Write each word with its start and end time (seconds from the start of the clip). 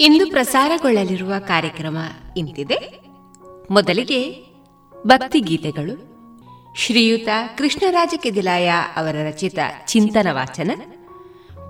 ಇಂದು 0.00 0.30
ಪ್ರಸಾರಗೊಳ್ಳಲಿರುವ 0.30 1.34
ಕಾರ್ಯಕ್ರಮ 1.38 1.98
ಇಂತಿದೆ. 2.36 3.02
ಮೊದಲಿಗೆ 3.70 4.44
ಭಕ್ತಿಗೀತೆಗಳು 5.06 6.10
ಶ್ರೀಯುತ 6.76 7.28
ಕೃಷ್ಣರಾಜ 7.58 8.14
ಕೆದಿಲಾಯ 8.16 8.70
ಅವರ 8.96 9.16
ರಚಿತ 9.28 9.58
ಚಿಂತನ 9.86 10.26
ವಾಚನ. 10.30 10.70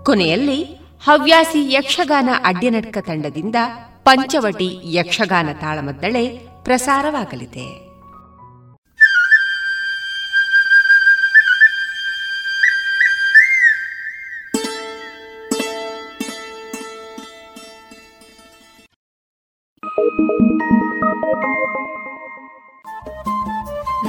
ಕೊನೆಯಲ್ಲಿ 0.05 0.65
ಹವ್ಯಾಸಿ 1.05 1.73
ಯಕ್ಷಗಾನ 1.73 2.29
ಅಡ್ಡನಟ್ಕ 2.45 2.99
ತಂಡದಿಂದ 2.99 3.57
ಪಂಚವಟಿ 4.05 4.81
ಯಕ್ಷಗಾನ 4.85 5.49
ತಾಳಮದ್ದಳೆ 5.61 6.29
ಪ್ರಸಾರವಾಗಲಿದೆ. 6.65 7.90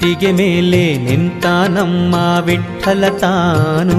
ಇಟ್ಟಿಗೆ 0.00 0.30
ಮೇಲೆ 0.32 0.82
ನಿಂತ 0.96 1.46
ನಮ್ಮ 1.68 2.14
ವಿಠಲ 2.46 3.04
ತಾನು 3.20 3.96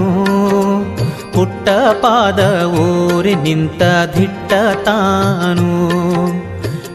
ಪುಟ್ಟ 1.34 1.68
ಪಾದ 2.02 2.40
ಊರಿ 2.82 3.34
ನಿಂತ 3.34 3.82
ದಿಟ್ಟ 4.16 4.52
ತಾನು 4.84 5.66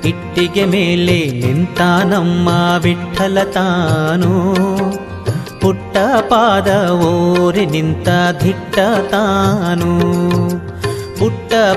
ಇಟ್ಟಿಗೆ 0.04 0.66
ಮೇಲೆ 0.66 1.20
ನಿಂತ 1.42 1.82
ನಮ್ಮ 2.04 2.50
ವಿಠಲ 2.84 3.44
ತಾನು 3.54 4.32
ಪುಟ್ಟ 5.62 5.98
ಪಾದ 6.30 6.72
ಊರಿ 7.04 7.66
ನಿಂತ 7.66 8.10
ದಿಟ್ಟ 8.44 8.80
ತಾನು 9.12 9.92
ಪುಟ್ಟ 10.42 10.65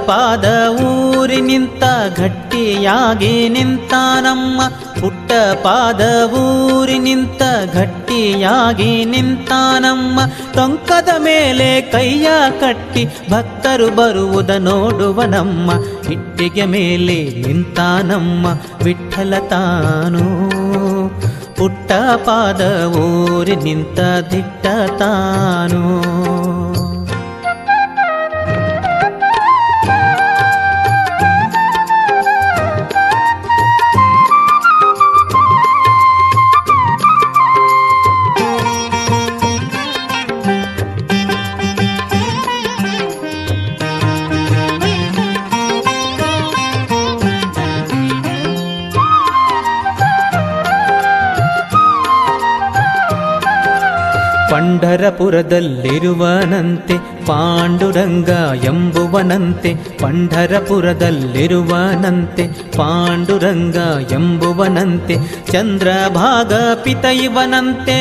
ಪಾದ 0.06 0.44
ಊರಿ 0.82 1.40
ನಿಂತ 1.40 1.84
ಗಟ್ಟಿಯಾಗಿ 2.20 3.48
ನಿಂತ 3.48 3.92
ನಮ್ಮ 4.20 4.62
ಪುಟ್ಟ 5.00 5.32
ಪಾದ 5.62 6.32
ಊರಿ 6.32 6.98
ನಿಂತ 6.98 7.42
ಗಟ್ಟಿಯಾಗಿ 7.74 9.04
ನಿಂತ 9.04 9.52
ನಮ್ಮ 9.78 10.20
ಟೊಂಕದ 10.54 11.08
ಮೇಲೆ 11.18 11.80
ಕೈಯ 11.80 12.28
ಕಟ್ಟಿ 12.60 13.04
ಭಕ್ತರು 13.30 13.96
ಬರುವುದ 13.96 14.50
ನೋಡುವ 14.58 15.22
ನಮ್ಮ 15.22 15.70
ಇಟ್ಟಿಗೆ 16.12 16.64
ಮೇಲೆ 16.64 17.24
ನಿಂತ 17.24 17.80
ನಮ್ಮ 18.02 18.46
ವಿಠಲ 18.82 19.34
ತಾನು. 19.48 20.24
ಪುಟ್ಟ 21.56 21.92
ಪಾದ 22.16 22.86
ಊರಿ 22.96 23.56
ನಿಂತ 23.56 24.00
ದಿಟ್ಟ 24.00 24.66
ತಾನು. 24.98 25.82
ಪಂಢರಪುರದಲ್ಲಿರುವನಂತೆ 54.68 57.26
ಪಾಂಡುರಂಗ 57.26 58.28
ಎಂಬುವನಂತೆ, 58.64 59.74
ಪಂಢರಪುರದಲ್ಲಿರುವನಂತೆ, 59.98 62.48
ಪಾಂಡುರಂಗ 62.76 63.76
ಎಂಬುವನಂತೆ, 64.12 65.16
ಚಂದ್ರಭಾಗ 65.52 66.52
ಪಿತ 66.82 67.04
ಇವನಂತೆ. 67.04 67.98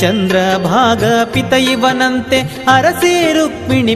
ಚಂದ್ರಭಾಗ 0.00 1.04
ಪಿತ 1.32 1.52
ಇವನಂತೆ, 1.52 2.64
ಅರಸೇ 2.68 3.32
ರುಕ್ಮಿಣಿ 3.32 3.94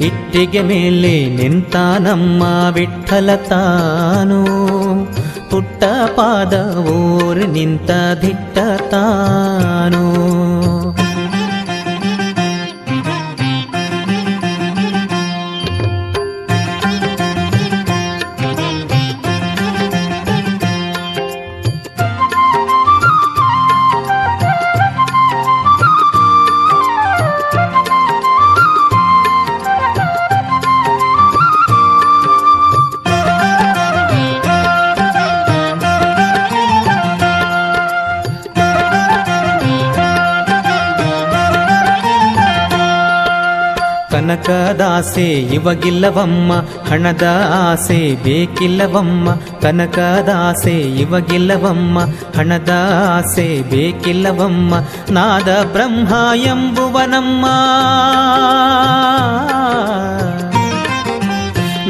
ಇಟ್ಟಿಗೆ 0.00 0.62
ಮೇಲೆ 0.62 1.28
ನಿಂತ 1.28 1.76
ನಮ್ಮ 1.76 2.42
ವಿಠಲ 2.72 3.30
ಪುಟ್ಟ 5.50 5.84
ಪಾದ 6.16 6.54
ಊರು 6.92 7.46
ನಿಂತ 7.46 7.90
ದಿಟ್ಟ 8.22 8.58
ತಾನು. 8.94 10.04
ಕನಕದಾಸೆ, 44.36 45.32
ಇವಗಿಲ್ಲವಮ್ಮ. 45.32 46.52
ಹಣದ 46.88 47.52
ಆಸೆ 47.52 48.14
ಬೇಕಿಲ್ಲವಮ್ಮ. 48.24 49.34
ಕನಕದಾಸೆ, 49.34 50.80
ಇವಗಿಲ್ಲವಮ್ಮ. 50.80 51.98
ಹಣದ 52.36 52.70
ಆಸೆ 53.16 53.62
ಬೇಕಿಲ್ಲವಮ್ಮ. 53.62 54.74
ನಾದ 55.10 55.64
ಬ್ರಹ್ಮ 55.72 56.14
ಎಂಬುವನಮ್ಮ. 56.34 57.46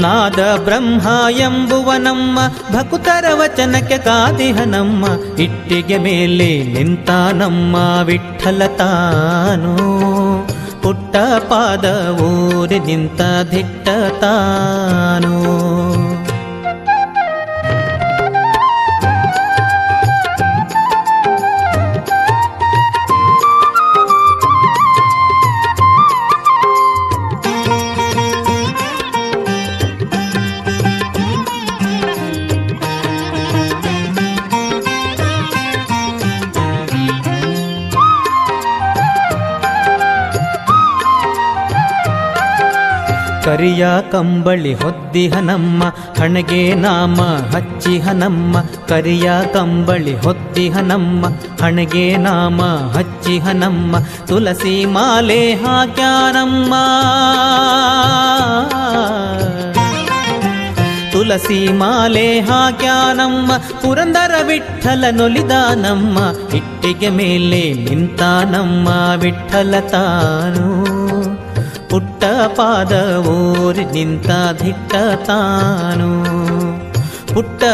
ನಾದ 0.01 0.61
ಬ್ರಹ್ಮ 0.65 1.09
ಎಂಬುವನಮ್ಮ. 1.31 2.39
ಭಕುತರ 2.73 3.25
ವಚನಕ್ಕೆ 3.35 3.99
ಕಾದಿಹನಮ್ಮ. 3.99 5.05
ಇಟ್ಟಿಗೆ 5.39 5.99
ಮೇಲೆ 5.99 6.63
ನಿಂತ 6.63 7.11
ನಮ್ಮ 7.33 7.77
ವಿಠಲ 8.03 8.63
ತಾನು 8.79 9.77
ಪುಟ್ಟ 10.82 11.17
ಪಾದ 11.50 11.87
ಊರಿ 12.21 12.79
ನಿಂತ 12.79 13.21
ದಿಟ್ಟ 13.53 13.88
ತಾನು. 14.21 15.35
ಕರಿಯ 43.61 43.87
ಕಂಬಳಿ 44.12 44.75
ಹೊದ್ದಿಹನಮ್ಮ 44.75 45.85
ಹಣಗೆ 46.19 46.75
ನಾಮ 46.75 47.21
ಹಚ್ಚಿ 47.23 47.99
ಹನಮ್ಮ, 47.99 48.62
ಕರಿಯ 48.89 49.31
ಕಂಬಳಿ 49.55 50.21
ಹೊದ್ದಿಹನಮ್ಮ 50.21 51.27
ಹಣಗೆ 51.62 52.17
ನಾಮ 52.17 52.62
ಹಚ್ಚಿ 52.97 53.39
ಹನಮ್ಮ 53.39 53.97
ತುಳಸಿ 54.27 54.85
ಮಾಲೆ 54.85 55.55
ಹಾಕ್ಯಾನಮ್ಮ 55.55 56.75
ತುಳಸಿ 61.12 61.73
ಮಾಲೆ 61.73 62.41
ಹಾಕ್ಯಾನಮ್ಮ 62.41 63.53
ಪುರಂದರ 63.57 64.31
ವಿಠಲ 64.43 65.05
ನೊಲಿದಾನಮ್ಮ 65.11 66.19
ಇಟ್ಟಿಗೆ 66.57 67.09
ಮೇಲೆ 67.09 67.73
ನಿಂತಾನಮ್ಮ 67.73 68.89
ವಿಠಲ 69.17 69.75
ತಾನು. 69.81 71.00
ಪುಟ್ಟ 71.91 72.25
ಊರಿ 73.27 73.85
ನಿಂತ 73.85 74.31
ದಿಟ್ಟ 74.65 74.95
ತಾನು. 75.27 76.11
ಪುಟ್ಟ 77.35 77.65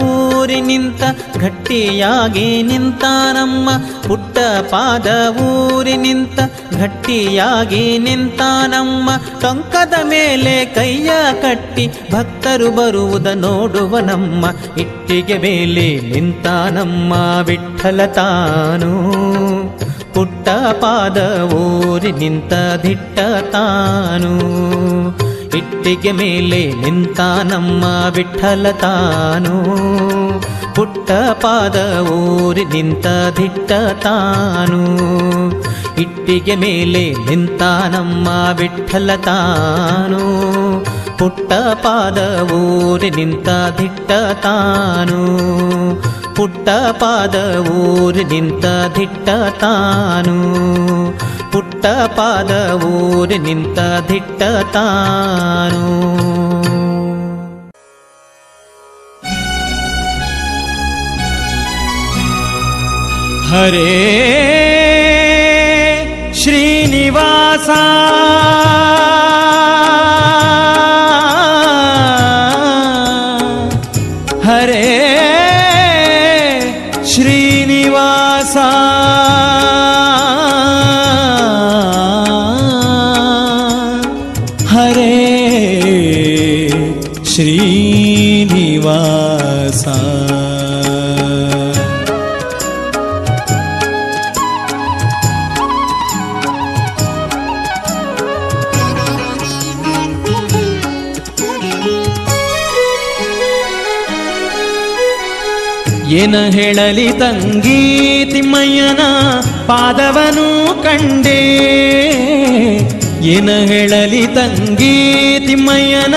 ಊರಿ 0.00 0.60
ನಿಂತ 0.60 1.02
ಗಟ್ಟಿಯಾಗಿ 1.38 2.62
ನಿಂತಾನಮ್ಮ 2.62 3.70
ಪುಟ್ಟ 4.08 4.38
ಪಾದ 4.70 5.06
ಊರಿ 5.40 5.96
ನಿಂತ 5.96 6.40
ಗಟ್ಟಿಯಾಗಿ 6.80 7.98
ನಿಂತಾನಮ್ಮ 7.98 9.10
ಟೊಂಕದ 9.40 9.94
ಮೇಲೆ 10.04 10.64
ಕೈಯ 10.74 11.10
ಕಟ್ಟಿ 11.42 11.86
ಭಕ್ತರು 12.12 12.70
ಬರುವುದ 12.70 13.26
ನೋಡುವನಮ್ಮ 13.26 14.46
ಇಟ್ಟಿಗೆ 14.80 15.38
ಮೇಲೆ 15.38 15.96
ನಿಂತಾನಮ್ಮ 16.14 17.12
ವಿಠಲ 17.42 18.06
ತಾನು 18.06 18.92
ಪುಟ್ಟ 20.16 20.48
ಪಾದ 20.80 21.40
ಊರಿ 21.52 22.12
ನಿಂತ 22.12 22.52
ದಿಟ್ಟ 22.82 23.18
ತಾನು. 23.52 24.30
ಇಟ್ಟಿಗೆ 25.56 26.12
ಮೇಲೆ 26.12 26.72
ನಿಂತ 26.72 27.20
ನಮ್ಮ 27.44 27.84
ವಿಠಲ 28.14 28.66
ತಾನು. 28.80 29.54
ಪುಟ್ಟ 30.74 31.10
ಪಾದ 31.12 31.98
ಊರಿ 32.08 32.64
ನಿಂತ 32.64 33.06
ದಿಟ್ಟ 33.36 33.72
ತಾನು. 34.02 34.80
ಇಟ್ಟಿಗೆ 36.00 36.56
ಮೇಲೆ 36.56 37.12
ನಿಂತ 37.12 37.62
ನಮ್ಮ 37.90 38.28
ವಿಠಲ 38.58 39.10
ತಾನು. 39.24 40.20
ಪುಟ್ಟ 41.18 41.52
ಪಾದ 41.74 42.50
ಊರಿ 42.52 43.10
ನಿಂತ 43.10 43.48
ದಿಟ್ಟ 43.78 44.12
ತಾನು. 44.42 45.20
ಪುಟ್ಟ 46.35 46.67
ಪಾದ 47.01 47.35
ಊರಿ 47.77 48.23
ನಿಂತ 48.23 48.65
ದಿಟ್ಟ 48.97 49.29
ತಾನು 49.59 50.37
ಪುಟ್ಟ 51.53 51.85
ಪಾದ 52.17 52.51
ಊರಿ 52.91 53.39
ನಿಂತ 53.39 53.79
ದಿಟ್ಟ 54.09 54.41
ತಾನು 54.73 55.83
ಹರೇ 63.49 63.89
ಶ್ರೀನಿವಾಸ 66.41 67.69
ಏನ 106.26 106.48
ಹೇಳಲಿ 106.48 107.12
ತಂಗಿ 107.12 108.24
ತಿಮ್ಮಯ್ಯನ 108.32 109.00
ಪಾದವನು 109.66 110.82
ಕಂಡೆ. 110.82 111.42
ಏನ 113.22 113.50
ಹೇಳಲಿ 113.50 114.26
ತಂಗಿ 114.26 114.96
ತಿಮ್ಮಯ್ಯನ 115.46 116.14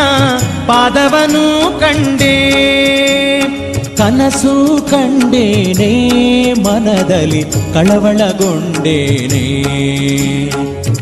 ಪಾದವನು 0.68 1.80
ಕಂಡೆ. 1.80 2.36
ಕನಸು 3.98 4.88
ಕಂಡೇನೆ, 4.92 6.54
ಮನದಲ್ಲಿ 6.54 7.44
ಕಳವಳಗೊಂಡೇನೆ. 7.74 9.64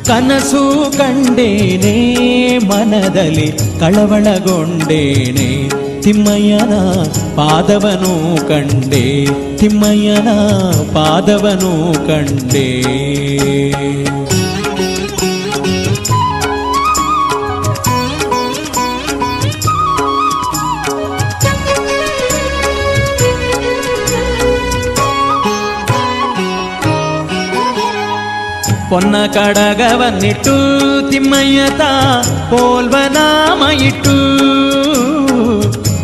ಕನಸು 0.05 0.93
ಕಂಡೇನೆ, 0.97 2.57
ಮನದಲ್ಲಿ 2.57 3.53
ಕಳವಳಗೊಂಡೇನೆ. 3.79 5.86
ತಿಮ್ಮಯ್ಯನ 6.07 6.73
ಪಾದವನು 7.35 8.11
ಕಂಡೆ 8.47 9.01
ತಿಮ್ಮಯ್ಯನ 9.57 10.29
ಪಾದವನು 10.93 11.71
ಕಂಡೆ 12.07 12.67
ಪೊನ್ನ 28.89 29.15
ಕಡಗವನ್ನಿಟ್ಟು 29.33 30.55
ತಿಮ್ಮಯ್ಯತ 31.11 31.81
ಪೋಲ್ವನಾಮ 32.49 33.63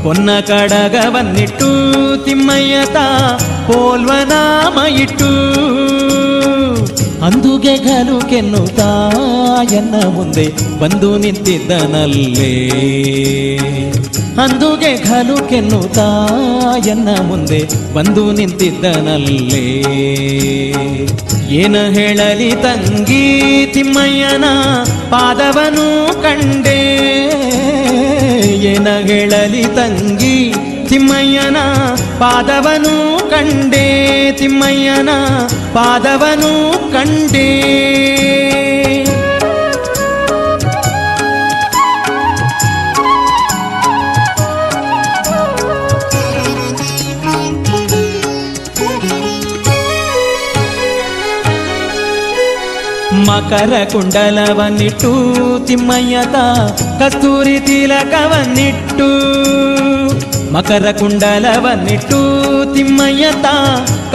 ಪೊನ್ನ 0.04 0.30
ಕಡಗವನ್ನಿಟ್ಟು 0.48 1.70
ತಿಮ್ಮಯ್ಯತ 2.26 2.98
ಪೋಲ್ವನಾಮ 3.68 4.80
ಇಟ್ಟು. 4.96 5.30
ಅಂದುಗೆ 7.26 7.78
ಗಲು 7.78 8.20
ಎನ್ನ 9.74 10.08
ಮುಂದೆ 10.08 10.80
ಬಂದು 10.80 11.18
ನಿಂತಿದ್ದನಲ್ಲೇ. 11.18 12.70
ಅಂದುಗೆ 14.44 15.10
ಗಲು 15.10 15.48
ಎನ್ನ 16.88 17.10
ಮುಂದೆ 17.22 17.94
ಬಂದು 17.94 18.32
ನಿಂತಿದ್ದನಲ್ಲೇ. 18.32 19.66
ಏನ 21.50 21.76
ಹೇಳಲಿ 21.76 22.52
ತಂಗಿ 22.52 23.66
ತಿಮ್ಮಯ್ಯನ 23.74 24.44
ಪಾದವನು 25.10 26.14
ಕಂಡೆ. 26.22 27.13
ಏನ 28.66 28.88
ತಂಗಿ 29.76 30.38
ತಿಮ್ಮಯ್ಯನ 30.90 31.58
ಪಾದವನು 32.20 32.96
ಕಂಡೆ 33.30 33.86
ತಿಮ್ಮಯ್ಯನ 34.32 35.10
ಪಾದವನು 35.74 36.54
ಕಂಡೆ. 36.94 37.50
ಮಕರ 53.28 53.74
ಕುಂಡಲವನ್ನಿಟ್ಟು 53.92 55.12
ತಿಮ್ಮಯ್ಯತ 55.68 56.36
ಕಸ್ತೂರಿ 57.00 57.60
ತಿಲಕವನ್ನಿಟ್ಟು. 57.60 59.10
ಮಕರ 60.54 60.86
ಕುಂಡಲವನ್ನಿಟ್ಟು 61.00 62.20
ತಿಮ್ಮಯ್ಯತ 62.74 63.46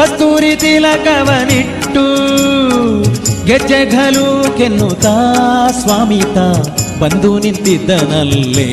ಕಸ್ತೂರಿ 0.00 0.56
ತಿಲಕವನಿಟ್ಟು 0.56 2.04
ಗೆಜ್ಜೆ 3.46 3.90
ಘಲು 3.90 4.58
ಕೆನ್ನುತ್ತಾ 4.58 5.14
ಸ್ವಾಮಿತ 5.82 6.38
ಬಂದು 7.02 7.38
ನಿಂತಿದ್ದನಲ್ಲೇ. 7.38 8.70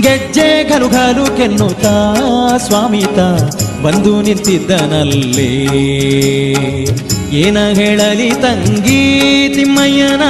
ಗೆಜ್ಜೆ 0.00 0.70
ಘಲು 0.70 0.88
ಘಲು 0.88 1.36
ಕೆನ್ನುತ್ತಾ 1.36 2.16
ಸ್ವಾಮಿತ 2.66 3.18
ಬಂದು 3.84 4.22
ನಿಂತಿದ್ದನಲ್ಲೇ. 4.22 5.50
ಏನ 7.32 7.58
ಹೇಳಲಿ 7.58 8.30
ತಂಗಿ 8.30 9.02
ತಿಮ್ಮಯ್ಯನ 9.54 10.22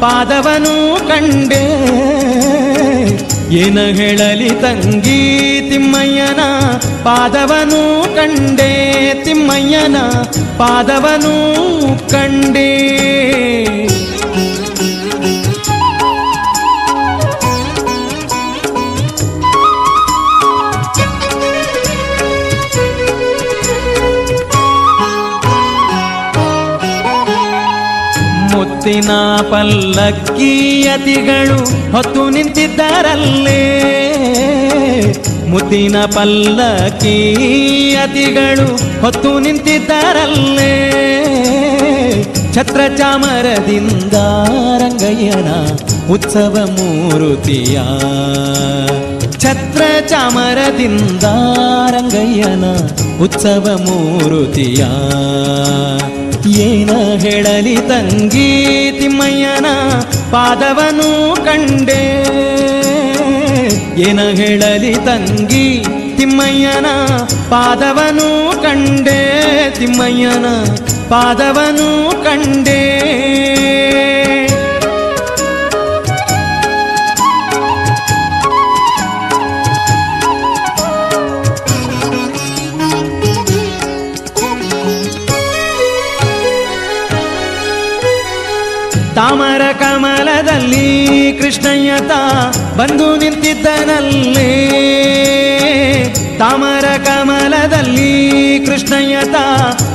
ಪಾದವನು 0.00 1.08
ಕಂಡೆ. 1.08 1.64
ಏನ 3.54 3.78
ಹೇಳಲಿ 3.78 4.50
ತಂಗಿ 4.50 5.40
ತಿಮ್ಮಯ್ಯನ 5.70 6.40
ಪಾದವನು 7.02 8.14
ಕಂಡೆ. 8.14 8.72
ತಿಮ್ಮಯ್ಯನ 9.24 9.96
ಪಾದವನು 10.58 11.34
ಕಂಡೆ. 12.10 12.74
ಮುತ್ತಿನ 28.84 29.10
ಪಲ್ಲಕ್ಕಿಯತಿಗಳು 29.50 31.92
ಹೊತ್ತು 31.92 32.30
ನಿಂತಿದ್ದಾರಲ್ಲೇ. 32.30 33.62
ಮುತ್ತಿನ 35.48 36.04
ಪಲ್ಲಕ್ಕಿಯತಿಗಳು 36.04 39.00
ಹೊತ್ತು 39.00 39.38
ನಿಂತಿದ್ದಾರಲ್ಲೇ. 39.38 40.92
ಛತ್ರ 42.54 42.80
ಚಾಮರದಿಂದ 42.96 44.12
ರಂಗಯ್ಯನ 44.78 45.48
ಉತ್ಸವ 46.12 46.68
ಮೂರುತಿಯ. 46.72 47.78
ಛತ್ರ 49.38 49.82
ಚಾಮರದಿಂದ 50.08 51.24
ರಂಗಯ್ಯನ 51.90 52.64
ಉತ್ಸವ 53.22 53.80
ಮೂರುತಿಯ. 53.84 54.84
ಏನ 56.58 56.90
ಹೇಳಲಿ 57.20 57.76
ತಂಗಿ 57.76 58.48
ತಿಮ್ಮಯ್ಯನ 59.00 59.66
ಪಾದವನು 60.30 61.34
ಕಂಡೆ. 61.44 62.02
ಏನ 64.00 64.20
ಹೇಳಲಿ 64.20 64.94
ತಂಗಿ 64.94 65.84
ತಿಮ್ಮಯ್ಯನ 66.16 66.86
ಪಾದವನು 67.50 68.62
ಕಂಡೆ. 68.62 69.20
ತಿಮ್ಮಯ್ಯನ 69.78 70.46
ಪಾದವನು 71.08 72.22
ಕಂಡೆ. 72.24 73.04
ಕಮಲದಲ್ಲಿ 90.54 91.32
ಕೃಷ್ಣಯ್ಯತ 91.42 92.10
ಬಂದು 92.76 93.16
ನಿಂತಿದ್ದನಲ್ಲಿ. 93.16 94.74
ತಾಮರ 96.38 96.84
ಕಮಲದಲ್ಲಿ 96.84 98.58
ಕೃಷ್ಣಯ್ಯತ 98.66 99.34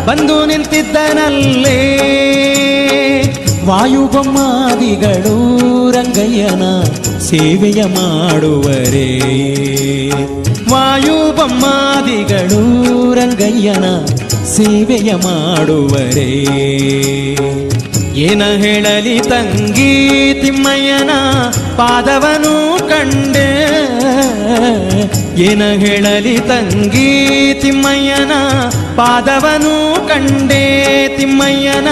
ಬಂದು 0.07 0.45
ನಿಂತಿದ್ದನಲ್ಲಿ. 0.45 1.99
ವಾಯುಬೊಮ್ಮಾದಿಗಳು 3.67 4.11
ರಂಗಯ್ಯನ 5.91 6.83
ಸೇವೆಯ 7.19 7.83
ಮಾಡುವರೇ. 7.85 9.19
ವಾಯುಬೊಮ್ಮಾದಿಗಳು 10.71 11.53
ರಂಗಯ್ಯನ 13.13 14.05
ಸೇವೆಯ 14.55 15.13
ಮಾಡುವರೇ. 15.13 16.45
ಏನ 18.19 18.43
ಹೇಳಲಿ 18.43 19.19
ತಂಗಿ 19.19 19.91
ತಿಮ್ಮಯ್ಯನ 20.33 21.11
ಪಾದವನು 21.77 22.79
ಕಂಡೆ. 22.89 23.49
ಏನ 25.41 25.63
ಹೇಳಲಿ 25.71 26.37
ತಂಗಿ 26.37 27.09
ತಿಮ್ಮಯ್ಯನ 27.53 28.31
ಪಾದವನು 28.95 30.07
ಕಂಡೆ. 30.07 30.63
ತಿಮ್ಮಯ್ಯನ 31.17 31.87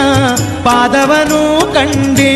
ಪಾದವನು 0.64 1.74
ಕಂಡೆ. 1.74 2.34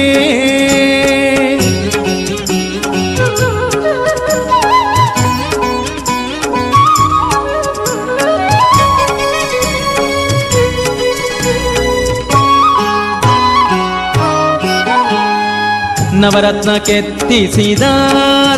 ನವರತ್ನ 16.21 16.77
ಕೆತ್ತಿಸಿದ 16.77 17.81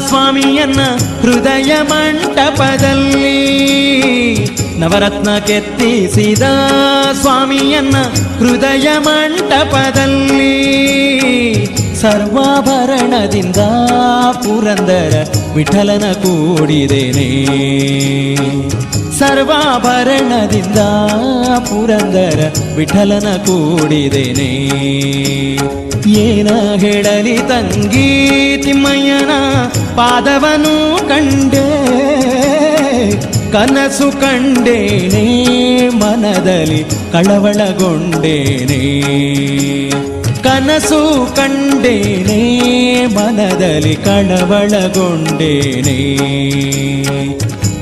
ಸ್ವಾಮಿಯನ್ನ 0.08 0.82
ಹೃದಯ 1.22 1.76
ಮಂಟಪದಲ್ಲಿ 1.90 3.40
ನವರತ್ನ 4.80 5.38
ಕೆತ್ತಿಸಿದ 5.38 6.42
ಸ್ವಾಮಿಯನ್ನ 7.22 7.96
ಹೃದಯ 8.38 8.88
ಮಂಟಪದಲ್ಲಿ 8.98 10.54
ಸರ್ವಾಭರಣದಿಂದ 12.02 13.56
ಪುರಂದರ 14.32 15.28
ವಿಠಲನ 15.56 16.12
ಕೂಡಿದೇನೆ. 16.12 17.30
ಸರ್ವಾಭರಣದಿಂದ 19.20 20.80
ಪುರಂದರ 21.60 22.54
ವಿಠಲನ 22.76 23.38
ಕೂಡಿದೇನೆ. 23.38 24.54
ಏನ 26.18 26.48
ಹೇಳಲಿ 26.76 27.38
ತಂಗಿ 27.38 28.58
ತಿಮ್ಮಯ್ಯನ 28.64 29.30
ಪಾದವನು 29.96 31.00
ಕಂಡೆ, 31.10 31.66
ಕನಸು 33.52 34.12
ಕಂಡೇನೆ, 34.12 35.88
ಮನದಲ್ಲಿ 35.88 36.86
ಕಳವಳಗೊಂಡೇನೆ. 37.12 38.82
ಕನಸು 40.44 41.36
ಕಂಡೇನೆ, 41.36 43.06
ಮನದಲ್ಲಿ 43.06 43.96
ಕಳವಳಗೊಂಡೇನೆ. 43.96 45.98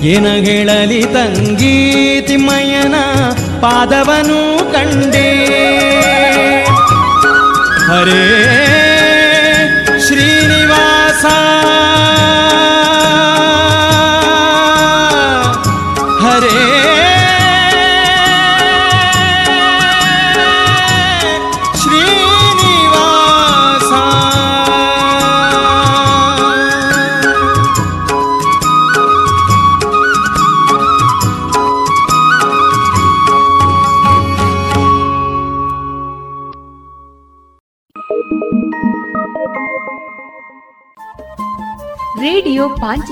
ಏನ 0.07 0.27
ಹೇಳಲಿ 0.27 1.01
ತಂಗಿ 1.01 2.21
ತಿಮ್ಮಯ್ಯನ 2.27 2.95
ಪಾದವನು 3.61 4.73
ಕಂಡೇ. 4.73 5.27
ಹರೇ 7.91 8.90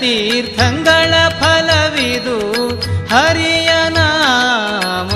ತೀರ್ಥಂಗಳ 0.00 1.14
ಫಲವಿದು 1.28 2.38
ಹರಿಯ 3.06 3.70
ನಾಮ. 3.88 5.12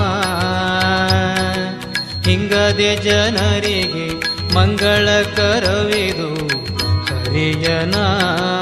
ಹಿಂಗದೆ 2.29 2.95
ಜನರಿಗೆ 2.95 4.07
ಮಂಗಳಕರವಿದು 4.55 6.31
ಹರಿಯ 7.05 7.67
ನಾಮ. 7.85 8.60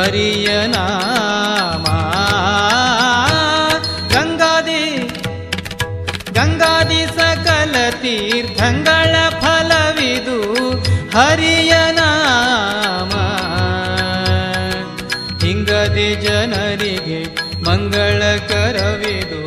ಹರಿಯ 0.00 0.66
ನಾಮ. 0.66 1.84
ಗಂಗಾದಿ 4.08 5.08
ಗಂಗಾದಿ 6.32 7.06
ಸಕಲ 7.06 7.90
ತೀರ್ಥಂಗಳ 7.90 9.28
ಫಲವಿದು 9.40 10.38
ಹರಿಯ 11.18 11.72
ನಾಮ. 11.90 13.12
ಹಿಂಗದಿ 15.44 16.14
ಜನರಿಗೆ 16.14 17.34
ಮಂಗಳಕರವಿದು 17.64 19.42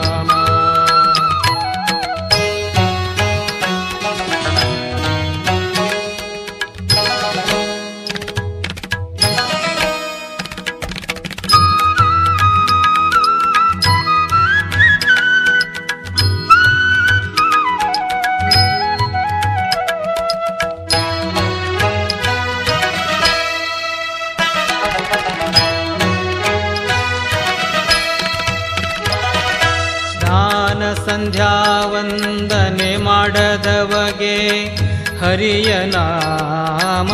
ಹರಿಯ 35.20 35.84
ನಾಮ. 35.84 37.08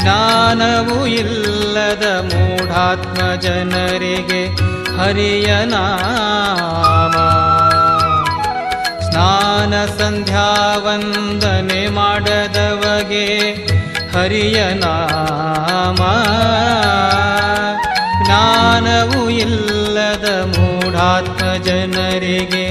ಜ್ಞಾನವು 0.00 1.06
ಇಲ್ಲದ 1.06 2.32
ಮೂಢಾತ್ಮ 2.32 3.34
ಜನರಿಗೆ 3.40 4.44
ಹರಿಯ 4.96 5.64
ನಾಮ. 5.64 7.12
ಸ್ನಾನ 9.00 9.86
ಸಂಧ್ಯಾ 9.98 10.76
ವಂದನೆ 10.76 11.88
ಮಾಡದವಗೆ 11.88 13.52
ಹರಿಯ 14.12 14.74
ನಾಮ. 14.74 15.96
ಜ್ಞಾನವು 18.24 19.30
ಇಲ್ಲದ 19.30 20.54
ಮೂಢಾತ್ಮ 20.56 21.62
ಜನರಿಗೆ 21.62 22.67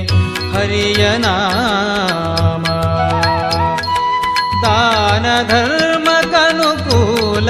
यना 0.72 1.36
दानधर्म 4.64 6.08
कनुकूल 6.34 7.50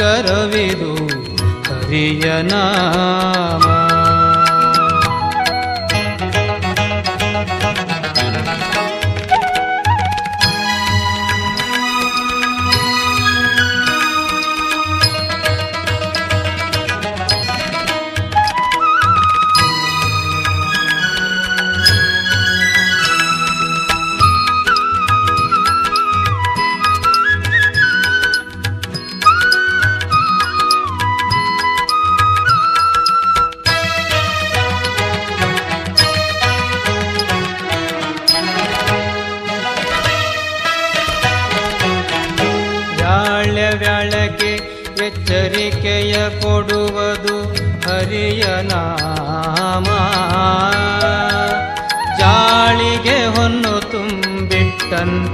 करविरु 0.00 0.94
हरियना 1.68 2.62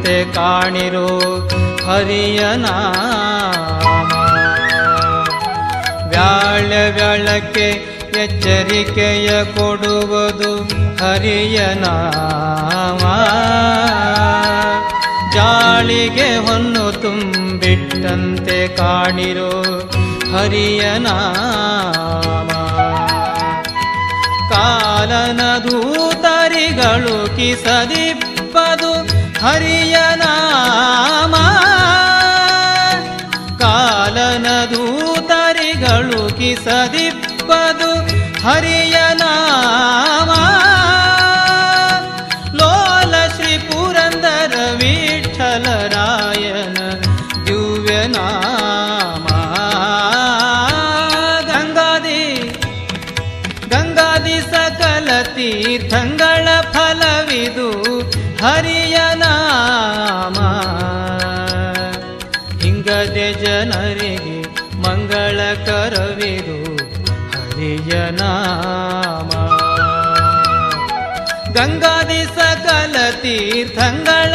ನಿಂತೆ 0.05 0.17
ಕಾಣಿರು 0.37 1.09
ಹರಿಯನ 1.85 2.67
ವ್ಯಾಳ 6.11 6.71
ವ್ಯಾಳಕ್ಕೆ 6.97 7.69
ಎಚ್ಚರಿಕೆಯ 8.23 9.29
ಕೊಡುವುದು 9.55 10.51
ಹರಿಯನ 11.01 11.87
ಜಾಳಿಗೆ 15.37 16.29
ಹೊನ್ನು 16.47 16.85
ತುಂಬಿಟ್ಟಂತೆ 17.03 18.59
ಕಾಣಿರು 18.77 19.51
ಹರಿಯನ 20.35 21.09
ಕಾಲನ 24.53 25.41
ದೂತರಿಗಳು 25.65 27.17
ಕಿಸದಿ 27.37 28.07
ಹರಿಯ 29.45 29.97
ನಾಮ. 30.15 31.35
ಕಾಲನ 33.59 34.65
ದೂತರಿಗಳು 34.65 36.39
ಕಿಸದಿಪ್ಪದು 36.39 38.07
ಹರಿಯ 38.47 38.99
ನಾಮ. 39.13 40.31
ಲೋಲ 42.55 43.15
ಶ್ರೀ 43.37 43.59
ಪುರಂದರ 43.59 44.77
ವಿಠಲರಾಯನ 44.77 46.79
ದಿವ್ಯ 47.47 48.07
ನಾಮ. 48.07 49.27
ಗಂಗಾದಿ 51.47 52.53
ಗಂಗಾದಿ 53.69 54.41
ಸಕಲ 54.41 55.23
ತೀರ್ಥಂಗಳ 55.23 56.14
ತೀರ್ಥಂಗಳ 73.23 74.35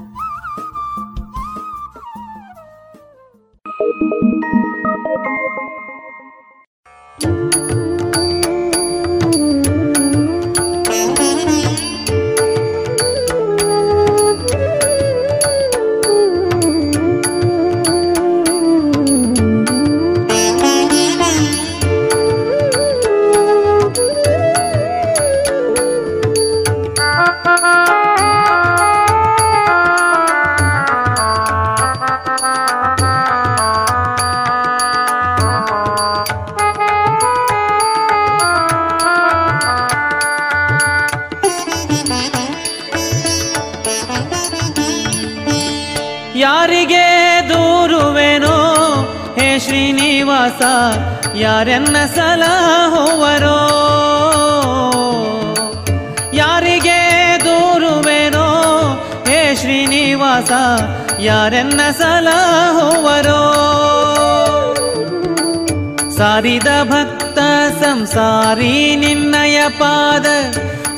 ಸಾರಿದ 66.51 66.71
ಭಕ್ತ 66.83 67.39
ಸಂಸಾರಿ 67.83 68.95
ನಿನ್ನಯ 68.95 69.57
ಪಾದ. 69.79 70.25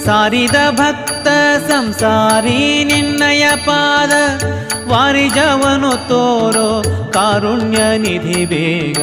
ಸಾರಿದ 0.05 0.55
ಭಕ್ತ 0.71 1.27
ಸಂಸಾರಿ 1.69 2.83
ನಿನ್ನಯ 2.83 3.43
ಪಾದ. 3.65 4.13
ವಾರಿಜವನು 4.87 5.91
ತೋರೋ 6.09 6.69
ಕಾರುಣ್ಯ 7.11 7.77
ನಿಧಿ 7.97 8.45
ಬೇಗ. 8.45 9.01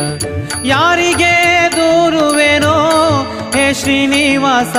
ಯಾರಿಗೆ 0.65 1.35
ದೂರುವೆನೋ 1.73 2.77
ಹೇ 3.55 3.75
ಶ್ರೀನಿವಾಸ, 3.75 4.77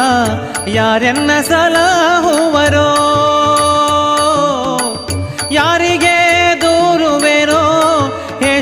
ಯಾರೆನ್ನ 0.68 1.32
ಸಲಹುವರೋ? 1.48 2.90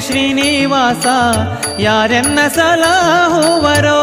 श्रीनिवास 0.10 1.06
येन्न 1.86 2.48
सलाहु 2.56 3.42
वरो 3.66 4.00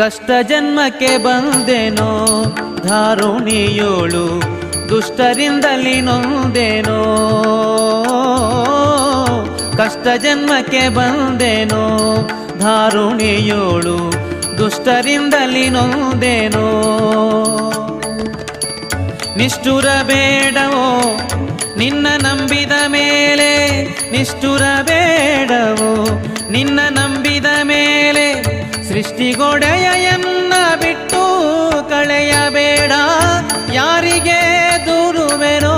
ಕಷ್ಟ 0.00 0.30
ಜನ್ಮಕ್ಕೆ 0.48 1.18
ಬಂದೇನೋ, 1.18 2.26
ಧಾರುಣಿಯೋಳು 2.88 4.42
ದುಷ್ಟರಿಂದಲಿ 4.88 6.00
ನೊಂದೇನೋ. 6.00 7.00
ಕಷ್ಟ 9.76 10.08
ಜನ್ಮಕ್ಕೆ 10.22 10.88
ಬಂದೇನೋ, 10.88 11.98
ಧಾರುಣಿಯೋಳು 12.58 14.12
ದುಷ್ಟರಿಂದಲಿ 14.58 15.70
ನೊಂದೇನೋ. 15.70 16.66
ನಿಷ್ಠುರ 19.36 19.86
ಬೇಡವೋ, 20.02 21.20
ನಿನ್ನ 21.76 22.06
ನಂಬಿದ 22.22 22.72
ಮೇಲೆ 22.88 23.82
ನಿಷ್ಠುರ 24.10 24.62
ಬೇಡವೋ, 24.82 26.22
ನಿನ್ನ 26.50 26.80
ಮೇಲೆ 26.90 27.19
ಸೃಷ್ಟಿಗೊಡೆಯ 29.10 30.04
ಎನ್ನ 30.04 30.52
ಬಿಟ್ಟು 30.80 31.22
ಕಳೆಯಬೇಡ. 31.88 32.92
ಯಾರಿಗೆ 33.72 34.40
ದೂರುವೆನೋ? 34.86 35.76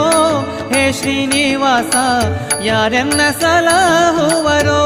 ಹೇ 0.74 0.92
ಶ್ರೀನಿವಾಸ 0.92 1.94
ಯಾರೆನ್ನ 2.62 3.20
ಸಲಹುವರೋ? 3.40 4.82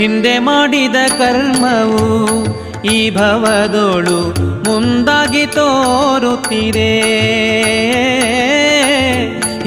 ಹಿಂದೆ 0.00 0.38
ಮಾಡಿದ 0.38 0.96
ಕರ್ಮವು 1.18 2.44
ಈ 2.84 3.10
ಭವದೋಳು 3.10 4.20
ಮುಂದಾಗಿ 4.64 5.46
ತೋರುತ್ತಿದೆ. 5.46 7.00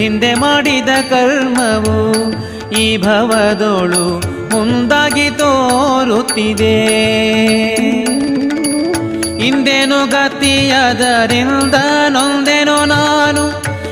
ಹಿಂದೆ 0.02 0.34
ಮಾಡಿದ 0.34 0.90
ಕರ್ಮವು 1.10 2.32
ಈ 2.72 2.98
ಭವದೋಳು 2.98 4.18
ಮುಂದಾಗಿ 4.50 5.30
ತೋರುತ್ತಿದೆ. 5.30 6.86
ಹಿಂದೇನು 9.40 10.06
ಗತಿಯಾದರಿಂದ 10.10 11.76
ನೊಂದೆನೋ 12.10 12.86
ನಾನು? 12.86 13.50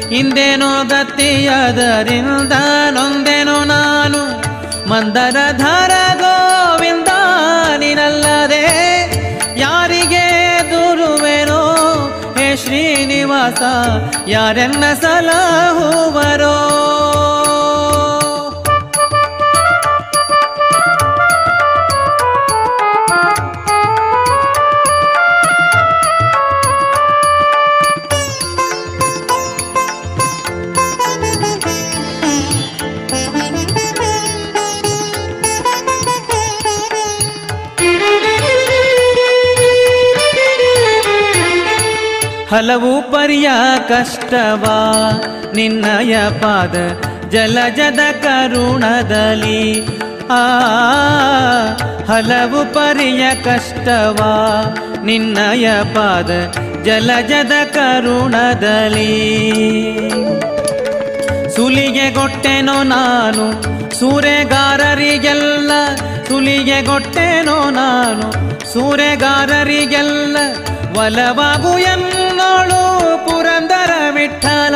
ಹಿಂದೇನು 0.09 0.87
ಗತಿಯಾದರಿಂದ 0.87 2.53
ನೊಂದೆನೋ 2.91 3.63
ನಾನು? 3.63 4.51
ಮಂದರಧರ 4.89 5.91
ಗೋವಿಂದ 5.91 6.00
ಯಾರೆನ್ನ 14.27 14.83
ಸಲಹುವರೋ? 14.93 16.70
ಹಲವು 42.51 43.11
ಪರಿಯ 43.11 43.49
ಕಷ್ಟವಾ, 43.89 45.11
ನಿನ್ನಯ 45.55 46.17
ಪಾದ 46.29 46.75
ಜಲಜದ 47.29 47.99
ಕರುಣದಲ್ಲಿ. 48.23 49.85
ಆ, 50.31 50.59
ಹಲವು 52.07 52.73
ಪರಿಯ 52.73 53.35
ಕಷ್ಟವಾ, 53.35 54.33
ನಿನ್ನಯ 55.03 55.69
ಪಾದ 55.93 56.29
ಜಲಜದ 56.83 57.51
ಕರುಣದಲ್ಲಿ. 57.65 59.09
ಸುಲಿಗೆಗೊಟ್ಟೆನೋ 61.55 62.83
ನಾನು, 62.83 63.63
ಸೂರೆಗಾರರಿಗೆಲ್ಲ 63.99 65.71
ಸುಲಿಗೆಗೊಟ್ಟೆನೋ 66.27 67.69
ನಾನು, 67.69 68.31
ಸೂರೆಗಾರರಿಗೆಲ್ಲ 68.73 70.37
ಒಲವಾಗು 70.97 71.77
ಎನ್ನೋಳು 72.61 72.81
ಪುರಂದರ 73.25 73.91
ವಿಠಲ 74.15 74.75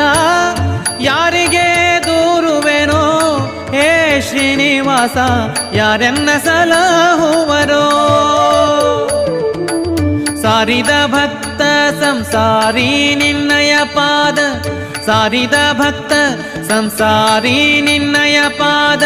ಯಾರಿಗೆ 1.00 1.66
ದೂರುವೆನೋ 2.06 3.02
ಹೇ 3.74 3.88
ಶ್ರೀನಿವಾಸ, 4.28 5.16
ಯಾರೆನ್ನ 5.74 6.28
ಸಲಹುವರೋ? 6.44 7.86
ಸಾರಿದ 10.42 10.92
ಭಕ್ತ 11.06 11.62
ಸಂಸಾರಿ 12.02 13.14
ನಿನ್ನಯ 13.14 13.72
ಪಾದ, 13.94 14.38
ಸಾರಿದ 15.06 15.56
ಭಕ್ತ 15.72 16.12
ಸಂಸಾರಿ 16.68 17.80
ನಿನ್ನಯ 17.80 18.38
ಪಾದ. 18.58 19.02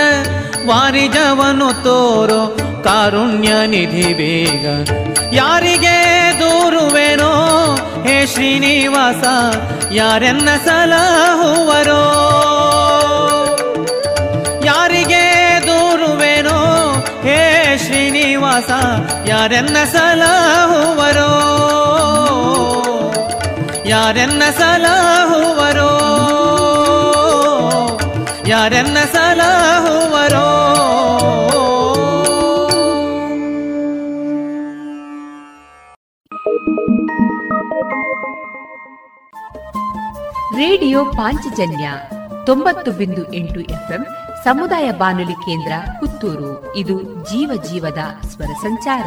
ವಾರಿಜವನು 0.68 1.68
ತೋರೋ 1.84 2.42
ಕಾರುಣ್ಯ 2.84 3.52
ನಿಧಿ 3.66 4.08
ಬೇಗ. 4.14 4.66
ಹೇ 5.34 5.59
ಶ್ರೀನಿವಾಸ 8.32 9.22
ಯಾರೆನ್ನ 9.90 10.48
ಸಲಹುವರೋ 10.64 12.02
ಯಾರಿಗೆ 14.64 15.24
ದೂರುವೆನೋ? 15.66 16.58
ಹೇ 17.22 17.38
ಶ್ರೀನಿವಾಸ 17.78 18.70
ಯಾರೆನ್ನ 19.26 19.76
ಸಲಹುವರೋ 19.92 21.30
ಯಾರೆನ್ನ 23.88 24.42
ಸಲಹುವರೋ 24.58 25.90
ಯಾರೆನ್ನ 28.46 28.98
ಸಲಹುವರೋ 29.12 30.46
ರೇಡಿಯೋ 40.60 41.04
ಪಾಂಚಜನ್ಯ 41.04 41.90
ತೊಂಬತ್ತು 42.46 42.92
ಬಿಂದು 42.92 43.32
ಎಂಟು 43.32 43.60
ಎಫ್ಎಂ 43.60 44.06
ಸಮುದಾಯ 44.44 44.90
ಬಾನುಲಿ 44.90 45.32
ಕೇಂದ್ರ 45.32 45.72
ಪುತ್ತೂರು. 46.00 46.76
ಇದು 46.76 47.02
ಜೀವ 47.02 47.62
ಜೀವದ 47.70 48.26
ಸ್ವರ 48.26 48.46
ಸಂಚಾರ. 48.46 49.06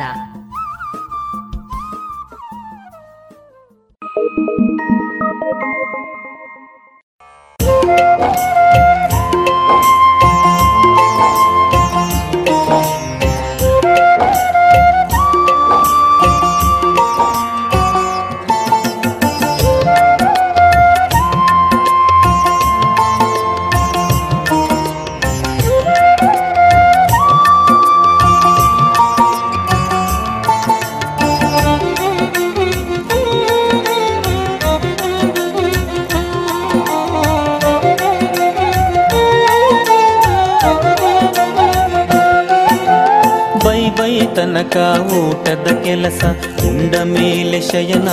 ಕೆಲಸ 45.93 46.23
ಉಂಡ 46.65 46.95
ಮೇಲೆ 46.95 47.61
ಶಯನ. 47.61 48.09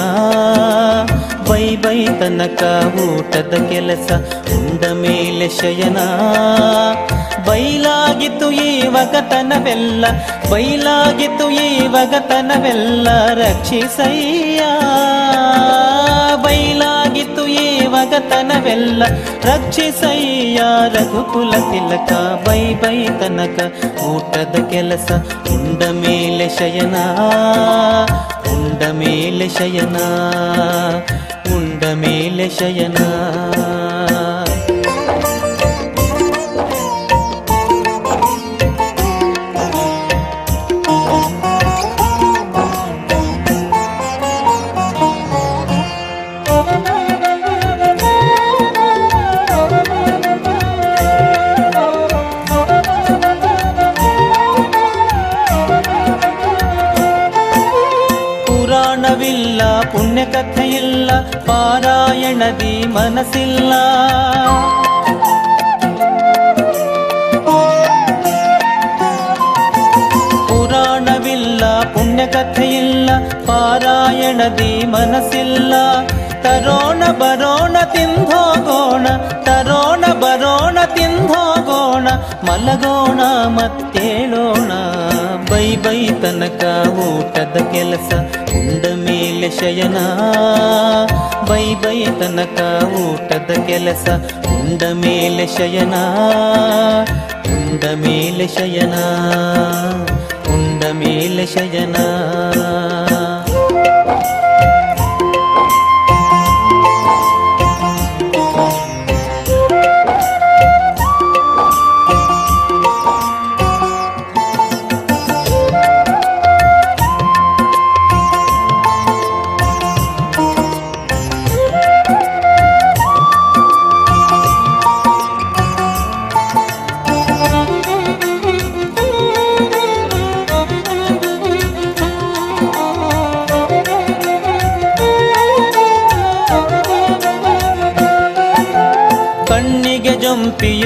ಬೈ 1.48 1.76
ಬೈ 1.76 2.06
ತನಕ 2.06 2.62
ಊಟದ 3.00 3.54
ಕೆಲಸ 3.72 4.12
ಉಂಡ 4.52 4.84
ಮೇಲೆ 4.84 5.48
ಶಯನ. 5.48 5.96
ಬೈಲಾಗಿತ್ತು 7.46 8.50
ಈ 8.50 8.86
ವಗತನವೆಲ್ಲ 8.86 10.04
ಬೈಲಾಗಿತ್ತು 10.50 11.50
ಈ 11.50 11.86
ವಗತನವೆಲ್ಲ 11.86 13.08
ರಕ್ಷಿಸಯ್ಯ. 13.34 14.60
ಬೈಲಾಗಿತ್ತು 16.36 17.46
ಈ 17.46 17.86
ವಗತನವೆಲ್ಲ 17.86 19.02
ರಕ್ಷಿಸಯ್ಯ. 19.44 20.60
ರಘುಕುಲ 20.98 21.50
ತಿಲಕ 21.50 22.12
ಬೈ 22.48 22.74
ಬೈ 22.74 23.04
ತನಕ 23.20 23.58
ಊಟದ 24.04 24.68
ಕೆಲಸ 24.70 25.12
ಉಂಡ 25.80 25.90
ಮೇಲೆ 26.00 26.46
ಶಯನ 26.56 26.96
ಉಂಡ 28.50 28.82
ಮೇಲೆ 28.98 29.46
ಶಯನ 29.54 29.98
ಉಂಡ 31.54 31.82
ಮೇಲೆ 32.02 32.46
ಶಯನ 32.56 32.98
ಪುಣ್ಯ 60.20 60.32
ಕಥೆಯಿಲ್ಲ 60.32 61.10
ಪಾರಾಯಣದಿ 61.48 62.72
ಮನಸ್ಸಿಲ್ಲ. 62.94 63.72
ಪುರಾಣವಿಲ್ಲ 70.48 71.62
ಪುಣ್ಯ 71.94 72.26
ಕಥೆಯಿಲ್ಲ 72.26 73.10
ಪಾರಾಯಣದಿ 73.48 74.72
ಮನಸ್ಸಿಲ್ಲ. 74.96 75.72
ತರೋಣ 76.44 77.02
ಬರೋಣ 77.22 77.76
ತಿಂದೋಗೋಣ, 77.94 79.06
ತರೋಣ 79.48 80.04
ಬರೋಣ 80.24 80.78
ತಿಂದೋಗೋಣ, 80.96 82.06
ಮಲಗೋಣ 82.48 83.20
ಮತ್ತೇಳೋಣ. 83.56 84.70
ಬೈ 85.50 85.68
ಬೈ 85.76 86.00
ತನಕ 86.22 86.64
ಊಟದ 87.06 87.56
ಕೆಲಸ 87.72 88.10
ಮೇಲೆ 89.39 89.47
ಶಯನ 89.57 89.97
ಬೈ 91.47 91.65
ಬೈ 91.81 91.99
ತನಕ 92.19 92.59
ಊಟದ 93.01 93.51
ಕೆಲಸ 93.67 94.05
ಉಂಡ 94.53 94.83
ಮೇಲೆ 95.03 95.45
ಶಯನ 95.55 95.95
ಉಂಡ 97.53 97.83
ಮೇಲೆ 98.03 98.45
ಶಯನ 98.55 98.95
ಉಂಡ 100.55 100.83
ಮೇಲೆ 101.01 101.45
ಶಯನ 101.53 101.97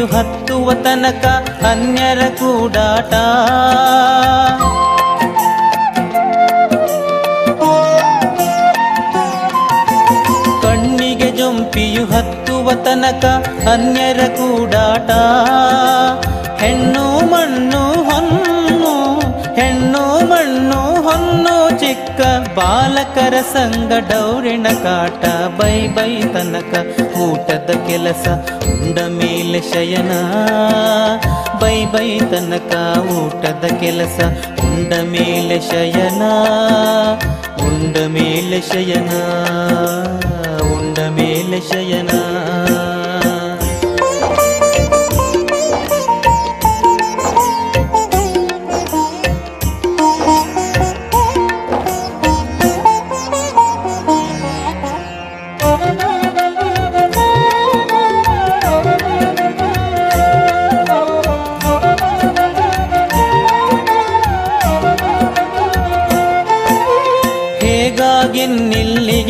ಹತ್ತುವ 0.07 0.73
ತನಕ 0.75 1.25
ಅನ್ಯರ 1.67 2.19
ಕೂಡಾಟ. 2.19 3.14
ಕಣ್ಣಿಗೆ 10.62 11.31
ಜೊಂಪಿಯು 11.31 12.05
ಹತ್ತುವ 12.05 12.73
ತನಕ 12.73 13.25
ಅನ್ಯರ 13.73 14.21
ಕೂಡಾಟ. 14.29 15.11
ಹೆಣ್ಣು 16.62 17.05
ಮಣ್ಣು 17.33 17.83
ಹೊನ್ನು, 18.11 18.95
ಹೆಣ್ಣು 19.55 20.03
ಮಣ್ಣು 20.31 20.81
ಹೊನ್ನು 21.03 21.81
ಚಿಕ್ಕ 21.81 22.21
ಬಾಲಕರ 22.57 23.35
ಸಂಗ 23.53 23.93
ಡೌರಿನ 24.09 24.67
ಕಾಟ. 24.83 25.25
ಬೈ 25.61 25.88
ಬೈ 25.88 26.12
ತನಕ 26.35 26.75
ಊಟದ 27.19 27.71
ಕೆಲಸ 27.87 28.27
ಉಂಡ 28.69 28.99
ಮೇಲೆ 29.55 29.71
ಶಯನ. 29.73 30.12
ಬೈ 31.61 31.85
ಬೈ 31.85 32.19
ತನಕ 32.19 32.73
ಊಟದ 32.99 33.64
ಕೆಲಸ, 33.81 34.19
ಉಂಡ 34.64 34.93
ಮೇಲೆ 34.95 35.61
ಶಯನ. 35.61 36.23
ಉಂಡ 37.62 37.97
ಮೇಲೆ 37.99 38.61
ಶಯನ, 38.61 39.12
ಉಂಡ 40.73 40.99
ಮೇಲೆ 40.99 41.61
ಶಯನ. 41.61 42.11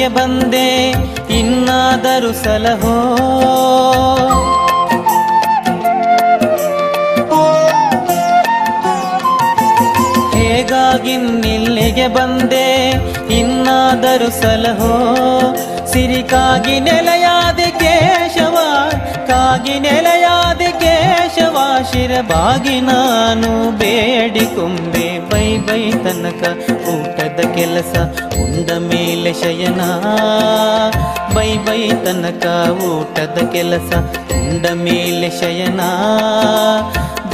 ಹೇಗಾಗಿನ್ನಿಲ್ಲಿಗೆ 0.05 0.09
ಬಂದೆ, 0.09 0.91
ಇನ್ನಾದರೂ 1.39 2.33
ಸಲಹೋ. 2.33 2.97
ಹೇಗಾಗಿನ್ನಿಲ್ಲಿಗೆ 10.35 12.09
ಬಂದೆ, 12.09 12.67
ಇನ್ನಾದರೂ 13.39 14.31
ಸಲಹೋ. 14.41 14.95
ಸಿರಿಕಾಗಿ 15.93 16.81
ನೆಲೆಯಾದ 16.81 17.61
ಕೇಶವ, 17.81 18.57
ಕಾಗಿ 19.27 19.79
ನೆಲೆಯಾದ 19.79 20.63
ಕೇಶವ, 20.83 21.57
ಶಿರಬಾಗಿ 21.93 22.25
ಬಾಗಿ 22.33 22.81
ನಾನು 22.81 23.51
ಬೇಡಿಕೊಂಬೆ 23.79 25.09
ಬೈ 25.31 25.49
ಬೈ 25.59 25.83
ತನಕ 26.05 26.43
ಊಟದ 26.95 27.41
ಕೆಲಸ. 27.55 27.95
ಉಂಡ 28.55 28.71
ಮೇಲೆ 28.91 29.31
ಶಯನ 29.41 29.83
ಬೈ 31.35 31.51
ಬೈ 31.67 31.81
ತನಕ 32.05 32.45
ಊಟದ 32.89 33.39
ಕೆಲಸ 33.55 33.91
ಉಂಡ 34.41 34.67
ಮೇಲೆ 34.85 35.29
ಶಯನ. 35.41 35.81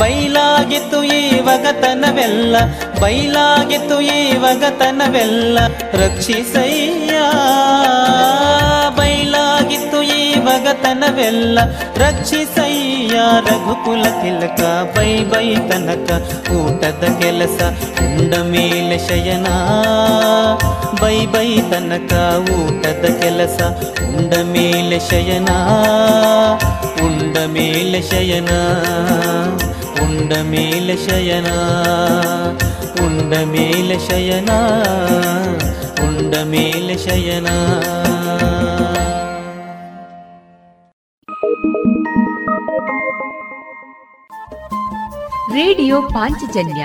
ಬೈಲಾಗಿತ್ತು 0.00 0.98
ಈ 1.16 1.20
ವಗತನವೆಲ್ಲ 1.46 2.56
ಬೈಲಾಗಿತ್ತು 3.00 3.96
ಈ 4.14 4.20
ವಗತನವೆಲ್ಲ 4.44 5.58
ರಕ್ಷಿಸಯ್ಯ, 6.02 7.12
ಬೈಲಾಗಿತ್ತು 8.98 10.00
ಈ 10.18 10.22
ವಗತನವೆಲ್ಲ 10.46 11.58
ರಕ್ಷಿಸಯ್ಯ, 12.04 13.16
ರಘುಕುಲ 13.48 14.04
ತಿಲಕ 14.22 14.60
ಬೈ 14.96 15.12
ಬೈ 15.32 15.48
ತನಕ 15.70 16.08
ಊಟದ 16.60 17.04
ಕೆಲಸ 17.22 17.60
ಉಂಡ 18.20 18.36
ಮೇಲೆ 18.52 18.96
ಶಯನ 19.06 19.48
ಬೈ 21.02 21.18
ಬೈ 21.26 21.50
ತನಕ 21.70 22.12
ಊಟದ 22.56 23.04
ಕೆಲಸ 23.20 23.58
ಉಂಡ 24.06 24.32
ಮೇಲೆ 24.52 24.98
ಶಯನ 25.08 25.50
ಉಂಡ 27.06 27.36
ಮೇಲೆ 27.54 28.00
ಶಯನ 28.10 28.50
ಉಂಡ 30.04 30.32
ಮೇಲೆ 30.50 30.96
ಶಯನ 31.06 31.50
ಉಂಡ 33.04 33.32
ಮೇಲೆ 33.52 33.98
ಶಯನ 34.08 34.50
ಉಂಡ 36.06 36.34
ಮೇಲೆ 36.52 36.96
ಶಯನ 36.98 37.48
ರೇಡಿಯೋ 45.54 45.96
ಪಾಂಚಜನ್ಯ 46.10 46.84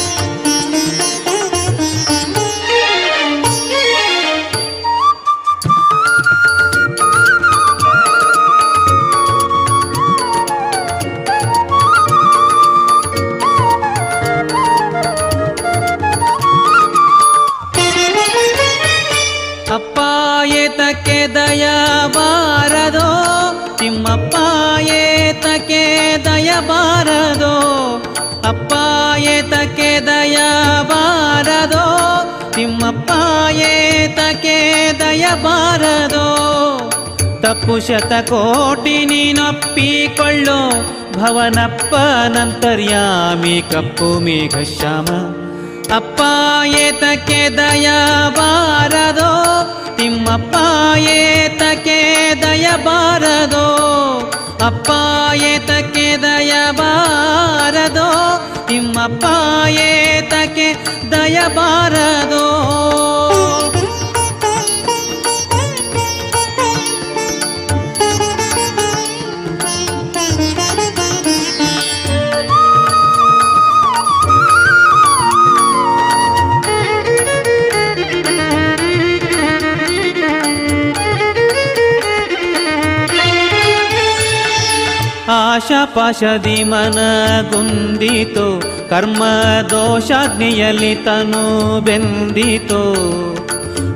ದಯ 26.61 26.69
ಬಾರದೋ 26.69 27.53
ಅಪ್ಪ 32.83 33.11
ಏತಕ್ಕೆ 33.67 34.55
ದಯ 34.99 35.25
ಬಾರದೋ 35.43 36.27
ತಪ್ಪು 37.43 37.79
ಶತಕೋಟಿ 37.79 39.05
ನೀನೊಪ್ಪಿಕೊಳ್ಳೋ 39.05 40.59
ಭವನಪ್ಪ 41.17 41.95
ನಂತರ್ಯಾಮಿ 42.35 43.63
ಕಪ್ಪು 43.71 44.19
ಮೇಘ 44.19 44.73
ಶ್ಯಾಮ 44.73 45.07
ಅಪ್ಪ 45.93 46.21
ದಯ 47.57 47.89
ಬಾರದೋ 48.37 49.31
ತಿಮ್ಮಪ್ಪ 49.97 50.55
ಏತಕ್ಕೆ 51.09 51.99
ದಯ 52.43 52.67
ಬಾರದೋ 52.83 53.91
ಅಪ್ಪ 54.63 54.91
ಏತಕ್ಕೆ 55.43 56.00
ದಯ 56.23 56.53
ಬಾರದೋ 56.71 58.09
ತಿಮ್ಮಪ್ಪ 58.67 59.25
ಏತಕ್ಕೆ 59.83 60.67
ದಯ 61.11 61.37
ಬಾರದೋ 85.85 86.63
ಮನ 86.63 86.63
ಮನಗುಂದಿತು 86.63 88.61
ಕರ್ಮ 88.89 89.23
ದೋಷಾಗ್ನಿಯಲ್ಲಿ 89.69 90.95
ತನು 90.95 91.79
ಬೆಂದಿತು. 91.81 92.93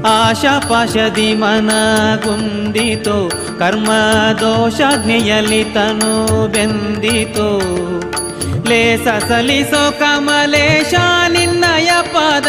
ಮನ 0.05 1.33
ಮನಗುಂದಿತು 1.33 3.31
ಕರ್ಮ 3.59 3.91
ದೋಷಾಗ್ನಿಯಲ್ಲಿ 4.39 5.63
ತನು 5.63 6.47
ಬೆಂದಿತು. 6.47 7.75
ಲೇಸ 8.69 9.23
ಸಲಿಸೋ 9.27 9.91
ಕಮಲೇಶ, 9.99 10.93
ನಿನ್ನಯ 11.29 11.91
ಪಾದ. 12.01 12.45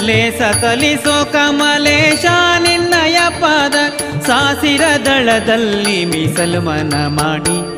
ಲೇಸ 0.00 0.56
ಸಲಿಸೋ 0.60 1.24
ಕಮಲೇಶ, 1.32 2.24
ನಿನ್ನಯ 2.58 3.18
ಪಾದ. 3.40 3.74
ಸಾಸಿರ 4.20 4.82
ದಳದಲ್ಲಿ 5.04 6.04
ಮೀಸಲು 6.04 6.60
ಮನ 6.60 6.94
ಮಾಡಿ. 7.06 7.77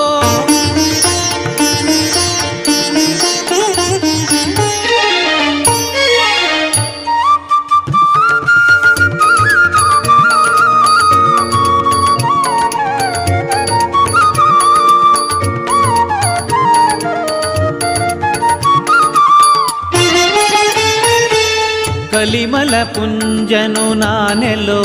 ಕಲಿಮಲ 22.70 22.76
ಪುಂಜನು 22.94 23.84
ನಾನೆಲೋ 24.00 24.82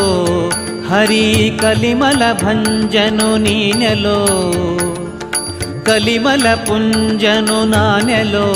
ಹರಿ 0.88 1.26
ಕಲಿಮಲ 1.60 2.22
ಭಂಜನು 2.42 3.28
ನೀನೆಲೋ 3.38 4.16
ಕಲಿಮಲ 5.88 6.48
ಪುಂಜನು 6.68 7.58
ನಾನೆಲೋ 7.74 8.48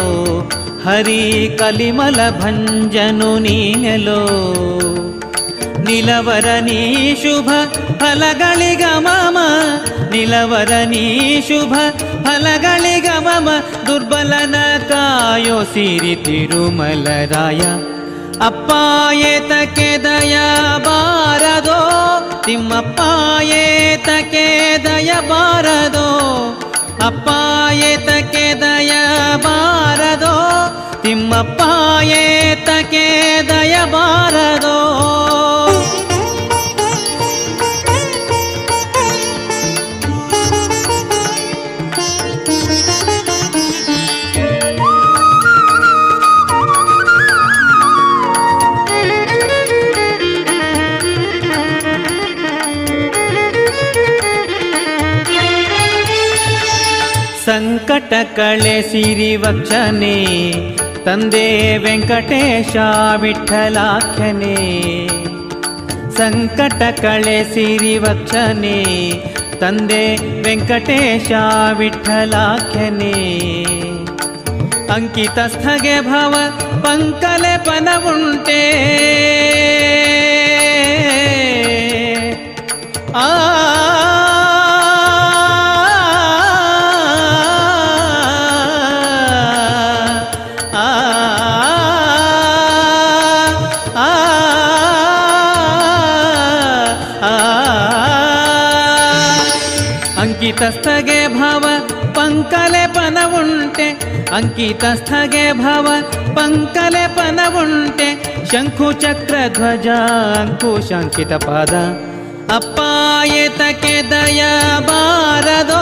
ಹರಿ 0.86 1.22
ಕಲಿಮಲ 1.60 2.20
ಭಂಜನು 2.40 3.30
ನೀನೆಲೋ 3.46 4.20
ನಿಲವರ 5.86 6.48
ನೀ 6.64 6.80
ಶುಭ 7.24 7.50
ಫಲಗಳಿಗ 8.02 8.86
ಮಮ 9.08 9.38
ನಿಲವರ 10.14 10.72
ನೀ 10.86 11.08
ಶುಭ 11.50 11.74
ಫಲಗಳಿಗ 12.24 13.10
ಮಮ 13.28 13.50
ದುರ್ಬಲನ 13.88 14.56
ಕಾಯೋ 14.90 15.60
ಸಿರಿ 15.74 16.16
ತಿರುಮಲರಾಯ 16.26 17.62
ಅಪ್ಪ 18.41 18.71
ಏತಕ್ಕೆ 19.27 19.89
ದಯ 19.99 20.37
ಬಾರದೋ 20.87 21.81
ತಿಮ್ಮಪ್ಪ 22.45 23.01
ಏತಕ್ಕೆ 23.57 24.45
ದಯ 24.85 25.11
ಬಾರದೋ 25.29 26.09
ಅಪ್ಪ 27.07 27.29
ಏತಕ್ಕೆ 27.91 28.47
ದಯ 28.55 28.93
ಬಾರದೋ 29.45 30.35
ತಿಮ್ಮಪ್ಪ 31.03 31.61
ಏತಕ್ಕೆ 32.17 33.07
ದಯ 33.49 33.75
ಬಾರದೋ 58.30 58.30
ಸಂಕಟ 58.30 58.38
ಕಳೆ 58.38 58.76
ಸಿರಿವಕ್ಷನೆ 58.82 60.18
ತಂದೆ 61.06 61.48
ವೆಂಕಟೇಶ 61.78 62.76
ವಿಠಲಾಖ್ಯನೇ 63.22 64.58
ಸಂಕಟ 66.18 66.82
ಕಳೆ 67.02 67.38
ಸಿರಿವಕ್ಷನೆ 67.54 68.78
ತಂದೆ 69.60 70.04
ವೆಂಕಟೇಶ 70.44 71.32
ವಿಠಲಾಖ್ಯನೇ 71.78 73.16
ಅಂಕಿತಸ್ಥಗೆ 74.90 76.02
ಭವ 76.02 76.34
ಪಂಕಲೆ 76.82 77.54
ಪನವುಂಟೆ 77.58 78.64
ಆ 83.16 83.28
ಆ 83.28 83.59
ಅಂಕಿತಸ್ಥಗೆ 100.60 101.20
ಭವ 101.34 101.66
ಪಂಕಲೆ 102.16 102.82
ಪನವುಂಟೆ 102.96 103.86
ಅಂಕಿತಸ್ಥಗೆ 104.36 105.44
ಭವ 105.60 105.88
ಪಂಕಲೆ 106.36 107.04
ಪನವುಂಟೆ 107.16 108.08
ಶಂಖು 108.52 108.88
ಚಕ್ರ 109.02 109.36
ಧ್ವಜ 109.54 109.88
ಅಂಕುಶಂಕಿತ 110.40 111.32
ಪಾದ 111.46 111.74
ಅಪ್ಪಾಯೇತಕ್ಕೆ 112.56 113.96
ದಯ 114.12 114.42
ಬಾರದೋ 114.90 115.82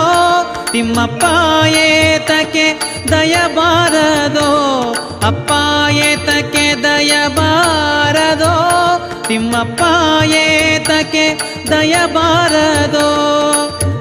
ತಿಮ್ಮಪ್ಪಾಯೇತಕ್ಕೆ 0.72 2.68
ದಯ 3.12 3.36
ಬಾರದೋ 3.58 4.50
ಅಪ್ಪಾಯೇತಕ್ಕೆ 5.28 6.68
ದಯ 6.84 7.16
ಬಾರದೋ 7.36 8.54
ತಿಮ್ಮಪ್ಪಾಯೇತಕ್ಕೆ 9.28 11.26
ದಯ 11.70 11.96
ಬಾರದೋ 12.14 13.10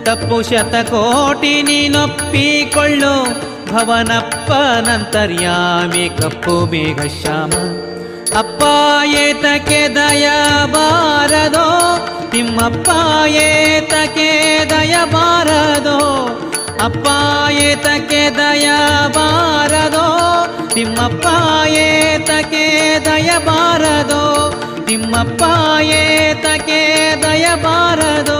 ತಪ್ಪು 0.08 0.38
ಶತಕೋಟಿ 0.50 1.56
ನೀನೊಪ್ಪಿಕೊಳ್ಳು. 1.62 3.16
ಭವನಪ್ಪನಂತರ್ಯಾಮಿ 3.72 6.06
ಕಪ್ಪು 6.20 6.56
ಮೇಘ 6.72 7.00
ಶ್ಯಾಮ. 7.22 7.54
ಅಪ್ಪ 8.38 8.64
ಏತಕ್ಕೆ 9.20 9.80
ದಯ 9.96 10.26
ಬಾರದೋ 10.74 11.68
ತಿಮ್ಮಪ್ಪ 12.32 12.88
ಏತಕ್ಕೆ 13.44 14.28
ದಯ 14.70 14.96
ಬಾರದೋ 15.14 16.00
ಅಪ್ಪ 16.86 17.08
ಏತಕ್ಕೆ 17.60 18.30
ದಯ 18.30 18.68
ಬಾರದೋ 19.18 20.06
ತಿಮ್ಮಪ್ಪ 20.76 21.26
ಏತಕ್ಕೆ 21.84 22.66
ದಯ 23.06 23.30
ಬಾರದೋ 23.48 24.24
ತಿಮ್ಮಪ್ಪ 24.86 25.44
ಏತಕ್ಕೆ 26.00 26.82
ದಯ 27.24 27.46
ಬಾರದೋ 27.64 28.40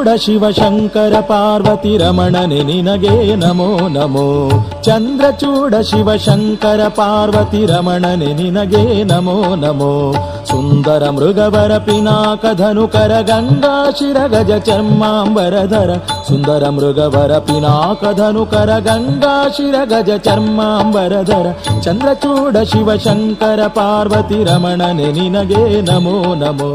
ಚಂದ್ರಚೂಡ 0.00 0.16
ಶಿವಶಂಕರ 0.16 1.20
ಪಾರ್ವತಿ 1.20 1.98
ರಮಣನೆ 1.98 2.62
ನಿನಗೆ 2.62 3.36
ನಮೋ 3.36 3.88
ನಮೋ. 3.88 4.50
ಚಂದ್ರಚೂಡ 4.82 5.74
ಶಿವಶಂಕರ 5.74 6.88
ಪಾರ್ವತಿ 6.88 7.66
ರಮಣನೆ 7.66 8.32
ನಿನಗೆ 8.32 9.04
ನಮೋ 9.04 9.54
ನಮೋ. 9.54 10.12
ಸುಂದರ 10.50 11.04
ಮೃಗವರ 11.10 11.72
ಪಿನಾಕ 11.78 12.44
ಧನುಕರ 12.60 13.12
ಗಂಗಾ 13.28 13.74
ಶಿರ 13.98 14.18
ಗಜ 14.32 14.52
ಚರ್ಮಾಂಬರಧರ 14.66 15.90
ಸುಂದರ 16.28 16.64
ಮೃಗವರ 16.68 17.32
ಪಿನಾಕ 17.46 18.02
ಧನುಕರ 18.18 18.72
ಗಂಗಾ 18.86 19.34
ಶಿರ 19.56 19.76
ಗಜ 19.84 20.10
ಚರ್ಮಾಂಬರಧರ 20.26 21.46
ಚಂದ್ರಚೂಡ 21.84 22.56
ಶಿವಶಂಕರ 22.72 23.60
ಪಾರ್ವತಿ 23.76 24.40
ರಮಣನೆ 24.44 25.08
ನಿನಗೆ 25.12 25.62
ನಮೋ 25.90 26.16
ನಮೋ 26.34 26.70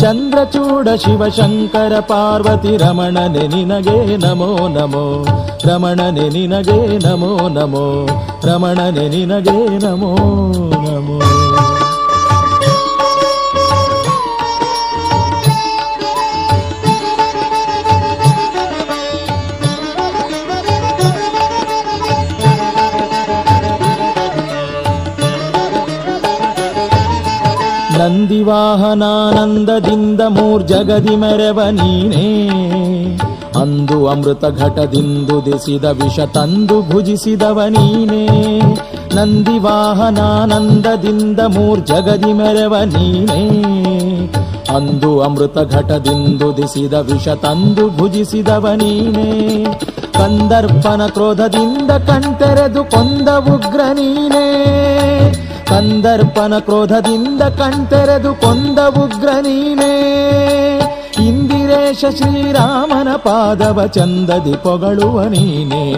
ಚಂದ್ರಚೂಡ 0.00 0.88
ಶಿವಶಂಕರ 0.96 1.94
ಪಾರ್ವತಿ 2.10 2.72
ರಮಣನೆ 2.76 3.44
ನಿನಗೆ 3.48 3.96
ನಮೋ 4.18 4.50
ನಮೋ 4.76 5.04
ರಮಣನೆ 5.66 6.26
ನಿನಗೆ 6.28 6.78
ನಮೋ 7.06 7.32
ನಮೋ 7.50 7.84
ರಮಣನೆ 8.46 9.06
ನಿನಗೆ 9.08 9.58
ನಮೋ 9.86 10.12
ನಮೋ 10.86 11.18
ನಂದಿವಾಹನಾನಂದದಿಂದ 28.48 30.20
ಮೂರ್ಜಗದಿ 30.20 31.16
ಮೆರವ 31.16 31.60
ನೀನೇ. 31.70 32.48
ಅಂದು 33.60 34.08
ಅಮೃತ 34.08 34.44
ಘಟದಿಂದುದಿಸಿದ 34.44 35.84
ವಿಷ 35.84 36.20
ತಂದು 36.20 36.82
ಭುಜಿಸಿದವ 36.82 37.60
ನೀನೇ. 37.68 38.60
ನಂದಿ 39.14 39.58
ವಾಹನಾನಂದದಿಂದ 39.58 41.40
ಮೂರ್ಜಗದಿ 41.40 42.32
ಮೆರವ 42.32 42.76
ನೀನೇ. 42.84 43.48
ಅಂದು 44.76 45.20
ಅಮೃತ 45.20 45.58
ಘಟದಿಂದುದಿಸಿದ 45.58 46.92
ವಿಷ 46.92 47.28
ತಂದು 47.28 47.90
ಭುಜಿಸಿದವ 47.90 48.68
ನೀನೇ. 48.76 49.64
ಕಂದರ್ಪನ 50.12 51.06
ಕ್ರೋಧದಿಂದ 51.06 51.90
ಕಣ್ತೆರೆದು 51.90 52.84
ಕೊಂದ 52.84 53.28
ಉಗ್ರ 53.28 53.80
ನೀನೇ. 53.92 54.68
ಕಂದರ್ಪನ 55.68 56.58
ಕ್ರೋಧದಿಂದ 56.58 57.42
ಕಣ್ತೆರೆದು 57.42 58.34
ಕೊಂದ 58.34 58.78
ಉಗ್ರ 58.78 59.28
ನೀನೇ. 59.40 59.94
ಇಂದಿರೇಶ 61.26 62.04
ಶ್ರೀರಾಮನ 62.16 63.08
ಪಾದವ 63.16 63.86
ಚಂದದಿ 63.86 64.52
ಪೊಗಳುವ 64.52 65.22
ನೀನೇ. 65.22 65.92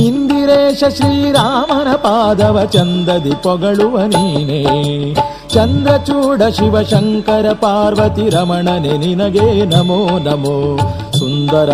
ಇಂದಿರೇಶ 0.00 0.84
ಶ್ರೀರಾಮನ 0.88 1.92
ಪಾದವ 1.92 2.64
ಚಂದದಿ 2.64 3.30
ಪೊಗಳುವ 3.30 4.00
ನೀನೇ. 4.00 5.14
ಚಂದ್ರಚೂಡ 5.48 6.42
ಶಿವಶಂಕರ 6.42 7.52
ಪಾರ್ವತಿ 7.52 8.30
ರಮಣನೆ 8.30 8.98
ನಿನಗೆ 8.98 9.64
ನಮೋ 9.64 10.18
ನಮೋ. 10.18 10.76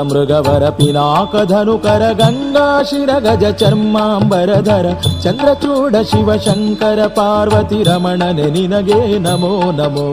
ಮೃಗವರ 0.02 0.64
ಪಿನಾಕ 0.70 1.34
ಧನುಕರ 1.44 2.04
ಗಂಗಾ 2.12 2.66
ಶಿರ 2.82 3.10
ಗಜ 3.18 3.44
ಚರ್ಮಾಂಬರಧರ 3.58 4.86
ಚಂದ್ರಚೂಡ 5.22 5.96
ಶಿವಶಂಕರ 6.10 7.00
ಪಾರ್ವತಿ 7.16 7.82
ರಮಣನೆ 7.82 8.48
ನಿನಗೆ 8.50 9.00
ನಮೋ 9.18 9.52
ನಮೋ 9.72 10.06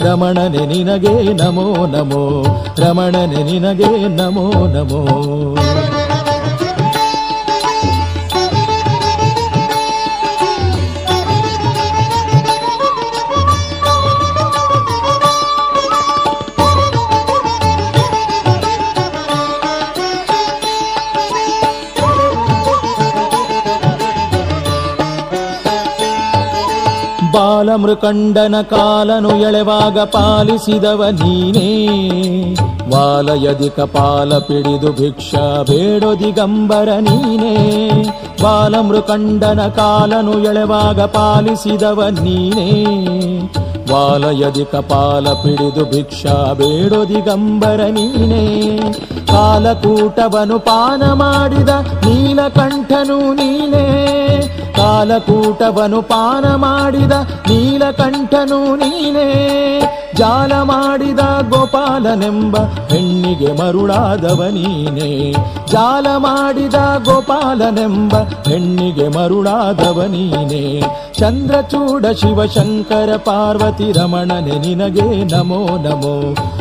ರಮಣನೆ 0.00 0.66
ನಿನಗೆ 0.66 1.14
ನಮೋ 1.34 1.66
ನಮೋ 1.86 2.22
ರಮಣನೆ 2.78 3.42
ನಿನಗೆ 3.42 3.90
ನಮೋ 4.16 4.46
ನಮೋ 4.74 5.02
ಬಾಲಮೃಕಂಡನ 27.36 28.54
ಕಾಲನು 28.62 29.36
ಎಳೆವಾಗ 29.36 29.98
ಪಾಲಿಸಿದವ 29.98 31.04
ನೀನೇ. 31.10 31.94
ವಾಲಯದಿಕ 32.90 33.72
ಕಪಾಲ 33.72 34.38
ಪಿಡಿದು 34.38 34.92
ಭಿಕ್ಷಾ 34.92 35.62
ಬೇಡೋ 35.62 36.14
ದಿಗಂಬರ 36.14 36.88
ನೀನೇ. 36.88 37.54
ಬಾಲಮೃಕಂಡನ 38.42 39.66
ಕಾಲನು 39.68 40.38
ಎಳೆವಾಗ 40.44 41.00
ಪಾಲಿಸಿದವ 41.00 42.02
ನೀನೇ. 42.22 42.70
ವಾಲಯದಿಕ 43.92 44.68
ಕಪಾಲ 44.72 45.32
ಪಿಡಿದು 45.32 45.84
ಭಿಕ್ಷಾ 45.90 46.52
ಬೇಡೋ 46.52 47.08
ದಿಗಂಬರ 47.08 47.80
ನೀನೇ. 47.80 48.76
ಕಾಲಕೂಟವನು 49.26 50.58
ಪಾನ 50.58 51.12
ಮಾಡಿದ 51.12 51.68
ನೀಲಕಂಠನು 52.06 53.34
ನೀನೇ. 53.34 53.86
ಕಾಲಕೂಟವನು 54.76 56.02
ಪಾನ 56.02 56.54
ಮಾಡಿದ 56.54 57.12
ನೀಲಕಂಠನು 57.48 58.76
ನೀನೇ. 58.76 59.28
ಜಾಲ 60.16 60.52
ಮಾಡಿದ 60.62 61.20
ಗೋಪಾಲನೆಂಬ 61.50 62.56
ಹೆಣ್ಣಿಗೆ 62.88 63.52
ಮರುಳಾದವ 63.52 64.42
ನೀನೇ 64.50 65.32
ಜಾಲ 65.70 66.06
ಮಾಡಿದ 66.16 66.74
ಗೋಪಾಲನೆಂಬ 67.04 68.14
ಹೆಣ್ಣಿಗೆ 68.48 69.08
ಮರುಳಾದವ 69.08 70.02
ನೀನೇ 70.06 70.62
ಚಂದ್ರಚೂಡ 71.12 72.06
ಶಿವಶಂಕರ 72.12 73.16
ಪಾರ್ವತಿ 73.16 73.92
ರಮಣನೆ 73.92 74.58
ನಿನಗೆ 74.58 75.24
ನಮೋ 75.24 75.76
ನಮೋ. 75.76 76.14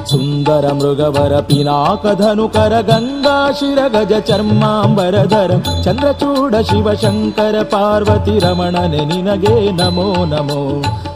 ಸುಂದರ 0.06 0.74
ಮೃಗವರ 0.74 1.39
ಪಿನಾಕಧನುಕರ 1.39 2.82
ಗಂಗಾ 2.82 3.51
ಶಿರ 3.51 3.80
ಗಜ 3.88 4.14
ಚರ್ಮಾಂಬರಧರ 4.20 5.51
ಚಂದ್ರಚೂಡ 5.84 6.56
ಶಿವಶಂಕರ 6.62 7.62
ಪಾರ್ವತಿ 7.64 8.39
ರಮಣನೆ 8.39 9.06
ನಿನಗೆ 9.06 9.72
ನಮೋ 9.72 10.26
ನಮೋ. 10.26 10.62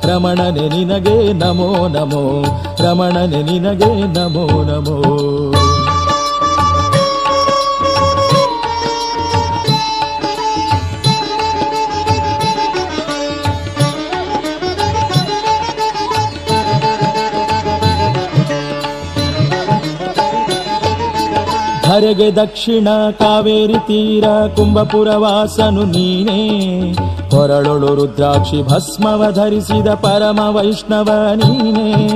ರಮಣನೆ 0.10 0.70
ನಿನಗೆ 0.70 1.34
ನಮೋ 1.34 1.88
ನಮೋ, 1.88 2.24
ರಮಣನೆ 2.80 3.44
ನಿನಗೆ 3.44 3.92
ನಮೋ 4.14 4.46
ನಮೋ. 4.64 4.98
ಹರೆಗೆ 21.86 22.36
ದಕ್ಷಿಣ 22.36 22.88
ಕಾವೇರಿ 23.20 23.80
ತೀರ 23.80 24.26
ಕುಂಭಪುರ 24.56 25.16
ವಾಸನು 25.16 25.84
ನೀನೇ 25.86 26.42
ಕೊರಳೊಳು 27.40 27.96
ರುದ್ರಾಕ್ಷಿ 27.96 28.64
ಭಸ್ಮವ 28.64 29.32
ಧರಿಸಿದ 29.32 29.88
ಪರಮ 29.88 30.40
ವೈಷ್ಣವ 30.40 31.32
ನೀನೇ. 31.36 32.16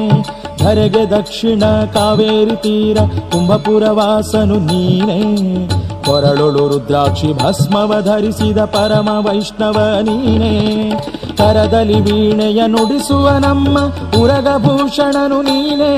ಧರೆಗೆ 0.59 1.09
ದಕ್ಷಿಣ 1.09 1.63
ಕಾವೇರಿ 1.93 2.55
ತೀರ 2.55 2.97
ಕುಂಭಪುರ 3.31 3.83
ವಾಸನು 3.89 4.55
ನೀನೇ. 4.55 5.67
ಕೊರಳೊಳು 6.05 6.67
ರುದ್ರಾಕ್ಷಿ 6.67 7.33
ಭಸ್ಮವ 7.33 8.01
ಧರಿಸಿದ 8.01 8.57
ಪರಮ 8.57 9.09
ವೈಷ್ಣವ 9.09 9.97
ನೀನೇ. 10.01 10.91
ಕರದಲ್ಲಿ 11.37 12.01
ವೀಣೆಯ 12.01 12.67
ನುಡಿಸುವ 12.67 13.29
ನಮ್ಮ 13.29 13.79
ಉರಗಭೂಷಣನು 14.23 15.41
ನೀನೇ. 15.41 15.97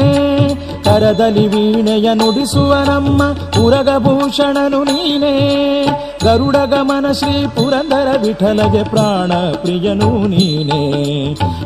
ಕರದಲ್ಲಿ 0.83 1.47
ವೀಣೆಯ 1.47 2.13
ನುಡಿಸುವ 2.13 2.73
ನಮ್ಮ 2.73 3.23
ಉರಗಭೂಷಣನು 3.63 4.83
ನೀನೇ. 4.83 6.04
ಗರುಡ 6.25 6.57
ಗಮನ 6.71 7.07
ಶ್ರೀ 7.11 7.33
ಪುರಂದರ 7.55 8.09
ವಿಠಲಗೆ 8.21 8.83
ಪ್ರಾಣ 8.83 9.31
ಪ್ರಿಯನು 9.55 10.09
ನೀನೇ 10.27 10.81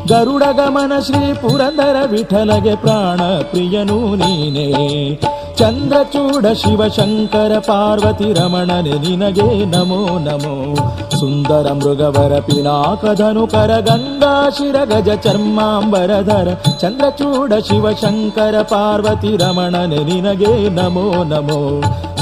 ಗರುಡ 0.08 0.44
ಗಮನ 0.58 0.92
ಶ್ರೀ 1.06 1.22
ಪುರಂದರ 1.42 1.98
ವಿಠಲಗೆ 2.10 2.74
ಪ್ರಾಣ 2.76 3.20
ಪ್ರಿಯನು 3.50 3.98
ನೀನೇ 4.16 4.68
ಚಂದ್ರಚೂಡ 5.60 6.46
ಶಿವಶಂಕರ 6.54 7.52
ಪಾರ್ವತಿ 7.66 8.28
ರಮಣನೆ 8.32 8.94
ನಿನಗೆ 9.02 9.48
ನಮೋ 9.72 10.02
ನಮೋ 10.18 10.54
ಸುಂದರ 11.18 11.66
ಮೃಗವರ 11.74 12.34
ಪಿನಾಕಧನುಕರ 12.40 13.72
ಗಂಗಾ 13.88 14.34
ಶಿರ 14.50 14.76
ಗಜ 14.84 15.10
ಚರ್ಮಾಂಬರಧರ 15.24 16.48
ಚಂದ್ರಚೂಡ 16.78 17.52
ಶಿವಶಂಕರ 17.68 18.62
ಪಾರ್ವತಿ 18.70 19.32
ರಮಣನೆ 19.36 20.00
ನಿನಗೆ 20.04 20.52
ನಮೋ 20.78 21.06
ನಮೋ 21.24 21.60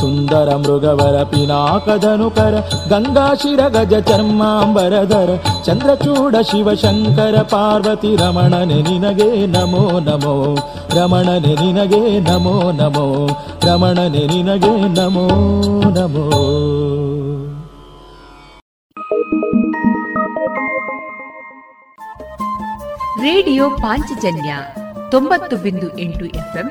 ಸುಂದರ 0.00 0.56
ಮೃಗವರ 0.56 1.22
ಪಿನಾಕಧನುಕರ 1.22 2.54
ಗಂಗಾ 2.88 3.34
ಶಿರ 3.34 3.68
ಗಜ 3.68 3.94
ಚರ್ಮಾಂಬರಧರ, 3.94 5.30
ಚಂದ್ರಚೂಡ 5.64 6.36
ಶಿವಶಂಕರ 6.50 7.42
ಪಾರ್ವತಿ 7.42 8.16
ರಮಣನೆ 8.16 8.82
ನಿನಗೆ 8.82 9.46
ನಮೋ 9.46 10.00
ನಮೋ, 10.00 10.54
ರಮಣನೆ 10.96 11.54
ನಿನಗೆ 11.54 12.20
ನಮೋ 12.20 12.72
ನಮೋ, 12.72 13.26
ರಮಣನೆ 13.66 14.26
ನಿನಗೆ 14.26 14.88
ನಮೋ 14.88 15.26
ನಮೋ. 15.90 16.26
ರೇಡಿಯೋ 23.22 23.70
ಪಾಂಚಜನ್ಯ 23.70 24.54
ತೊಂಬತ್ತು 25.10 25.56
ಬಿಂದು 25.56 25.98
ಎಂಟು 25.98 26.24
ಎಫ್ಎಂ 26.24 26.70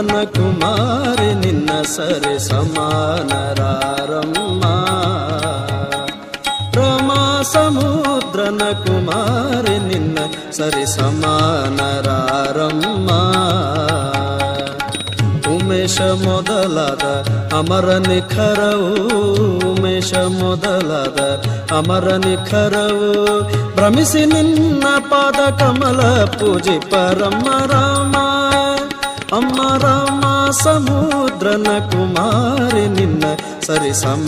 ಸಮುದ್ರನ 0.00 0.24
ಕುಮಾರಿ, 0.24 1.34
ನಿನ್ನ 1.34 1.82
ಸರಿ 1.82 2.48
ಸಮಾನರಾರಮ್ಮ. 2.48 4.64
ರಮಾ 6.74 7.42
ಸಮುದ್ರನ 7.42 8.62
ಕುಮಾರಿ, 8.84 9.78
ನಿನ್ನ 9.78 10.18
ಸರಿ 10.50 10.94
ಸಮಾನರಾರಮ್ಮ. 10.94 13.10
ಉಮೇಶ 15.54 16.00
ಮೊದಲಾದ 16.00 17.26
ಅಮರ 17.54 17.84
ನಿಖರವು, 17.84 19.70
ಉಮೇಶ 19.70 20.14
ಮೊದಲಾದ 20.14 21.44
ಅಮರ 21.76 22.04
ನಿಖರವು. 22.04 23.50
ಭ್ರಮಿಸಿ 23.74 24.24
ನಿನ್ನ 24.24 24.84
ಪಾದ 24.98 25.50
ಕಮಲ 25.50 26.24
ಪೂಜಿ 26.24 26.90
ಪರಮ 26.90 27.66
ರಾಮ. 27.66 28.29
ಅಮ್ಮ 29.32 29.58
ರಾಮ 29.78 30.22
ಸಮುದ್ರನ 30.60 31.68
ಕುಮಾರಿ 31.90 32.84
ನಿನ್ನ 32.88 33.24
ಸರಿ 33.62 33.92
ಸಮಾನರಾರಮ್ಮ 33.94 34.24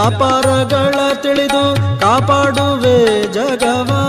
ವ್ಯಾಪಾರಗಳ 0.00 1.14
ತಿಳಿದು 1.14 1.76
ಕಾಪಾಡುವೆ 2.00 3.32
ಜಗವಾ. 3.32 4.02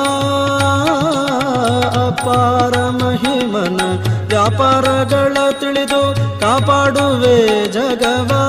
ಅಪಾರ 2.07 2.89
ಮಹಿಮನ 2.89 3.81
ವ್ಯಾಪಾರಗಳ 4.27 5.37
ತಿಳಿದು 5.59 6.15
ಕಾಪಾಡುವೆ 6.41 7.67
ಜಗವಾ. 7.67 8.43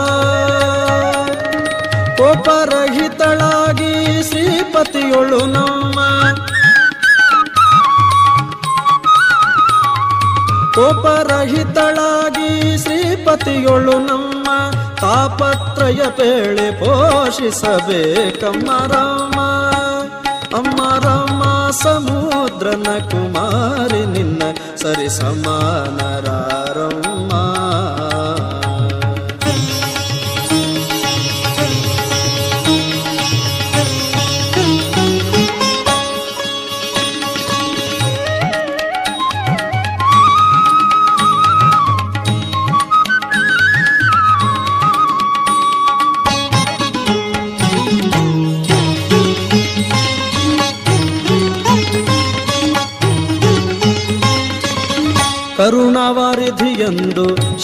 ಕೋಪರಹಿತಳಾಗಿ 2.16 4.28
ಶ್ರೀಪತಿಯೊಳು 4.28 5.47
ನಮ್ಮ. 5.47 5.99
ಕೋಪರಹಿತಳಾಗಿ 10.74 12.78
ಶ್ರೀಪತಿಯೊಳು 12.78 13.99
ನಮ್ಮ. 13.99 14.32
ತಾಪತ್ರಯ 15.13 15.93
ಪೇಳೆ 15.93 16.81
ಪೋಷಿಸಬೇಕಮ್ಮ 16.81 18.87
ರಾಮ. 18.87 19.41
ಅಮ್ಮ 20.57 20.99
ರಾಮ 20.99 21.71
ಸಮುದ್ರನ 21.71 22.83
ಕುಮಾರಿ 22.83 24.07
ನಿನ್ನ 24.07 24.43
ಸರಿ 24.77 25.09
ಸಮಾನರಾರಮ್ಮ. 25.09 27.12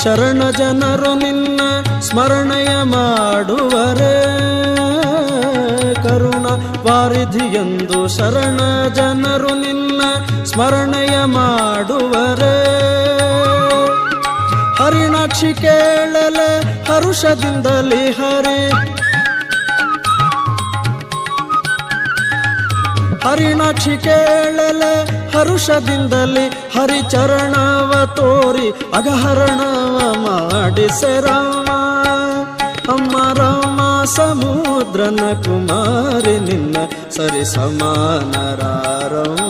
ಶರಣ 0.02 0.50
ಜನರು 0.50 1.14
ನಿನ್ನ 1.14 1.60
ಸ್ಮರಣೆಯ 2.00 2.82
ಮಾಡುವರೆ. 2.82 4.22
ಕರುಣ 5.94 6.46
ವಾರಿಧಿಯಂದು 6.90 8.08
ಶರಣ 8.16 8.88
ಜನರು 8.88 9.54
ನಿನ್ನ 9.54 10.02
ಸ್ಮರಣೆಯ 10.44 11.24
ಮಾಡುವರೆ. 11.24 12.78
ಹರಿಣಾಕ್ಷಿ 14.74 15.54
ಕೇಳಲೆ 15.54 16.82
ಹರುಷದಿಂದಲಿ 16.84 18.10
ಹರಿ. 18.10 18.70
ಹರಿಣಾಕ್ಷಿ 23.28 23.98
ಕೇಳಲೆ 23.98 25.18
ಹರುಷದಿಂದಲಿ 25.36 26.48
ಹರಿಚರಣವ 26.48 28.06
ತೋರಿ. 28.16 28.77
ಅಗಹರಣವ 28.93 30.25
ಮಾಡಿಸೆ 30.25 31.21
ರಾಮ 31.21 31.69
ಅಮ್ಮ 32.89 33.33
ರಾಮ 33.33 33.79
ಸಮುದ್ರನ 34.15 35.19
ಕುಮಾರಿ 35.45 36.39
ನಿನ್ನ 36.39 36.77
ಸರಿ 37.09 37.45
ಸಮಾನರಾರಮ್ಮ 37.45 39.46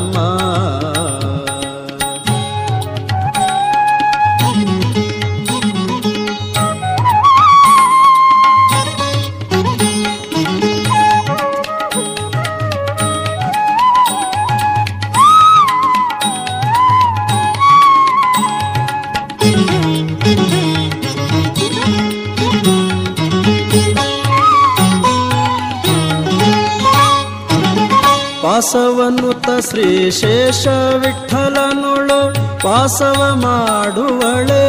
ವಾಸವನ್ನುತ 28.58 29.48
ಶ್ರೀ 29.70 30.10
ಶೇಷ 30.10 30.66
ವಿಠಲನುಳು 30.68 32.32
ವಾಸವ 32.68 33.32
ಮಾಡುವಳೆ. 33.34 34.64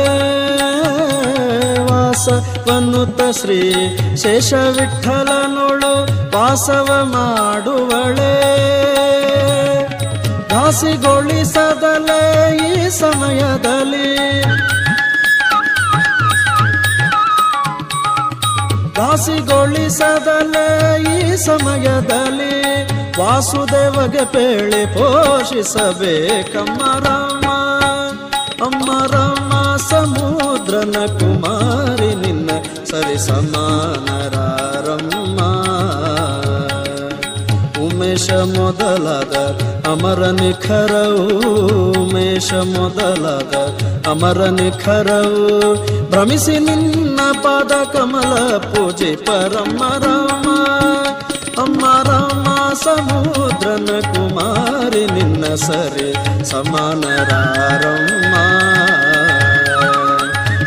ವಾಸವನುತ 1.92 3.22
ಶ್ರೀ 3.42 3.74
ಶೇಷ 4.18 4.54
ವಿಠಲನುಳು 4.54 5.94
ವಾಸವ 6.38 7.10
ಮಾಡುವಳೆ. 7.12 8.34
ದಾಸಿಗೊಳಿಸದಲೇ 10.50 12.22
ಈ 12.58 12.90
ಸಮಯದಲ್ಲಿ 12.90 14.44
ದಾಸಿಗೊಳಿಸದಲೇ 18.96 20.68
ಈ 21.02 21.38
ಸಮಯದಲ್ಲಿ 21.38 22.60
ವಾಸುದೇವಗೆ 23.20 24.26
ಪೇಳಿ 24.26 24.86
ಪೋಷಿಸಬೇಕಮ್ಮ 24.86 27.00
ರಾಮ. 27.00 27.46
ಅಮ್ಮ 28.66 29.06
ರಾಮ, 29.06 29.76
ಸಮುದ್ರನ 29.76 31.06
ಕುಮಾರಿ 31.06 32.16
ನಿನ್ನ 32.16 32.50
ಸರಿ 32.92 33.28
ಸಮಾನರಾರಮ್ಮ. 33.28 35.40
ಉಮೇಶ 37.86 38.32
ಮೊದಲಾದ 38.32 39.60
ಅಮರ 39.88 40.28
ನಿಖರವು, 40.28 42.02
ಉಮೇಶ 42.02 42.54
ಮೊದಲಾದ 42.54 43.80
ಅಮರ 44.10 44.46
ನಿಖರವು. 44.46 45.76
ಭ್ರಮಿಸಿ 46.10 46.60
ನಿನ್ನ 46.60 47.20
ಪಾದ 47.44 47.72
ಕಮಲ 47.72 48.58
ಪೂಜೆ 48.58 49.16
ಪರಮ್ಮ 49.16 50.06
ರಾಮ. 50.06 50.48
ಅಮ್ಮ 51.62 51.99
ಸಮುದ್ರನ 52.84 53.92
ಕುಮಾರಿ 54.10 55.04
ನಿನ್ನ 55.14 55.46
ಸರಿ 55.64 56.10
ಸಮಾನರಾರಮ್ಮ 56.46 58.36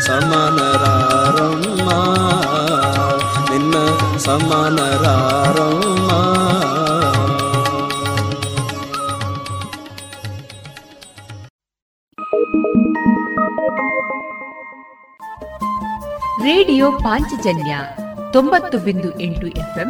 ಸಮಾನರಾರಮ್ಮ 0.05 1.89
ನಿನ್ನ 3.49 3.75
ಸಮಾನರಾರಮ್ಮ 4.19 6.09
ರೇಡಿಯೋ 16.45 16.91
ಪಾಂಚಜನ್ಯ 17.03 17.73
ತೊಂಬತ್ತು 18.31 18.77
ಬಿಂದು 18.77 19.09
ಎಂಟು 19.19 19.47
ಎಫ್ಎಂ 19.57 19.89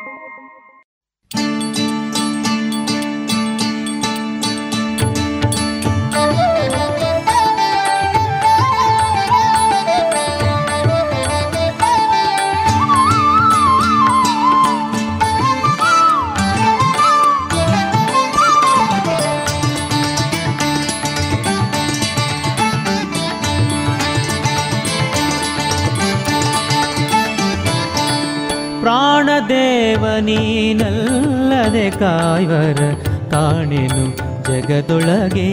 ಕಾಯ್ವರ 32.01 32.93
ಕಾಣೆನು 33.31 34.17
ಜಗದೊಳಗೆ. 34.43 35.49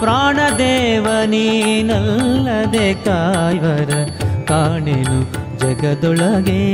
ಪ್ರಾಣದೇವನೀನಲ್ಲದೆ 0.00 2.94
ಕಾಯ್ವರ 2.94 4.08
ಕಾಣೆನು 4.48 5.18
ಜಗದೊಳಗೆ. 5.58 6.72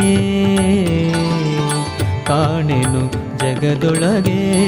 ಕಾಣೆನು 2.24 3.38
ಜಗದೊಳಗೆ. 3.38 4.66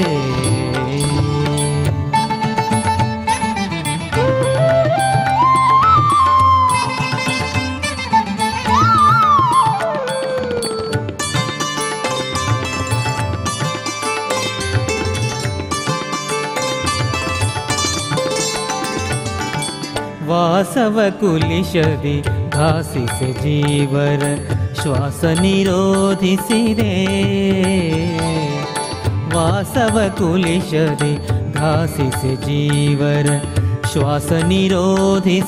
वासवकुलिशदि 20.59 22.15
भासिस 22.53 23.19
जीवर 23.41 24.23
श्वास 24.79 25.21
निरोधि 25.39 26.35
सिरे। 26.47 26.95
वासवकुलिशदि 29.33 31.13
घासि 31.59 32.09
जीवर 32.43 33.29
श्वास 33.93 34.27
निरोधि 34.49 35.39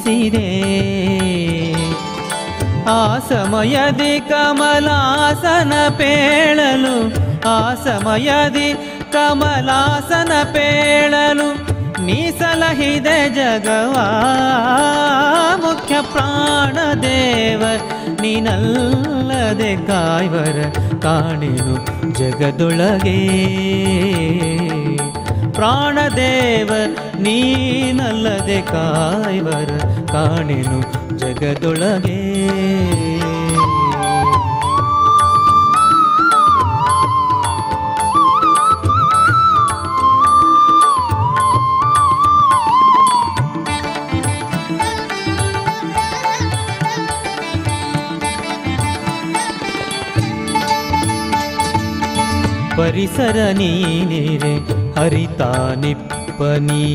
आसमयदि 2.95 4.13
कमलासन 4.31 5.73
पेळलु 5.99 6.95
आसमयदि 7.49 8.73
कमलासन 9.13 10.31
ನೀ 12.05 12.31
ಸಲಹಿದೆ 12.31 13.29
ಜಗವ, 13.29 13.95
ಮುಖ್ಯ 15.55 15.95
ಪ್ರಾಣ 16.01 16.77
ದೇವ, 17.01 17.63
ನೀನಲ್ಲದೆ 18.21 19.75
ಕಾಯ್ವರ 19.87 20.59
ಕಾಣೆನು 20.99 21.75
ಜಗದೊಳಗೆ. 22.19 23.19
ಪ್ರಾಣದೇವ 25.51 26.71
ನೀನಲ್ಲದೆ 27.19 28.61
ಕಾಯ್ವರ 28.61 29.71
ಕಾಣೆನು 30.11 30.79
ಜಗದೊಳಗೆ. 31.17 32.20
ಪರಿಸರ 52.81 53.37
ನೀನಿರೆ 53.51 54.53
ಹರಿತಾನಿಪ್ಪನಿ 54.99 56.85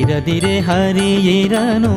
ಇರದಿರೆ 0.00 0.60
ಹರಿಯಿರನು 0.60 1.94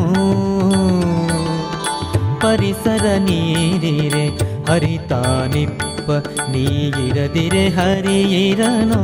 ಪರಿಸರ 2.40 3.06
ನೀರಿರೆ 3.18 4.26
ಹರಿತಾ 4.70 5.48
ನಿಪ್ಪ 5.48 6.12
ನೀರದಿರೆ 6.50 7.68
ಹರಿಯಿರನು 7.68 9.02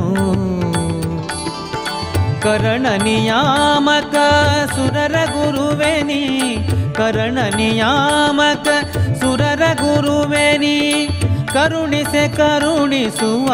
ಕರಣ 2.41 2.87
ನಿಯಾಮಕ 3.03 4.15
ಸುರರ 4.75 5.15
ಗುರುವೆ 5.25 5.93
ಕರಣ 6.93 7.39
ನಿಯಾಮಕ 7.55 8.67
ಸುರರ 9.21 9.61
ಗುರುವೆ 9.73 10.47
ಕರುಣಿಸೆ 11.53 12.37
ಕರುಣಿಸುವ 12.37 13.47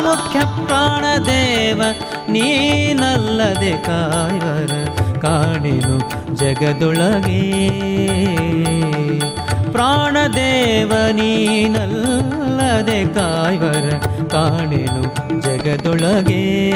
ಮುಖ್ಯ 0.00 0.40
ಪ್ರಾಣದೇವ 0.66 1.82
ನೀನಲ್ಲದೆ 2.28 3.70
ಕಾಯ್ವರ 3.70 4.88
ಕಾಣಿನು 5.18 6.10
ಜಗದೊಳಗೆ. 6.34 7.68
ಪ್ರಾಣದೇವ 9.72 10.92
ನೀನಲ್ಲದೆ 11.10 13.14
ಕಾಯ್ವರ 13.14 14.08
ಕಾಣಿನು 14.28 15.40
ಜಗದೊಳಗೆ. 15.40 16.70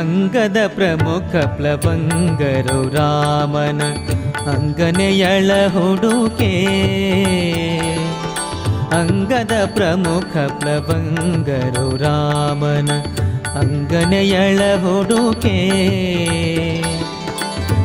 ಅಂಗದ 0.00 0.56
ಪ್ರಮುಖ 0.66 1.36
ಪ್ಲವಂಗರು 1.36 2.88
ರಾಮನ 2.88 3.82
ಅಂಗನೆಯಳ 4.50 5.50
ಹುಡುಕೆ. 5.66 6.52
ಅಂಗದ 8.92 9.52
ಪ್ರಮುಖ 9.74 10.36
ಪ್ಲವಂಗರು 10.58 11.96
ರಾಮನ 11.96 12.90
ಅಂಗನೆಯಳ 13.58 14.58
ಹುಡುಕೆ. 14.58 15.58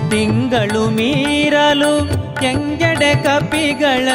ತಿಂಗಳು 0.09 0.89
ಮೀರಲು 0.89 1.93
ಕೆಂಗೆಡೆ 2.35 3.23
ಕಪಿಗಳ, 3.23 4.07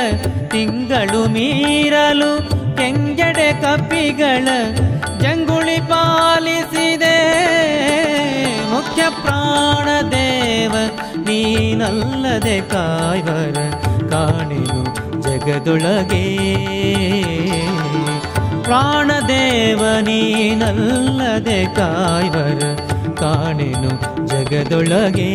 ತಿಂಗಳು 0.48 1.28
ಮೀರಲು 1.28 2.32
ಕೆಂಗೆಡೆ 2.76 3.52
ಕಪಿಗಳ 3.52 4.48
ಜಂಗುಳಿ 5.22 5.80
ಪಾಲಿಸಿದೆ. 5.80 7.18
ಮುಖ್ಯ 8.70 9.02
ಪ್ರಾಣದೇವ 9.22 10.72
ನೀನಲ್ಲದೆ 11.16 12.60
ಕಾಯ್ವರ 12.60 13.58
ಕಾಣೆನು 14.10 14.82
ಜಗದೊಳಗೆ. 15.22 16.24
ಪ್ರಾಣದೇವ 18.62 19.82
ನೀನಲ್ಲದೆ 20.00 21.64
ಕಾಯ್ವರ 21.64 22.62
ಕಾಣೆನು 23.14 23.90
ಜಗದೊಳಗೆ. 24.26 25.30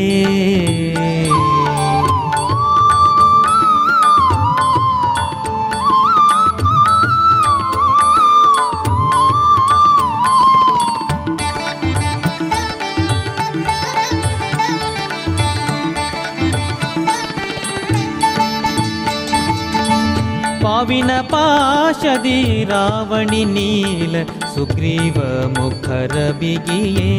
ಪಾವಿನ 20.85 21.13
ಪಾಶದಿ 21.29 22.39
ರಾವಣಿ 22.63 23.39
ನೀಲ 23.45 24.15
ಸುಗ್ರೀವ 24.55 25.17
ಮುಖರ 25.55 26.15
ಬಿಗಿಯೇ 26.31 27.13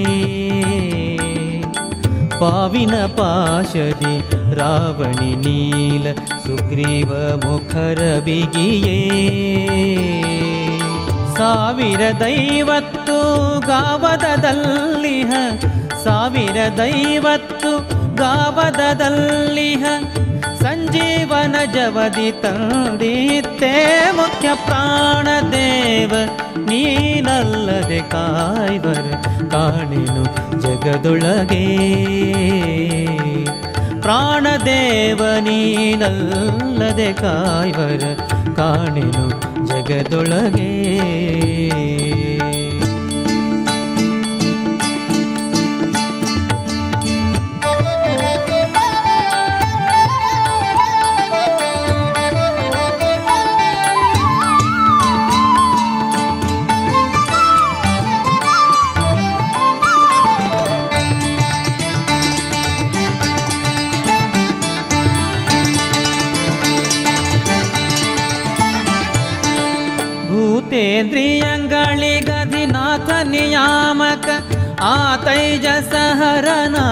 ಪಾವಿನ 2.38 2.94
ಪಾಶದಿ 3.16 4.14
ರಾವಣಿ 4.54 5.32
ನೀಲ 5.36 6.06
ಸುಗ್ರೀವ 6.46 7.10
ಮುಖರ 7.44 8.02
ಬಿಗಿಯೇ 8.20 8.98
ಸಾವಿರ 11.38 12.02
ದೈವತ್ತು 12.20 13.18
ಗಾವದದಲ್ಲಿಹ, 13.66 15.32
ಸಾವಿರ 16.04 16.58
ದೈವತ್ತು 16.78 17.72
ಗಾವದದಲ್ಲಿಹ 18.14 19.84
ಸಂಜೀವನ 20.86 21.56
ಜವದಿ 21.74 22.32
ತಂದಿತ್ತೆ 22.32 23.94
ಮುಖ್ಯ 24.16 24.48
ಪ್ರಾಣದೇವ 24.66 26.12
ನೀನಲ್ಲದೆ 26.58 27.98
ಕಾಯ್ವರ 27.98 29.14
ಕಾಣೆನು 29.48 30.24
ಜಗದೊಳಗೆ. 30.60 31.66
ಪ್ರಾಣದೇವ 34.00 35.26
ನೀನಲ್ಲದೆ 35.40 37.12
ಕಾಯ್ವರ 37.12 38.04
ಕಾಣೆನು 38.56 39.28
ಜಗದೊಳಗೆ. 39.66 40.86
सहरना। 75.92 76.86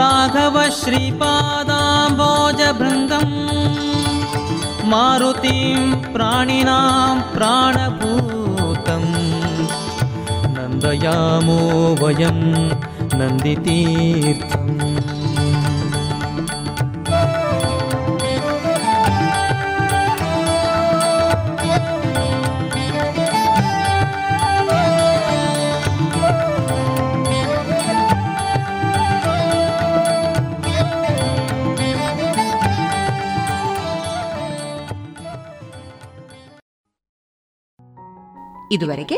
राघव 0.00 0.58
श्रीपादा 0.80 1.80
भोजबृन्दं 2.20 3.32
मारुतिं 4.92 5.80
प्राणिनां 6.12 7.16
प्राणपू 7.34 8.19
नन्दयामो 10.89 11.57
वयं 12.01 12.37
नन्दितीर्थम् 13.19 14.73
ಇದುವರೆಗೆ 38.75 39.17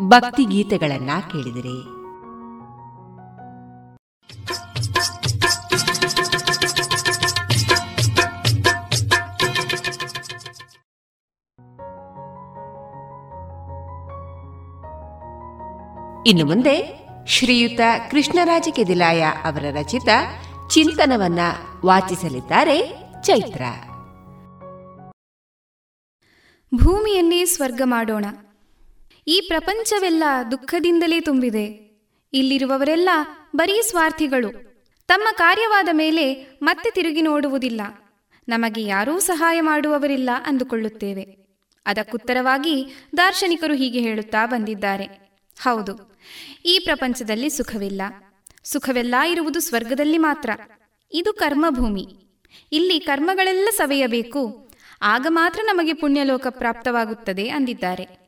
ಭಕ್ತಿ 0.00 0.44
ಗೀತೆಗಳನ್ನ 0.44 1.10
ಕೇಳಿದಿರಿ. 1.32 2.04
ಇನ್ನು 16.28 16.46
ಮುಂದೆ 16.46 17.04
ಶ್ರೀಯುತ 17.26 17.80
ಕೃಷ್ಣರಾಜ 18.10 18.68
ಕೆದಿಲಾಯ 18.72 19.22
ಅವರ 19.22 19.64
ರಚಿತ 19.70 20.08
ಚಿಂತನವನ್ನ 20.70 21.38
ವಾಚಿಸಲಿದ್ದಾರೆ 21.84 23.02
ಚೈತ್ರ. 23.22 23.62
ಭೂಮಿಯಲ್ಲಿ 26.84 27.46
ಸ್ವರ್ಗ 27.46 27.82
ಮಾಡೋಣ. 27.84 28.24
ಈ 29.26 29.40
ಪ್ರಪಂಚವೆಲ್ಲ 29.48 30.22
ದುಃಖದಿಂದಲೇ 30.50 31.20
ತುಂಬಿದೆ. 31.20 31.64
ಇಲ್ಲಿರುವವರೆಲ್ಲ 32.32 33.08
ಬರೀ 33.56 33.82
ಸ್ವಾರ್ಥಿಗಳು. 33.82 34.50
ತಮ್ಮ 35.08 35.24
ಕಾರ್ಯವಾದ 35.36 35.88
ಮೇಲೆ 35.92 36.58
ಮತ್ತೆ 36.62 36.90
ತಿರುಗಿ 36.90 37.22
ನೋಡುವುದಿಲ್ಲ. 37.22 37.80
ನಮಗೆ 38.48 38.82
ಯಾರೂ 38.82 39.18
ಸಹಾಯ 39.18 39.60
ಮಾಡುವವರಿಲ್ಲ 39.60 40.30
ಅಂದುಕೊಳ್ಳುತ್ತೇವೆ. 40.46 41.22
ಅದಕ್ಕುತ್ತರವಾಗಿ 41.86 42.94
ದಾರ್ಶನಿಕರು 43.16 43.74
ಹೀಗೆ 43.74 44.00
ಹೇಳುತ್ತಾ 44.00 44.46
ಬಂದಿದ್ದಾರೆ. 44.46 45.04
ಹೌದು, 45.62 46.18
ಈ 46.66 46.78
ಪ್ರಪಂಚದಲ್ಲಿ 46.78 47.50
ಸುಖವಿಲ್ಲ. 47.50 48.02
ಸುಖವೆಲ್ಲ 48.64 49.14
ಇರುವುದು 49.26 49.60
ಸ್ವರ್ಗದಲ್ಲಿ 49.60 50.18
ಮಾತ್ರ. 50.18 50.50
ಇದು 51.12 51.32
ಕರ್ಮಭೂಮಿ. 51.32 52.06
ಇಲ್ಲಿ 52.72 53.00
ಕರ್ಮಗಳೆಲ್ಲ 53.00 53.68
ಸವೆಯಬೇಕು. 53.76 54.68
ಆಗ 55.02 55.26
ಮಾತ್ರ 55.28 55.60
ನಮಗೆ 55.64 55.92
ಪುಣ್ಯಲೋಕ 55.92 56.46
ಪ್ರಾಪ್ತವಾಗುತ್ತದೆ 56.50 57.48
ಅಂದಿದ್ದಾರೆ. 57.48 58.23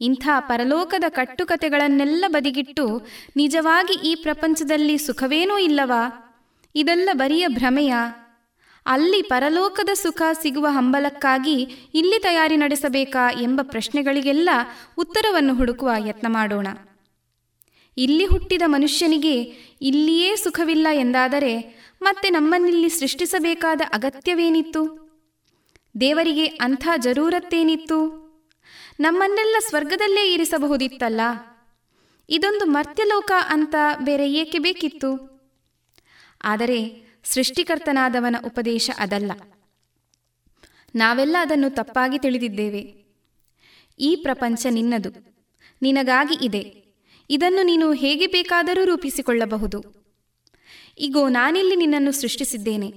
ಇಂಥ 0.00 0.28
ಪರಲೋಕದ 0.40 1.04
ಕಟ್ಟುಕತೆಗಳನ್ನೆಲ್ಲ 1.08 2.24
ಬದಿಗಿಟ್ಟು 2.28 3.06
ನಿಜವಾಗಿ 3.36 4.08
ಈ 4.08 4.14
ಪ್ರಪಂಚದಲ್ಲಿ 4.14 4.98
ಸುಖವೇನೂ 4.98 5.58
ಇಲ್ಲವಾ? 5.58 6.20
ಇದೆಲ್ಲ 6.74 7.08
ಬರಿಯ 7.12 7.48
ಭ್ರಮೆಯ. 7.48 7.94
ಅಲ್ಲಿ 8.86 9.22
ಪರಲೋಕದ 9.22 9.88
ಸುಖ 9.94 10.22
ಸಿಗುವ 10.42 10.66
ಹಂಬಲಕ್ಕಾಗಿ 10.66 11.62
ಇಲ್ಲಿ 11.94 12.18
ತಯಾರಿ 12.18 12.56
ನಡೆಸಬೇಕಾ 12.56 13.30
ಎಂಬ 13.42 13.60
ಪ್ರಶ್ನೆಗಳಿಗೆಲ್ಲ 13.62 14.50
ಉತ್ತರವನ್ನು 14.98 15.54
ಹುಡುಕುವ 15.54 15.90
ಯತ್ನ 16.08 16.26
ಮಾಡೋಣ. 16.28 16.66
ಇಲ್ಲಿ 17.96 18.24
ಹುಟ್ಟಿದ 18.26 18.62
ಮನುಷ್ಯನಿಗೆ 18.66 19.42
ಇಲ್ಲಿಯೇ 19.82 20.36
ಸುಖವಿಲ್ಲ 20.36 20.86
ಎಂದಾದರೆ 20.92 21.84
ಮತ್ತೆ 22.02 22.30
ನಮ್ಮನ್ನಿಲ್ಲಿ 22.30 22.88
ಸೃಷ್ಟಿಸಬೇಕಾದ 22.88 23.80
ಅಗತ್ಯವೇನಿತ್ತು? 23.92 25.04
ದೇವರಿಗೆ 26.00 26.46
ಅಂಥ 26.46 26.88
ಜರೂರತ್ತೇನಿತ್ತು? 26.96 28.23
ನಮ್ಮನ್ನೆಲ್ಲ 29.00 29.56
ಸ್ವರ್ಗದಲ್ಲೇ 29.68 30.34
ಇರಿಸಬಹುದಿತ್ತಲ್ಲ? 30.34 31.20
ಇದೊಂದು 32.28 32.66
ಮರ್ತ್ಯಲೋಕ 32.66 33.32
ಅಂತ 33.48 33.74
ಬೇರೆ 34.04 34.32
ಏಕೆ 34.32 34.58
ಬೇಕಿತ್ತು? 34.58 35.34
ಆದರೆ 36.42 37.04
ಸೃಷ್ಟಿಕರ್ತನಾದವನ 37.24 38.36
ಉಪದೇಶ 38.44 38.90
ಅದಲ್ಲ. 38.98 39.32
ನಾವೆಲ್ಲ 40.94 41.36
ಅದನ್ನು 41.40 41.70
ತಪ್ಪಾಗಿ 41.70 42.18
ತಿಳಿದಿದ್ದೇವೆ. 42.18 43.04
ಈ 43.98 44.16
ಪ್ರಪಂಚ 44.16 44.66
ನಿನ್ನದು. 44.70 45.42
ನಿನಗಾಗಿ 45.82 46.44
ಇದೆ. 46.44 46.84
ಇದನ್ನು 47.30 47.62
ನೀನು 47.62 47.92
ಹೇಗೆ 47.92 48.26
ಬೇಕಾದರೂ 48.26 48.84
ರೂಪಿಸಿಕೊಳ್ಳಬಹುದು. 48.84 49.84
ಈಗೋ 50.98 51.28
ನಾನಿಲ್ಲಿ 51.28 51.76
ನಿನ್ನನ್ನು 51.76 52.12
ಸೃಷ್ಟಿಸಿದ್ದೇನೆ. 52.12 52.92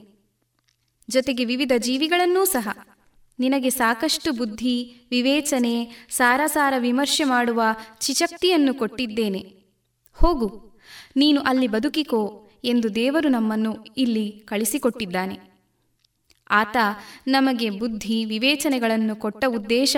ಜೊತೆಗೆ 1.09 1.45
ವಿವಿಧ 1.45 1.71
ಜೀವಿಗಳನ್ನೂ 1.77 2.45
ಸಹ. 2.45 2.96
ನಿನಗೆ 3.39 3.69
ಸಾಕಷ್ಟು 3.69 4.31
ಬುದ್ಧಿ, 4.31 5.07
ವಿವೇಚನೆ, 5.09 6.07
ಸಾರಸಾರ 6.09 6.73
ವಿಮರ್ಶೆ 6.77 7.23
ಮಾಡುವ 7.23 7.61
ಚಿಚಕ್ತಿಯನ್ನು 7.99 8.73
ಕೊಟ್ಟಿದ್ದೇನೆ. 8.73 9.39
ಹೋಗು, 10.13 10.79
ನೀನು 11.15 11.41
ಅಲ್ಲಿ 11.41 11.67
ಬದುಕಿಕೋ 11.67 12.49
ಎಂದು 12.63 12.95
ದೇವರು 12.95 13.29
ನಮ್ಮನ್ನು 13.29 13.85
ಇಲ್ಲಿ 13.97 14.31
ಕಳಿಸಿಕೊಟ್ಟಿದ್ದಾನೆ. 14.31 15.39
ಆತ 16.49 16.77
ನಮಗೆ 17.27 17.69
ಬುದ್ಧಿ, 17.69 18.25
ವಿವೇಚನೆಗಳನ್ನು 18.25 19.15
ಕೊಟ್ಟ 19.15 19.45
ಉದ್ದೇಶ 19.47 19.97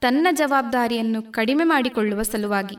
ತನ್ನ 0.00 0.28
ಜವಾಬ್ದಾರಿಯನ್ನು 0.30 1.22
ಕಡಿಮೆ 1.22 1.64
ಮಾಡಿಕೊಳ್ಳುವ 1.64 2.22
ಸಲುವಾಗಿ. 2.22 2.76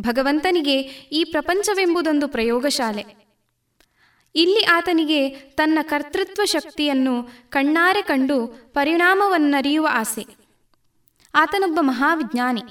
ಭಗವಂತನಿಗೆ 0.00 0.80
ಈ 1.12 1.24
ಪ್ರಪಂಚವೆಂಬುದೊಂದು 1.24 2.28
ಪ್ರಯೋಗಶಾಲೆ. 2.28 3.25
ಇಲ್ಲಿ 4.36 4.64
ಆತನಿಗೆ 4.64 5.30
ತನ್ನ 5.30 5.78
ಕರ್ತೃತ್ವ 5.82 6.44
ಶಕ್ತಿಯನ್ನು 6.44 7.28
ಕಣ್ಣಾರೆ 7.48 8.02
ಕಂಡು 8.02 8.46
ಪರಿಣಾಮವನ್ನರಿಯುವ 8.72 9.88
ಆಸೆ. 9.90 10.26
ಆತನೊಬ್ಬ 11.34 11.78
ಮಹಾವಿಜ್ಞಾನಿ. 11.80 12.62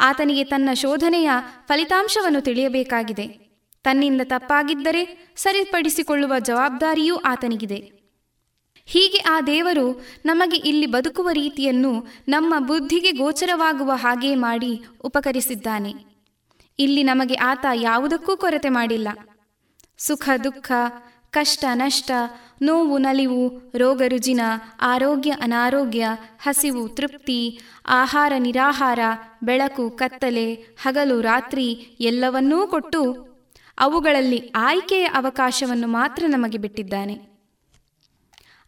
ಆತನಿಗೆ 0.00 0.44
ತನ್ನ 0.44 0.68
ಶೋಧನೆಯ 0.74 1.30
ಫಲಿತಾಂಶವನ್ನು 1.66 2.40
ತಿಳಿಯಬೇಕಾಗಿದೆ. 2.40 3.26
ತನ್ನಿಂದ 3.82 4.20
ತಪ್ಪಾಗಿದ್ದರೆ 4.24 5.32
ಸರಿಪಡಿಸಿಕೊಳ್ಳುವ 5.36 6.38
ಜವಾಬ್ದಾರಿಯೂ 6.38 7.16
ಆತನಿಗಿದೆ. 7.16 7.92
ಹೀಗೆ 8.86 9.18
ಆ 9.18 9.40
ದೇವರು 9.40 10.06
ನಮಗೆ 10.26 10.56
ಇಲ್ಲಿ 10.56 10.86
ಬದುಕುವ 10.86 11.30
ರೀತಿಯನ್ನು 11.30 12.06
ನಮ್ಮ 12.28 12.66
ಬುದ್ಧಿಗೆ 12.66 13.12
ಗೋಚರವಾಗುವ 13.12 13.92
ಹಾಗೆ 13.94 14.34
ಮಾಡಿ 14.34 14.84
ಉಪಕರಿಸಿದ್ದಾನೆ. 15.04 15.94
ಇಲ್ಲಿ 16.78 17.02
ನಮಗೆ 17.02 17.34
ಆತ 17.34 17.66
ಯಾವುದಕ್ಕೂ 17.74 18.36
ಕೊರತೆ 18.36 18.68
ಮಾಡಿಲ್ಲ. 18.68 19.08
ಸುಖ, 20.06 20.28
ದುಃಖ, 20.44 20.72
ಕಷ್ಟ, 21.30 21.64
ನಷ್ಟ, 21.74 22.10
ನೋವು, 22.62 22.98
ನಲಿವು, 22.98 23.72
ರೋಗ, 23.76 24.02
ರುಜಿನ, 24.08 24.40
ಆರೋಗ್ಯ, 24.80 25.30
ಅನಾರೋಗ್ಯ, 25.30 26.06
ಹಸಿವು, 26.42 26.88
ತೃಪ್ತಿ, 26.88 27.60
ಆಹಾರ, 27.86 28.32
ನಿರಾಹಾರ, 28.38 28.98
ಬೆಳಕು, 29.42 29.90
ಕತ್ತಲೆ, 29.90 30.54
ಹಗಲು, 30.54 31.20
ರಾತ್ರಿ 31.20 31.72
ಎಲ್ಲವನ್ನೂ 32.00 32.66
ಕೊಟ್ಟು 32.66 33.34
ಅವುಗಳಲ್ಲಿ 33.78 34.52
ಆಯ್ಕೆಯ 34.54 35.04
ಅವಕಾಶವನ್ನು 35.04 35.88
ಮಾತ್ರ 35.88 36.24
ನಮಗೆ 36.26 36.58
ಬಿಟ್ಟಿದ್ದಾನೆ. 36.58 37.20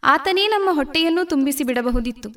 ಆತನೇ 0.03 0.47
ನಮ್ಮ 0.47 0.69
ಹೊಟ್ಟೆಯನ್ನು 0.71 1.25
ತುಂಬಿಸಿ 1.25 1.63
ಬಿಡಬಹುದಿತ್ತು. 1.63 2.29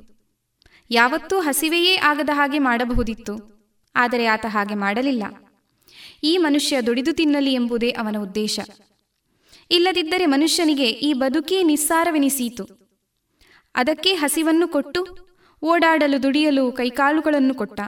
ಯಾವತ್ತೂ 0.91 1.41
ಹಸಿವೆಯೇ 1.41 1.97
ಆಗದ 1.97 2.31
ಹಾಗೆ 2.33 2.59
ಮಾಡಬಹುದಿತ್ತು. 2.59 3.61
ಆದರೆ 3.97 4.27
ಆತ 4.27 4.47
ಹಾಗೆ 4.49 4.75
ಮಾಡಲಿಲ್ಲ. 4.75 5.25
ಈ 6.23 6.37
ಮನುಷ್ಯ 6.37 6.83
ದುಡಿದು 6.83 7.13
ತಿನ್ನಲಿ 7.13 7.53
ಎಂಬುದೇ 7.53 7.91
ಅವನ 7.91 8.17
ಉದ್ದೇಶ. 8.19 8.61
ಇಲ್ಲದಿದ್ದರೆ 9.71 10.27
ಮನುಷ್ಯನಿಗೆ 10.27 10.91
ಈ 10.91 11.13
ಬದುಕೇ 11.13 11.63
ನಿಸ್ಸಾರವೆನಿಸೀತು. 11.63 12.65
ಅದಕ್ಕೆ 13.75 14.15
ಹಸಿವನ್ನು 14.15 14.69
ಕೊಟ್ಟು, 14.69 15.07
ಓಡಾಡಲು 15.63 16.23
ದುಡಿಯಲು 16.23 16.73
ಕೈಕಾಲುಗಳನ್ನು 16.73 17.55
ಕೊಟ್ಟ. 17.55 17.81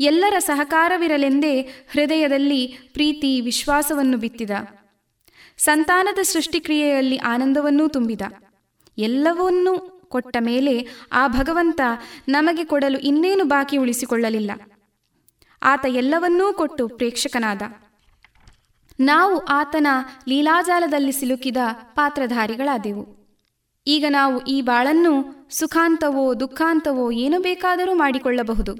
ಎಲ್ಲರ 0.00 0.34
ಸಹಕಾರವಿರಲೆಂದೇ 0.38 1.60
ಹೃದಯದಲ್ಲಿ 1.62 2.66
ಪ್ರೀತಿ, 2.66 3.40
ವಿಶ್ವಾಸವನ್ನು 3.40 4.18
ಬಿತ್ತಿದ. 4.18 4.50
ಸಂತಾನದ 5.56 6.18
ಸೃಷ್ಟಿಕ್ರಿಯೆಯಲ್ಲಿ 6.22 7.16
ಆನಂದವನ್ನೂ 7.16 7.88
ತುಂಬಿದ. 7.88 8.20
ಎಲ್ಲವನ್ನೂ 8.98 9.78
ಕೊಟ್ಟ 10.08 10.36
ಮೇಲೆ 10.40 10.88
ಆ 11.12 11.28
ಭಗವಂತ 11.28 11.80
ನಮಗೆ 12.28 12.64
ಕೊಡಲು 12.64 12.98
ಇನ್ನೇನು 12.98 13.44
ಬಾಕಿ 13.44 13.76
ಉಳಿಸಿಕೊಳ್ಳಲಿಲ್ಲ. 13.76 14.50
ಆತ 15.62 15.86
ಎಲ್ಲವನ್ನೂ 15.88 16.52
ಕೊಟ್ಟು 16.52 16.88
ಪ್ರೇಕ್ಷಕನಾದ. 16.88 17.62
ನಾವು 19.00 19.38
ಆತನ 19.38 19.86
ಲೀಲಾಜಾಲದಲ್ಲಿ 20.28 21.12
ಸಿಲುಕಿದ 21.12 21.56
ಪಾತ್ರಧಾರಿಗಳಾದೆವು. 21.94 23.22
ಈಗ 23.86 24.04
ನಾವು 24.08 24.40
ಈ 24.40 24.60
ಬಾಳನ್ನು 24.60 25.46
ಸುಖಾಂತವೋ 25.50 26.40
ದುಃಖಾಂತವೋ 26.40 27.10
ಏನು 27.10 27.40
ಬೇಕಾದರೂ 27.40 27.94
ಮಾಡಿಕೊಳ್ಳಬಹುದು. 27.94 28.74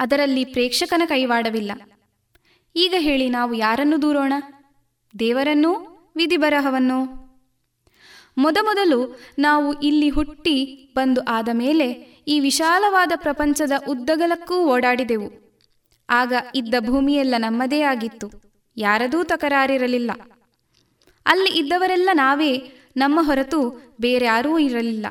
ಅದರಲ್ಲಿ 0.00 0.44
ಪ್ರೇಕ್ಷಕನ 0.44 1.02
ಕೈವಾಡವಿಲ್ಲ. 1.06 1.72
ಈಗ 2.76 2.94
ಹೇಳಿ 2.98 3.28
ನಾವು 3.28 3.54
ಯಾರನ್ನು 3.54 4.02
ದೂರೋಣ? 4.02 4.32
ದೇವರನ್ನೂ 5.18 5.72
ವಿಧಿಬರಹವನ್ನೋ? 6.16 7.04
ಮೊದಮೊದಲು 8.38 9.20
ನಾವು 9.38 9.72
ಇಲ್ಲಿ 9.72 10.08
ಹುಟ್ಟಿ 10.08 10.88
ಬಂದು 10.96 11.20
ಆದ 11.22 11.48
ಮೇಲೆ 11.52 11.92
ಈ 12.28 12.40
ವಿಶಾಲವಾದ 12.40 13.12
ಪ್ರಪಂಚದ 13.16 13.72
ಉದ್ದಗಲಕ್ಕೂ 13.88 14.66
ಓಡಾಡಿದೆವು. 14.66 15.58
ಆಗ 16.10 16.32
ಇದ್ದ 16.54 16.74
ಭೂಮಿಯೆಲ್ಲ 16.80 17.34
ನಮ್ಮದೇ 17.38 17.80
ಆಗಿತ್ತು. 17.80 18.49
ಯಾರದೂ 18.80 19.22
ತಕರಾರಿರಲಿಲ್ಲ. 19.22 20.10
ಅಲ್ಲಿ 21.26 21.58
ಇದ್ದವರೆಲ್ಲ 21.58 22.10
ನಾವೇ, 22.12 22.72
ನಮ್ಮ 22.96 23.20
ಹೊರತು 23.22 23.82
ಬೇರ್ಯಾರೂ 24.00 24.58
ಇರಲಿಲ್ಲ. 24.58 25.06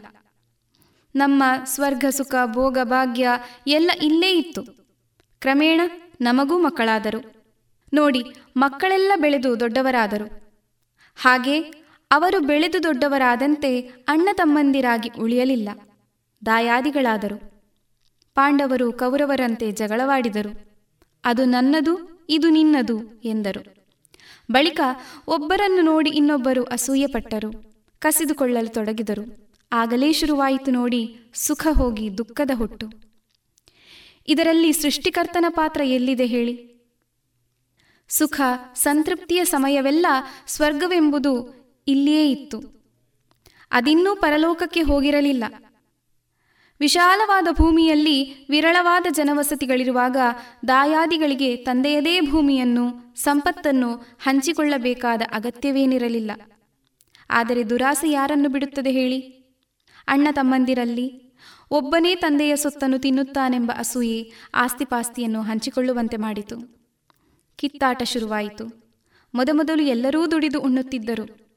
ನಮ್ಮ 1.16 1.44
ಸ್ವರ್ಗ, 1.64 2.06
ಸುಖ, 2.10 2.36
ಭೋಗ, 2.46 2.78
ಭಾಗ್ಯ 2.84 3.30
ಎಲ್ಲ 3.68 3.92
ಇಲ್ಲೇ 4.02 4.32
ಇತ್ತು. 4.32 4.64
ಕ್ರಮೇಣ 5.40 5.82
ನಮಗೂ 6.22 6.58
ಮಕ್ಕಳಾದರು. 6.58 7.34
ನೋಡಿ, 7.94 8.24
ಮಕ್ಕಳೆಲ್ಲ 8.58 9.12
ಬೆಳೆದು 9.16 9.60
ದೊಡ್ಡವರಾದರು. 9.60 10.56
ಹಾಗೆ 11.16 11.60
ಅವರು 12.12 12.40
ಬೆಳೆದು 12.40 12.84
ದೊಡ್ಡವರಾದಂತೆ 12.84 13.82
ಅಣ್ಣ 13.82 14.30
ತಮ್ಮಂದಿರಾಗಿ 14.34 15.10
ಉಳಿಯಲಿಲ್ಲ. 15.20 15.70
ದಾಯಾದಿಗಳಾದರು. 16.46 17.62
ಪಾಂಡವರು 18.36 18.94
ಕೌರವರಂತೆ 18.94 19.72
ಜಗಳವಾಡಿದರು. 19.72 20.69
ಅದು 21.24 21.46
ನನ್ನದು, 21.46 22.26
ಇದು 22.30 22.50
ನಿನ್ನದು 22.50 23.22
ಎಂದರು. 23.24 23.88
ಬಳಿಕ 24.52 24.82
ಒಬ್ಬರನ್ನು 25.28 25.82
ನೋಡಿ 25.82 26.10
ಇನ್ನೊಬ್ಬರು 26.10 26.64
ಅಸೂಯೆಪಟ್ಟರು, 26.64 27.52
ಕಸಿದುಕೊಳ್ಳಲು 28.00 28.74
ತೊಡಗಿದರು. 28.74 29.50
ಆಗಲೇ 29.72 30.12
ಶುರುವಾಯಿತು 30.12 30.72
ನೋಡಿ 30.72 31.18
ಸುಖ 31.34 31.68
ಹೋಗಿ 31.72 32.18
ದುಃಖದ 32.18 32.52
ಹುಟ್ಟು. 32.56 33.10
ಇದರಲ್ಲಿ 34.28 34.72
ಸೃಷ್ಟಿಕರ್ತನ 34.72 35.46
ಪಾತ್ರ 35.50 35.82
ಎಲ್ಲಿದೆ 35.82 36.26
ಹೇಳಿ? 36.26 36.70
ಸುಖ, 38.10 38.42
ಸಂತೃಪ್ತಿಯ 38.76 39.46
ಸಮಯವೆಲ್ಲ 39.46 40.06
ಸ್ವರ್ಗವೆಂಬುದು 40.48 41.60
ಇಲ್ಲಿಯೇ 41.88 42.32
ಇತ್ತು. 42.32 42.62
ಅದಿನ್ನೂ 43.72 44.16
ಪರಲೋಕಕ್ಕೆ 44.16 44.82
ಹೋಗಿರಲಿಲ್ಲ. 44.82 45.44
ವಿಶಾಲವಾದ 46.80 47.48
ಭೂಮಿಯಲ್ಲಿ 47.52 48.48
ವಿರಳವಾದ 48.50 49.06
ಜನವಸತಿಗಳಿರುವಾಗ 49.10 50.18
ದಾಯಾದಿಗಳಿಗೆ 50.68 51.56
ತಂದೆಯದೇ 51.56 52.22
ಭೂಮಿಯನ್ನು, 52.22 53.16
ಸಂಪತ್ತನ್ನು 53.16 53.94
ಹಂಚಿಕೊಳ್ಳಬೇಕಾದ 54.24 55.22
ಅಗತ್ಯವೇನಿರಲಿಲ್ಲ. 55.34 56.32
ಆದರೆ 57.30 57.70
ದುರಾಸೆ 57.70 58.10
ಯಾರನ್ನು 58.10 58.50
ಬಿಡುತ್ತದೆ 58.50 58.92
ಹೇಳಿ? 58.92 59.20
ಅಣ್ಣ 60.08 60.28
ತಮ್ಮಂದಿರಲ್ಲಿ 60.32 61.36
ಒಬ್ಬನೇ 61.72 62.16
ತಂದೆಯ 62.16 62.56
ಸೊತ್ತನ್ನು 62.56 63.00
ತಿನ್ನುತ್ತಾನೆಂಬ 63.00 63.72
ಅಸೂಯೆ 63.78 64.32
ಆಸ್ತಿಪಾಸ್ತಿಯನ್ನು 64.54 65.42
ಹಂಚಿಕೊಳ್ಳುವಂತೆ 65.42 66.18
ಮಾಡಿತು. 66.18 66.80
ಕಿತ್ತಾಟ 67.56 68.04
ಶುರುವಾಯಿತು. 68.04 68.96
ಮೊದಮೊದಲು 69.36 69.84
ಎಲ್ಲರೂ 69.84 70.32
ದುಡಿದು 70.32 70.62
ಉಣ್ಣುತ್ತಿದ್ದರು. 70.62 71.56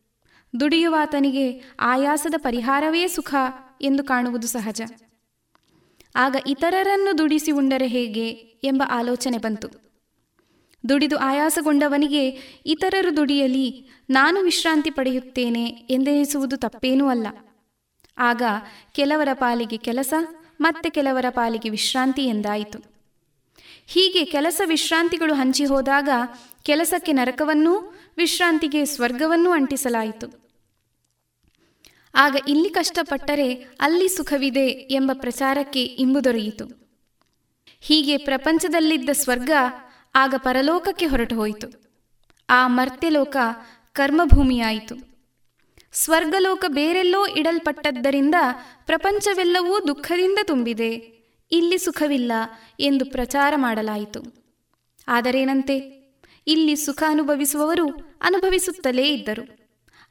ದುಡಿಯುವಾತನಿಗೆ 0.60 1.76
ಆಯಾಸದ 1.80 2.34
ಪರಿಹಾರವೇ 2.36 3.08
ಸುಖ 3.08 3.34
ಎಂದು 3.80 4.04
ಕಾಣುವುದು 4.04 4.46
ಸಹಜ. 4.46 4.82
ಆಗ 6.14 6.36
ಇತರರನ್ನು 6.46 7.18
ದುಡಿಸಿ 7.18 7.50
ಉಂಡರೆ 7.50 7.86
ಹೇಗೆ 7.86 8.28
ಎಂಬ 8.64 8.82
ಆಲೋಚನೆ 8.90 9.38
ಬಂತು. 9.38 9.68
ದುಡಿದು 10.88 11.16
ಆಯಾಸಗೊಂಡವನಿಗೆ 11.16 12.28
ಇತರರು 12.66 13.16
ದುಡಿಯಲಿ, 13.16 13.90
ನಾನು 14.10 14.40
ವಿಶ್ರಾಂತಿ 14.40 14.90
ಪಡೆಯುತ್ತೇನೆ 14.90 15.64
ಎಂದೆನಿಸುವುದು 15.64 16.56
ತಪ್ಪೇನೂ 16.56 17.08
ಅಲ್ಲ. 17.08 17.26
ಆಗ 18.18 18.42
ಕೆಲವರ 18.94 19.28
ಪಾಲಿಗೆ 19.32 19.76
ಕೆಲಸ, 19.76 20.14
ಮತ್ತೆ 20.60 20.90
ಕೆಲವರ 20.90 21.24
ಪಾಲಿಗೆ 21.28 21.68
ವಿಶ್ರಾಂತಿ 21.68 22.22
ಎಂದಾಯಿತು. 22.22 22.78
ಹೀಗೆ 23.86 24.24
ಕೆಲಸ 24.24 24.60
ವಿಶ್ರಾಂತಿಗಳು 24.64 25.34
ಹಂಚಿ 25.34 25.64
ಹೋದಾಗ 25.64 26.08
ಕೆಲಸಕ್ಕೆ 26.62 27.12
ನರಕವನ್ನೂ, 27.12 27.94
ವಿಶ್ರಾಂತಿಗೆ 28.16 28.84
ಸ್ವರ್ಗವನ್ನೂ 28.84 29.50
ಅಂಟಿಸಲಾಯಿತು. 29.50 30.41
ಆಗ 32.14 32.36
ಇಲ್ಲಿ 32.48 32.70
ಕಷ್ಟಪಟ್ಟರೆ 32.70 33.54
ಅಲ್ಲಿ 33.80 34.08
ಸುಖವಿದೆ 34.08 34.66
ಎಂಬ 34.68 35.10
ಪ್ರಚಾರಕ್ಕೆ 35.14 35.84
ಇಂಬು 35.84 36.24
ದೊರೆಯಿತು. 36.24 36.82
ಹೀಗೆ 37.80 38.16
ಪ್ರಪಂಚದಲ್ಲಿದ್ದ 38.16 39.10
ಸ್ವರ್ಗ 39.12 39.50
ಆಗ 40.14 40.34
ಪರಲೋಕಕ್ಕೆ 40.38 41.06
ಹೊರಟು 41.06 41.36
ಹೋಯಿತು. 41.36 41.82
ಆ 42.50 42.66
ಮರ್ತ್ಯಲೋಕ 42.66 43.36
ಕರ್ಮಭೂಮಿಯಾಯಿತು. 43.92 45.12
ಸ್ವರ್ಗಲೋಕ 45.92 46.64
ಬೇರೆಲ್ಲೋ 46.68 47.26
ಇಡಲ್ಪಟ್ಟದ್ದರಿಂದ 47.26 48.34
ಪ್ರಪಂಚವೆಲ್ಲವೂ 48.86 49.78
ದುಃಖದಿಂದ 49.88 50.38
ತುಂಬಿದೆ, 50.42 50.90
ಇಲ್ಲಿ 51.52 51.78
ಸುಖವಿಲ್ಲ 51.78 52.32
ಎಂದು 52.80 53.04
ಪ್ರಚಾರ 53.04 53.54
ಮಾಡಲಾಯಿತು. 53.56 54.22
ಆದರೇನಂತೆ, 55.08 55.76
ಇಲ್ಲಿ 56.46 56.76
ಸುಖ 56.76 57.02
ಅನುಭವಿಸುವವರು 57.06 57.88
ಅನುಭವಿಸುತ್ತಲೇ 58.22 59.08
ಇದ್ದರು. 59.08 59.61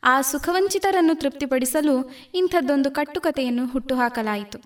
ಆ 0.04 0.22
ಸುಖವಂಚಿತರನ್ನು 0.22 1.16
ತೃಪ್ತಿಪಡಿಸಲು 1.16 1.96
ಇಂಥದ್ದೊಂದು 2.34 2.92
ಕಟ್ಟುಕತೆಯನ್ನು 2.92 3.66
ಹುಟ್ಟುಹಾಕಲಾಯಿತು. 3.66 4.60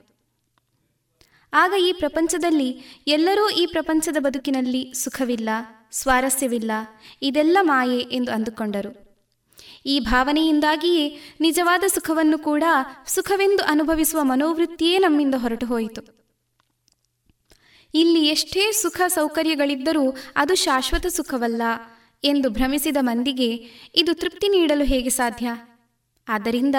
ಆಗ 1.53 1.73
ಈ 1.79 1.91
ಪ್ರಪಂಚದಲ್ಲಿ 1.93 2.69
ಎಲ್ಲರೂ 3.07 3.49
ಈ 3.49 3.65
ಪ್ರಪಂಚದ 3.65 4.17
ಬದುಕಿನಲ್ಲಿ 4.19 4.93
ಸುಖವಿಲ್ಲ, 4.95 5.49
ಸ್ವಾರಸ್ಯವಿಲ್ಲ, 5.91 6.71
ಇದೆಲ್ಲ 7.21 7.57
ಮಾಯೆ 7.61 7.99
ಎಂದು 7.99 8.31
ಅಂದುಕೊಂಡರು. 8.31 8.91
ಈ 9.85 9.99
ಭಾವನೆಯಿಂದಾಗಿಯೇ 9.99 11.05
ನಿಜವಾದ 11.41 11.83
ಸುಖವನ್ನು 11.87 12.37
ಕೂಡ 12.39 12.63
ಸುಖವೆಂದು 13.07 13.63
ಅನುಭವಿಸುವ 13.63 14.23
ಮನೋವೃತ್ತಿಯೇ 14.23 14.97
ನಮ್ಮಿಂದ 14.97 15.35
ಹೊರಟು 15.37 15.65
ಹೋಯಿತು. 15.65 16.01
ಇಲ್ಲಿ 17.93 18.21
ಎಷ್ಟೇ 18.27 18.71
ಸುಖ 18.71 19.01
ಸೌಕರ್ಯಗಳಿದ್ದರೂ 19.07 20.05
ಅದು 20.35 20.55
ಶಾಶ್ವತ 20.55 21.05
ಸುಖವಲ್ಲ 21.05 21.61
ಎಂದು 22.23 22.49
ಭ್ರಮಿಸಿದ 22.49 22.97
ಮಂದಿಗೆ 22.99 23.63
ಇದು 23.95 24.13
ತೃಪ್ತಿ 24.13 24.47
ನೀಡಲು 24.47 24.83
ಹೇಗೆ 24.83 25.09
ಸಾಧ್ಯ? 25.09 25.49
ಆದ್ದರಿಂದ 26.27 26.75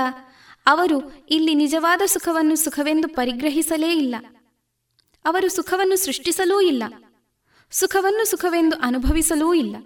ಅವರು 0.66 1.26
ಇಲ್ಲಿ 1.30 1.54
ನಿಜವಾದ 1.54 2.02
ಸುಖವನ್ನು 2.06 2.56
ಸುಖವೆಂದು 2.56 3.08
ಪರಿಗ್ರಹಿಸಲೇ 3.08 3.92
ಇಲ್ಲ. 3.92 4.14
ಅವರು 5.24 5.48
ಸುಖವನ್ನು 5.48 5.96
ಸೃಷ್ಟಿಸಲೂ 5.96 6.60
ಇಲ್ಲ. 6.60 6.82
ಸುಖವನ್ನು 7.70 8.24
ಸುಖವೆಂದು 8.24 8.76
ಅನುಭವಿಸಲೂ 8.76 9.54
ಇಲ್ಲ. 9.54 9.76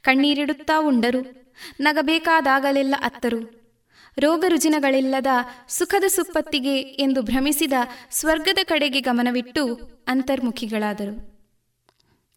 ಕಣ್ಣೀರಿಡುತ್ತಾ 0.00 0.80
ಉಂಡರು, 0.80 1.52
ನಗಬೇಕಾದಾಗಲೆಲ್ಲ 1.80 2.94
ಅತ್ತರು. 3.02 3.62
ರೋಗ 4.18 4.44
ರುಜಿನಗಳಿಲ್ಲದ 4.48 5.26
ಸುಖದ 5.68 6.04
ಸುಪ್ಪತ್ತಿಗೆ 6.04 6.80
ಎಂದು 6.80 7.22
ಭ್ರಮಿಸಿದ 7.22 7.72
ಸ್ವರ್ಗದ 8.10 8.58
ಕಡೆಗೆ 8.64 9.00
ಗಮನವಿಟ್ಟು 9.00 9.80
ಅಂತರ್ಮುಖಿಗಳಾದರು. 10.08 11.31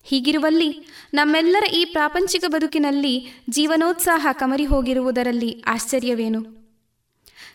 ಹೀಗಿರುವಲ್ಲಿ 0.05 0.87
ನಮ್ಮೆಲ್ಲರ 1.13 1.63
ಈ 1.73 1.85
ಪ್ರಾಪಂಚಿಕ 1.85 2.43
ಬದುಕಿನಲ್ಲಿ 2.47 3.27
ಜೀವನೋತ್ಸಾಹ 3.49 4.27
ಕಮರಿ 4.31 4.65
ಹೋಗಿರುವುದರಲ್ಲಿ 4.65 5.63
ಆಶ್ಚರ್ಯವೇನು? 5.67 6.41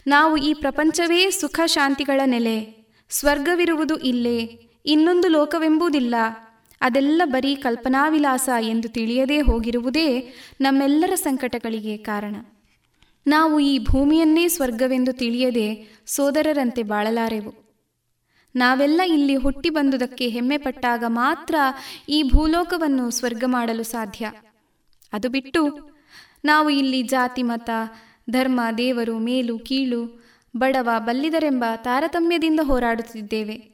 ನಾವು 0.07 0.37
ಈ 0.37 0.55
ಪ್ರಪಂಚವೇ 0.55 1.31
ಸುಖ 1.31 1.61
ಶಾಂತಿಗಳ 1.67 2.21
ನೆಲೆ, 2.25 2.87
ಸ್ವರ್ಗವಿರುವುದು 3.11 3.97
ಇಲ್ಲೇ, 3.97 4.39
ಇನ್ನೊಂದು 4.87 5.29
ಲೋಕವೆಂಬುದಿಲ್ಲ, 5.29 6.15
ಅದೆಲ್ಲ 6.81 7.23
ಬರೀ 7.25 7.55
ಕಲ್ಪನಾವಿಲಾಸ 7.57 8.49
ಎಂದು 8.61 8.89
ತಿಳಿಯದೇ 8.89 9.41
ಹೋಗಿರುವುದೇ 9.41 10.35
ನಮ್ಮೆಲ್ಲರ 10.61 11.15
ಸಂಕಟಗಳಿಗೆ 11.15 11.97
ಕಾರಣ. 11.97 12.37
ನಾವು 13.27 13.61
ಈ 13.61 13.79
ಭೂಮಿಯನ್ನೇ 13.79 14.49
ಸ್ವರ್ಗವೆಂದು 14.49 15.13
ತಿಳಿಯದೆ 15.13 15.67
ಸೋದರರಂತೆ 16.07 16.83
ಬಾಳಲಾರೆವು. 16.83 17.60
ನಾವೆಲ್ಲ 18.57 19.01
ಇಲ್ಲಿ 19.09 19.37
ಹುಟ್ಟಿ 19.37 19.71
ಬಂದುದಕ್ಕೆ 19.71 20.29
ಹೆಮ್ಮೆ 20.29 20.59
ಪಟ್ಟಾಗ 20.59 21.05
ಮಾತ್ರ 21.07 21.55
ಈ 22.09 22.23
ಭೂಲೋಕವನ್ನು 22.23 23.11
ಸ್ವರ್ಗ 23.11 23.45
ಮಾಡಲು 23.47 23.83
ಸಾಧ್ಯ. 23.83 24.33
ಅದು 25.13 25.29
ಬಿಟ್ಟು 25.29 25.91
ನಾವು 26.45 26.71
ಇಲ್ಲಿ 26.71 27.03
ಜಾತಿ 27.03 27.43
ಮತ, 27.43 27.71
ಧರ್ಮ, 28.31 28.61
ದೇವರು, 28.79 29.19
ಮೇಲು, 29.19 29.59
ಕೀಳು, 29.59 30.31
ಬಡವ, 30.57 30.89
ಬಲ್ಲಿದರೆಂಬ 30.99 31.65
ತಾರತಮ್ಯದಿಂದ 31.77 32.61
ಹೋರಾಡುತ್ತಿದ್ದೇವೆ. 32.63 33.71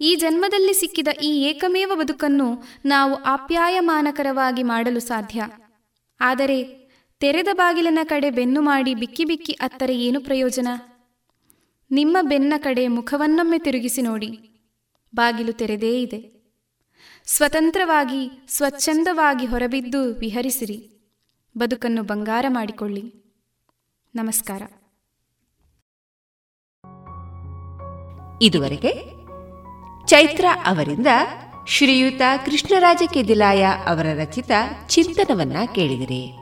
ಈ 0.00 0.14
ಜನ್ಮದಲ್ಲಿ 0.14 0.72
ಸಿಕ್ಕಿದ 0.72 1.08
ಈ 1.22 1.42
ಏಕಮೇವ 1.42 1.92
ಬದುಕನ್ನು 1.94 2.64
ನಾವು 2.84 3.14
ಆಪ್ಯಾಯಮಾನಕರವಾಗಿ 3.14 4.62
ಮಾಡಲು 4.62 5.00
ಸಾಧ್ಯ. 5.00 5.42
ಆದರೆ 6.20 6.82
ತೆರೆದ 7.20 7.48
ಬಾಗಿಲಿನ 7.52 7.98
ಕಡೆ 8.04 8.30
ಬೆನ್ನು 8.30 8.62
ಮಾಡಿ 8.62 8.94
ಬಿಕ್ಕಿ 8.94 9.24
ಬಿಕ್ಕಿ 9.24 9.52
ಅತ್ತರೆ 9.52 9.96
ಏನು 9.96 10.20
ಪ್ರಯೋಜನ? 10.20 10.68
ನಿಮ್ಮ 11.92 12.18
ಬೆನ್ನ 12.22 12.54
ಕಡೆ 12.56 12.88
ಮುಖವನ್ನೊಮ್ಮೆ 12.88 13.58
ತಿರುಗಿಸಿ 13.58 14.02
ನೋಡಿ. 14.02 14.38
ಬಾಗಿಲು 15.14 15.52
ತೆರೆದೇ 15.52 16.02
ಇದೆ. 16.02 16.42
ಸ್ವತಂತ್ರವಾಗಿ, 17.26 18.46
ಸ್ವಚ್ಛಂದವಾಗಿ 18.48 19.46
ಹೊರಬಿದ್ದು 19.46 20.14
ವಿಹರಿಸಿರಿ. 20.14 20.88
ಬದುಕನ್ನು 21.58 22.02
ಬಂಗಾರ 22.02 22.46
ಮಾಡಿಕೊಳ್ಳಿ. 22.48 23.14
ನಮಸ್ಕಾರ. 24.14 24.62
ಇದುವರೆಗೆ 28.42 28.92
ಚೈತ್ರ 30.06 30.44
ಅವರಿಂದ 30.64 31.06
ಶ್ರೀಯುತ 31.66 32.22
ಕೃಷ್ಣರಾಜ 32.44 33.02
ಕೆದಿಲಾಯ 33.14 33.66
ಅವರ 33.86 34.06
ರಚಿತ 34.14 34.50
ಚಿಂತನವನ್ನ 34.86 35.56
ಕೇಳಿದಿರಿ. 35.74 36.41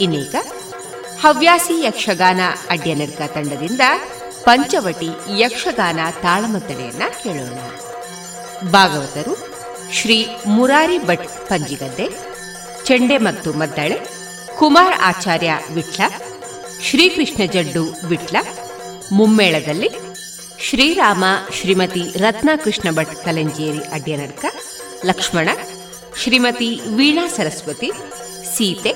ಇನ್ನೀಗ 0.00 0.34
ಹವ್ಯಾಸಿ 1.22 1.82
ಯಕ್ಷಗಾನ 1.82 2.40
ಅಡ್ಯನರ್ಕ 2.70 3.20
ತಂಡದಿಂದ 3.34 3.80
ಪಂಚವಟಿ 4.44 5.10
ಯಕ್ಷಗಾನ 5.38 6.00
ತಾಳಮದ್ದಳೆಯನ್ನ 6.22 7.02
ಕೇಳೋಣ. 7.22 7.58
ಭಾಗವತರು 8.70 9.34
ಶ್ರೀ 9.92 10.28
ಮುರಾರಿ 10.46 10.98
ಭಟ್ 10.98 11.28
ಪಂಜಿಗದ್ದೆ, 11.48 12.06
ಚೆಂಡೆ 12.84 13.18
ಮತ್ತು 13.18 13.52
ಮದ್ದಳೆ, 13.52 13.98
ಕುಮಾರ್ 14.58 14.96
ಆಚಾರ್ಯ 15.00 15.52
ವಿಟ್ಲ, 15.70 16.02
ಶ್ರೀಕೃಷ್ಣ 16.82 17.42
ಜಡ್ಡು 17.52 17.84
ವಿಟ್ಲ, 18.08 18.36
ಮುಮ್ಮೇಳದಲ್ಲಿ 19.12 19.90
ಶ್ರೀರಾಮ 20.60 21.24
ಶ್ರೀಮತಿ 21.52 22.04
ರತ್ನಕೃಷ್ಣ 22.18 22.88
ಭಟ್ 22.90 23.24
ಕಲಂಜೇರಿ 23.24 23.82
ಅಡ್ಯನಡ್ಕ 23.92 24.44
ಲಕ್ಷ್ಮಣ, 25.04 25.48
ಶ್ರೀಮತಿ 26.22 26.80
ವೀಣಾ 26.96 27.28
ಸರಸ್ವತಿ, 27.28 27.90
ಸೀತೆ 28.54 28.92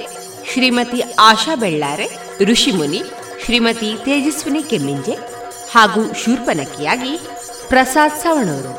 ಶ್ರೀಮತಿ 0.53 1.01
ಆಶಾ 1.19 1.55
ಬೆಳ್ಳಾರೆ 1.55 2.07
ಋಷಿಮುನಿ 2.45 3.01
ಶ್ರೀಮತಿ 3.45 3.91
ತೇಜಸ್ವಿನಿ 4.05 4.63
ಕೆಮ್ಮಿಂಜೆ 4.63 5.15
ಹಾಗೂ 5.73 6.03
ಶೂರ್ಪನಕಿಯಾಗಿ 6.15 7.15
ಪ್ರಸಾದ್ 7.69 8.19
ಸವಣೂರು. 8.23 8.75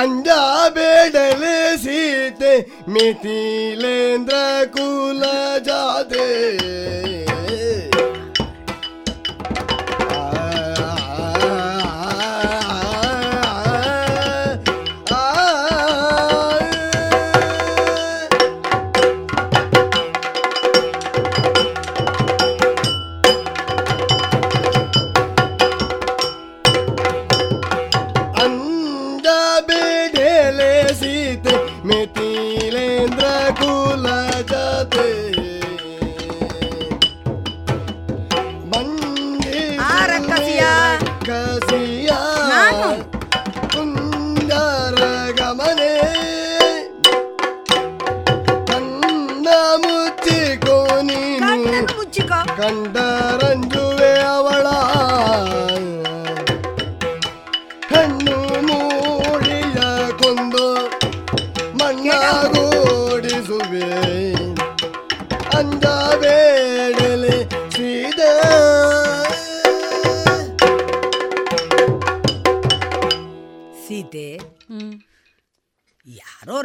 ಅಂಜ 0.00 0.28
ಬೇಡಲೆ 0.68 1.76
ಸೀತೆ 1.76 2.54
ಮಿತಿಲೇಂದ್ರ 2.88 4.36
ಕುಲ 4.72 5.24
ಜಾತೆ. 5.58 6.26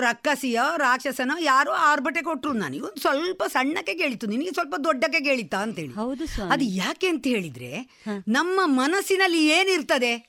ರಕ್ಕಸಿಯೋ 0.02 0.78
ರಾಕ್ಷಸನೋ 0.78 1.38
ಯಾರೋ 1.40 1.72
ಆರ್ಭಟೆ 1.72 2.22
ಕೊಟ್ರು. 2.22 2.54
ನನಗೆ 2.54 2.80
ಒಂದು 2.80 3.02
ಸ್ವಲ್ಪ 3.02 3.44
ಸಣ್ಣಕ್ಕೆ 3.44 3.94
ಕೇಳಿತು 3.94 4.28
ನಿನಗೆ 4.28 4.52
ಸ್ವಲ್ಪ 4.52 4.76
ದೊಡ್ಡಕ್ಕೆ 4.84 5.24
ಕೇಳಿತಾ 5.24 5.58
ಅಂತೇಳಿ. 5.58 5.94
ಹೌದು 5.94 6.44
ಅದು 6.50 6.64
ಯಾಕೆ 6.64 7.08
ಅಂತ 7.08 7.28
ಹೇಳಿದ್ರೆ 7.28 8.02
ನಮ್ಮ 8.28 8.60
ಮನಸ್ಸಿನಲ್ಲಿ 8.66 9.48
ಏನಿರ್ತದೆ? 9.48 10.29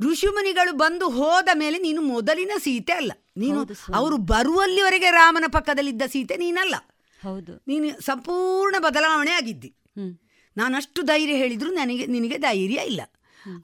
ಋಷಿಮುನಿಗಳು 0.00 0.72
ಬಂದು 0.72 1.08
ಹೋದ 1.08 1.48
ಮೇಲೆ 1.54 1.78
ನೀನು 1.78 2.02
ಮೊದಲಿನ 2.02 2.52
ಸೀತೆ 2.58 2.92
ಅಲ್ಲ. 2.92 3.12
ನೀನು 3.36 3.68
ಅವರು 3.94 4.16
ಬರುವಲ್ಲಿವರೆಗೆ 4.16 5.10
ರಾಮನ 5.10 5.44
ಪಕ್ಕದಲ್ಲಿದ್ದ 5.52 6.02
ಸೀತೆ 6.06 6.36
ನೀನಲ್ಲ. 6.36 6.74
ಹೌದು. 7.22 7.62
ನೀನು 7.68 8.00
ಸಂಪೂರ್ಣ 8.00 8.74
ಬದಲಾವಣೆ 8.78 9.30
ಆಗಿದ್ದಿ. 9.30 9.74
ನಾನಷ್ಟು 10.56 11.02
ಧೈರ್ಯ 11.02 11.34
ಹೇಳಿದ್ರು 11.34 11.70
ನನಗೆ 11.70 12.06
ನಿನಗೆ 12.06 12.38
ಧೈರ್ಯ 12.38 12.74
ಇಲ್ಲ. 12.74 13.00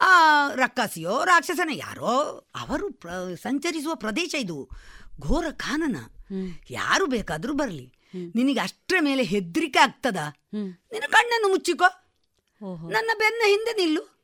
ಆ 0.01 0.49
ರಕ್ಕಸಿಯೋ 0.55 1.25
ರಾಕ್ಷಸನ 1.25 1.71
ಯಾರೋ 1.73 2.49
ಅವರು 2.57 3.01
ಸಂಚರಿಸುವ 3.37 3.95
ಪ್ರದೇಶ 3.95 4.35
ಇದು. 4.39 4.69
ಘೋರ 5.21 5.45
ಕಾನನ 5.51 5.97
ಯಾರು 6.71 7.07
ಬೇಕಾದರೂ 7.07 7.53
ಬರಲಿ. 7.53 7.93
ನಿನಗೆ 8.35 8.61
ಅಷ್ಟರ 8.61 8.95
ಮೇಲೆ 9.01 9.23
ಹೆದರಿಕೆ 9.23 9.79
ಆಗ್ತದ? 9.79 10.17
ನಿನ್ನ 10.55 11.07
ಕಣ್ಣನ್ನು 11.11 11.49
ಮುಚ್ಚಿಕೋ. 11.49 11.85
ನನ್ನ 12.89 13.11
ಬೆನ್ನ 13.19 13.43
ಹಿಂದೆ 13.47 13.73
ನಿಲ್ಲು. 13.73 14.16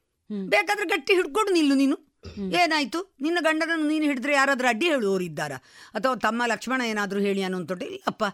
ಬೇಕಾದ್ರೆ 0.48 0.86
ಗಟ್ಟಿ 0.86 1.14
ಹಿಡ್ಕೊಂಡು 1.14 1.52
ನಿಲ್ಲು 1.52 1.74
ನೀನು. 1.74 1.96
ಏನಾಯ್ತು? 2.38 3.14
ನಿನ್ನ 3.20 3.38
ಗಂಡನನ್ನು 3.40 3.88
ನೀನು 3.88 4.04
ಹಿಡಿದ್ರೆ 4.04 4.32
ಯಾರಾದ್ರೂ 4.34 4.68
ಅಡ್ಡಿ 4.68 4.86
ಹೇಳುವವರಿದ್ದಾರ 4.86 5.52
ಅಥವಾ 5.94 6.14
ತಮ್ಮ 6.16 6.42
ಲಕ್ಷ್ಮಣ 6.46 6.80
ಏನಾದರೂ 6.80 7.20
ಹೇಳಿ 7.20 7.42
ಅನ್ನೋಂತೊಟ್ಟು 7.42 7.86
ಇಲ್ಲಪ್ಪ. 7.86 8.24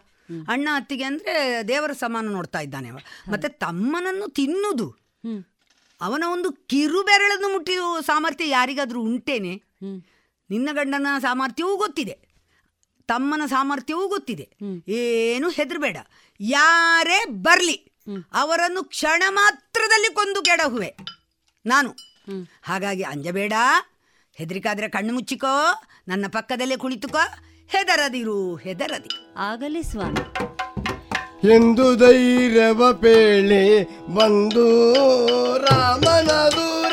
ಅಣ್ಣ 0.49 0.69
ಅತ್ತಿಗೆ 0.75 1.05
ಅಂದ್ರೆ 1.05 1.35
ದೇವರ 1.69 1.93
ಸಮಾನ 1.93 2.29
ನೋಡ್ತಾ 2.29 2.61
ಇದ್ದಾನೆ 2.61 2.91
ಮತ್ತೆ 3.33 3.49
ತಮ್ಮನನ್ನು 3.49 4.29
ತಿನ್ನುದು. 4.29 4.89
ಅವನ 6.01 6.25
ಒಂದು 6.33 6.53
ಕಿರು 6.53 7.03
ಬೆರಳನ್ನು 7.03 7.49
ಮುಟ್ಟಿದ 7.53 7.79
ಸಾಮರ್ಥ್ಯ 8.07 8.49
ಯಾರಿಗಾದ್ರೂ 8.49 9.01
ಉಂಟೇನೆ? 9.01 9.63
ನಿನ್ನ 10.51 10.69
ಗಂಡನ 10.73 11.07
ಸಾಮರ್ಥ್ಯವೂ 11.21 11.77
ಗೊತ್ತಿದೆ. 11.77 12.15
ತಮ್ಮನ 13.07 13.43
ಸಾಮರ್ಥ್ಯವೂ 13.47 14.09
ಗೊತ್ತಿದೆ. 14.09 14.47
ಏನು 14.89 15.49
ಹೆದರ್ಬೇಡ. 15.49 15.97
ಯಾರೇ 16.41 17.25
ಬರಲಿ 17.43 17.77
ಅವರನ್ನು 18.33 18.85
ಕ್ಷಣ 18.85 19.23
ಮಾತ್ರದಲ್ಲಿ 19.29 20.15
ಕೊಂದು 20.15 20.43
ಕೆಡಹುವೆ. 20.43 20.97
ನಾನು. 21.69 21.91
ಹಾಗಾಗಿ 22.63 23.03
ಅಂಜಬೇಡ. 23.03 23.53
ಹೆದರಿಕಾದ್ರೆ 24.35 24.89
ಕಣ್ಣು 24.89 25.15
ಮುಚ್ಚಿಕೋ. 25.15 25.83
ನನ್ನ 26.09 26.25
ಪಕ್ಕದಲ್ಲೇ 26.33 26.77
ಕುಳಿತುಕೋ. 26.77 27.19
ಹೆದರದಿರು 27.69 28.57
ಹೆದರದಿ. 28.57 29.35
ಆಗಲಿ 29.39 29.83
ಸ್ವಾಮಿ. 29.83 30.21
ಎಂದು 31.55 31.97
ಧೈರ್ಯವ 31.97 32.93
ಪೇಳೆ 32.93 33.85
ಬಂದು 34.15 34.93
ರಾಮನ 35.59 36.31
ದೂರ. 36.49 36.93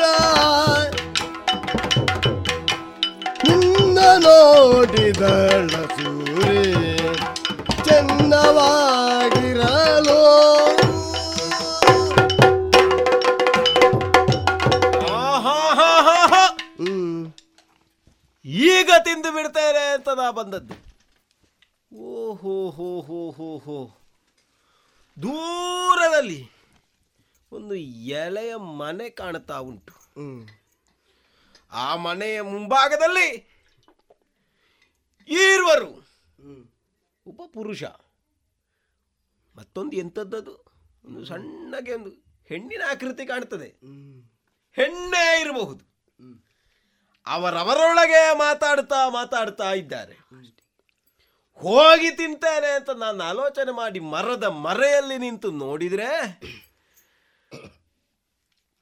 ನಿನ್ನ 3.48 3.98
ನೋಡಿದಳ 4.18 5.66
ಸೂರಿ 5.66 6.96
ಚೆನ್ನವಾಗಿರಲು. 7.84 8.56
ಈಗ 18.46 18.90
ತಿಂದು 19.04 19.32
ಬಿಡ್ತೇನೆ 19.32 19.92
ಅಂತ 19.94 20.08
ನಾ 20.08 20.30
ಬಂದದ್ದು. 20.30 20.74
ಓಹೋ 21.96 22.70
ಹೋ 22.70 23.00
ಹೋ 23.00 23.30
ಹೋ 23.30 23.58
ಹೋ. 23.58 23.98
ದೂರದಲ್ಲಿ 25.22 26.50
ಒಂದು 27.52 27.74
ಎಲೆಯ 27.74 28.54
ಮನೆ 28.54 29.10
ಕಾಣ್ತಾ 29.10 29.58
ಉಂಟು. 29.58 29.94
ಆ 31.72 31.96
ಮನೆಯ 31.96 32.42
ಮುಂಭಾಗದಲ್ಲಿ 32.42 33.28
ಈರ್ವರು. 35.28 35.90
ಒಬ್ಬ 37.26 37.40
ಪುರುಷ 37.52 37.82
ಮತ್ತೊಂದು 39.56 39.96
ಎಂಥದ್ದದು? 39.96 40.64
ಒಂದು 41.04 41.24
ಸಣ್ಣಗೆ 41.24 41.94
ಒಂದು 41.94 42.10
ಹೆಣ್ಣಿನ 42.46 42.82
ಆಕೃತಿ 42.90 43.26
ಕಾಣ್ತದೆ. 43.26 43.68
ಹೆಣ್ಣೇ 44.72 45.40
ಇರಬಹುದು. 45.40 45.95
ಅವರವರೊಳಗೆ 47.26 48.22
ಮಾತಾಡ್ತಾ 48.38 49.08
ಮಾತಾಡ್ತಾ 49.08 49.68
ಇದ್ದಾರೆ. 49.72 50.16
ಹೋಗಿ 51.60 52.10
ತಿಂತೇನೆ 52.10 52.70
ಅಂತ 52.74 52.90
ನಾನು 52.90 53.22
ಆಲೋಚನೆ 53.22 53.72
ಮಾಡಿ 53.72 54.00
ಮರದ 54.00 54.44
ಮರೆಯಲ್ಲಿ 54.44 55.18
ನಿಂತು 55.18 55.50
ನೋಡಿದ್ರೆ 55.50 56.08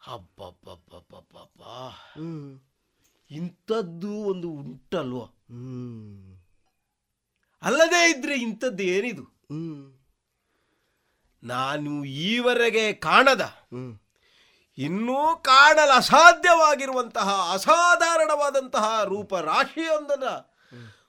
ಹಬ್ಬಬ್ಬಬ್ಬಬ್ಬಬ್ಬ 0.00 1.62
ಇಂಥದ್ದು 3.30 4.12
ಒಂದು 4.30 4.48
ಉಂಟಲ್ವಾ? 4.48 5.26
ಅಲ್ಲದೆ 7.62 8.00
ಇದ್ರೆ 8.10 8.34
ಇಂಥದ್ದು 8.36 8.82
ಏನಿದು? 8.82 9.24
ನಾನು 11.42 11.92
ಈವರೆಗೆ 12.04 12.84
ಕಾಣದ 12.92 13.44
ಇನ್ನೂ 14.78 15.36
ಕಾಣಲು 15.36 15.96
ಅಸಾಧ್ಯವಾಗಿರುವಂತಹ 15.96 17.50
ಅಸಾಧಾರಣವಾದಂತಹ 17.52 19.02
ರೂಪ 19.04 19.34
ರಾಶಿಯೊಂದರ 19.34 20.22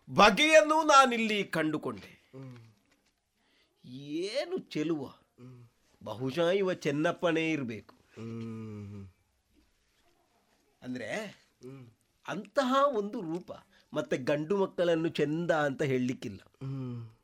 ಬಗೆಯನ್ನು 0.09 0.83
ನಾನಿಲ್ಲಿ 0.83 1.43
ಕಂಡುಕೊಂಡೆ. 1.43 2.31
ಏನು 3.85 4.57
ಚೆಲುವ? 4.57 5.13
ಬಹುಶಃ 6.03 6.49
ಇವ 6.49 6.73
ಚೆನ್ನಪ್ಪನೇ 6.73 7.51
ಇರಬೇಕು. 7.51 7.95
ಅಂದ್ರೆ 10.81 11.09
ಅಂತಹ 12.27 12.75
ಒಂದು 12.87 13.21
ರೂಪ 13.21 13.51
ಮತ್ತೆ 13.93 14.17
ಗಂಡು 14.17 14.57
ಮಕ್ಕಳನ್ನು 14.57 15.09
ಚೆಂದ 15.09 15.51
ಅಂತ 15.51 15.81
ಹೇಳಲಿಕ್ಕಿಲ್ಲ. 15.81 16.41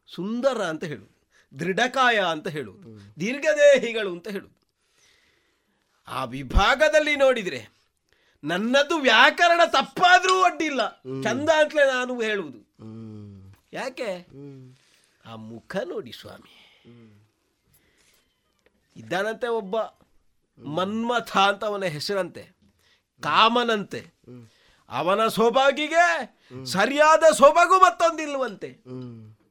ಸುಂದರ 0.08 0.62
ಅಂತ 0.62 0.84
ಹೇಳುವುದು 0.84 1.22
ದೃಢಕಾಯ 1.60 2.20
ಅಂತ 2.20 2.48
ಹೇಳುವುದು 2.48 3.20
ದೀರ್ಘದೇಹಿಗಳು 3.20 4.12
ಅಂತ 4.12 4.28
ಹೇಳುವುದು 4.28 4.61
ಆ 6.12 6.24
ವಿಭಾಗದಲ್ಲಿ 6.24 7.16
ನೋಡಿದ್ರೆ 7.16 7.68
ನನ್ನದು 8.44 8.98
ವ್ಯಾಕರಣ 8.98 9.62
ತಪ್ಪಾದರೂ 9.66 10.44
ಅಡ್ಡಿಲ್ಲ 10.44 10.90
ಚಂದ 11.24 11.50
ಅಂತಲೇ 11.50 11.86
ನಾನು 11.86 12.22
ಹೇಳುವುದು. 12.22 12.60
ಯಾಕೆ? 13.74 14.28
ಆ 15.26 15.36
ಮುಖ 15.36 15.76
ನೋಡಿ 15.86 16.12
ಸ್ವಾಮಿ. 16.12 16.58
ಇದ್ದಾನಂತೆ 18.96 19.48
ಒಬ್ಬ 19.48 19.76
ಮನ್ಮಥ 20.62 21.38
ಅಂತ 21.38 21.66
ಅವನ 21.66 21.84
ಹೆಸರಂತೆ. 21.84 22.44
ಕಾಮನಂತೆ. 23.22 24.08
ಅವನ 24.90 25.28
ಸೊಬಗಿಗೆ 25.28 26.38
ಸರಿಯಾದ 26.66 27.34
ಸೊಬಗು 27.34 27.80
ಮತ್ತೊಂದಿಲ್ವಂತೆ. 27.80 28.78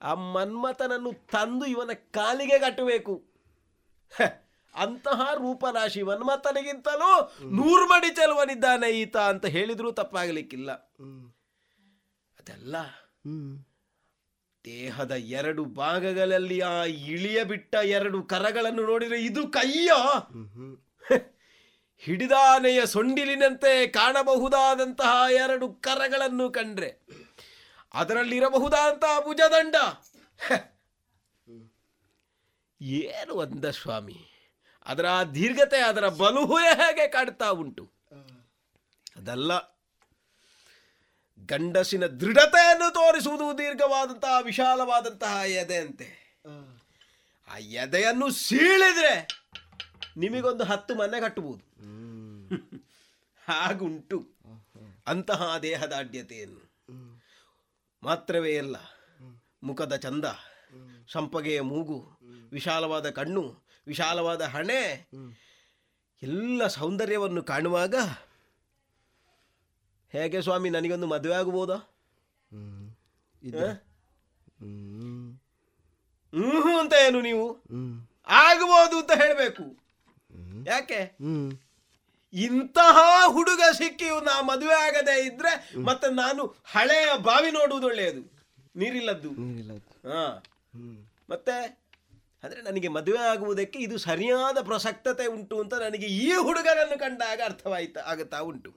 ಆ 0.02 0.14
ಮನ್ಮಥನನ್ನು 0.14 1.12
ತಂದು 1.12 1.66
ಇವನ 1.66 1.90
ಕಾಲಿಗೆ 1.92 2.58
ಕಟ್ಟಬೇಕು. 2.58 3.24
ಅಂತಹ 4.74 5.34
ರೂಪರಾಶಿ 5.34 6.02
ವನ್ಮತನಿಗಿಂತಲೂ 6.02 7.10
ನೂರು 7.50 7.86
ಮಡಿ 7.86 8.10
ಚೆಲುವನಿದ್ದಾನೆ 8.10 8.90
ಈತ 8.90 9.16
ಅಂತ 9.16 9.46
ಹೇಳಿದ್ರು 9.46 9.92
ತಪ್ಪಾಗಲಿಕ್ಕಿಲ್ಲ 9.92 10.72
ಅದೆಲ್ಲ 12.38 12.76
ದೇಹದ 14.64 15.10
ಎರಡು 15.10 15.64
ಭಾಗಗಳಲ್ಲಿ 15.64 16.60
ಆ 16.60 16.84
ಇಳಿಯ 16.84 17.44
ಬಿಟ್ಟ 17.44 17.74
ಎರಡು 17.74 18.22
ಕರಗಳನ್ನು 18.22 18.86
ನೋಡಿದ್ರೆ 18.86 19.20
ಇದು 19.20 19.48
ಕೈಯೋ 19.48 20.00
ಹಿಡಿದಾನೆಯ 21.98 22.86
ಸೊಂಡಿಲಿನಂತೆ 22.86 23.86
ಕಾಣಬಹುದಾದಂತಹ 23.86 25.26
ಎರಡು 25.34 25.72
ಕರಗಳನ್ನು 25.72 26.50
ಕಂಡ್ರೆ 26.50 27.00
ಅದರಲ್ಲಿರಬಹುದಾದಂತಹ 27.94 29.20
ಭುಜದಂಡ. 29.20 29.76
ಏನು 32.80 33.38
ಅಂದ 33.38 33.64
ಸ್ವಾಮಿ 33.64 34.29
ಅದರ 34.90 35.06
ದೀರ್ಘತೆ 35.34 35.80
ಅದರ 35.80 36.08
ಬಲುಹುಯ 36.08 36.68
ಹೇಗೆ 36.74 37.08
ಕಾಡ್ತಾ 37.08 37.48
ಉಂಟು? 37.50 37.84
ಅದಲ್ಲ 39.16 39.58
ಗಂಡಸಿನ 41.46 42.06
ದೃಢತೆಯನ್ನು 42.06 42.92
ತೋರಿಸುವುದು 42.92 43.58
ದೀರ್ಘವಾದಂತಹ 43.58 44.36
ವಿಶಾಲವಾದಂತಹ 44.42 45.34
ಎದೆಯಂತೆ. 45.46 46.08
ಆ 47.48 47.56
ಎದೆಯನ್ನು 47.56 48.30
ಸೀಳಿದ್ರೆ 48.30 49.14
ನಿಮಗೊಂದು 50.16 50.64
ಹತ್ತು 50.64 50.94
ಮನೆ 50.94 51.20
ಕಟ್ಟಬಹುದು 51.20 51.64
ಹಾಗುಂಟು 53.48 54.18
ಅಂತಹ 55.06 55.58
ದೇಹದಾಢ್ಯತೆಯನ್ನು 55.58 56.62
ಮಾತ್ರವೇ 58.02 58.58
ಅಲ್ಲ 58.58 58.76
ಮುಖದ 59.62 59.96
ಚಂದ 59.96 60.24
ಸಂಪಗೆಯ 61.12 61.60
ಮೂಗು 61.60 61.98
ವಿಶಾಲವಾದ 62.52 63.10
ಕಣ್ಣು 63.10 63.69
ವಿಶಾಲವಾದ 63.90 64.42
ಹಣೆ. 64.42 65.08
ಎಲ್ಲ 66.22 66.66
ಸೌಂದರ್ಯವನ್ನು 66.66 67.42
ಕಾಣುವಾಗ 67.42 67.94
ಹೇಗೆ 70.12 70.42
ಸ್ವಾಮಿ 70.42 70.70
ನನಗೊಂದು 70.70 71.06
ಮದುವೆ 71.06 71.34
ಆಗಬಹುದ 71.34 71.70
ಹ್ಮ್. 72.50 72.90
ಅಂತ 76.80 76.92
ಏನು 77.06 77.20
ನೀವು? 77.20 77.64
ಆಗಬಹುದು 78.26 78.98
ಅಂತ 78.98 79.10
ಹೇಳಬೇಕು. 79.12 79.62
ಯಾಕೆ? 80.66 81.16
ಇಂತಹ 82.32 82.98
ಹುಡುಗ 83.26 83.60
ಸಿಕ್ಕಿ 83.72 84.24
ನಾ 84.24 84.42
ಮದುವೆ 84.42 84.74
ಆಗದೆ 84.74 85.26
ಇದ್ರೆ 85.26 85.74
ಮತ್ತೆ 85.84 86.14
ನಾನು 86.14 86.54
ಹಳೆಯ 86.64 87.06
ಬಾವಿ 87.18 87.50
ನೋಡುವುದು 87.50 87.86
ಒಳ್ಳೆಯದು. 87.86 88.22
ನೀರಿಲ್ಲದ್ದು. 88.76 89.28
ಹಾ. 90.08 90.42
ಮತ್ತೆ 91.30 91.80
ಅಂದ್ರೆ 92.44 92.62
ನನಗೆ 92.62 92.88
ಮದುವೆ 92.88 93.18
ಆಗುವುದಕ್ಕೆ 93.18 93.78
ಇದು 93.78 93.98
ಸರಿಯಾದ 93.98 94.62
ಪ್ರಸಕ್ತತೆ 94.62 95.26
ಉಂಟು 95.26 95.60
ಅಂತ 95.60 95.74
ನನಗೆ 95.74 96.06
ಈ 96.06 96.32
ಹುಡುಗನನ್ನು 96.32 96.98
ಕಂಡಾಗ 96.98 97.40
ಅರ್ಥವಾಯ್ತಾ 97.44 98.00
ಆಗುತ್ತಾ 98.00 98.38
ಉಂಟು. 98.38 98.70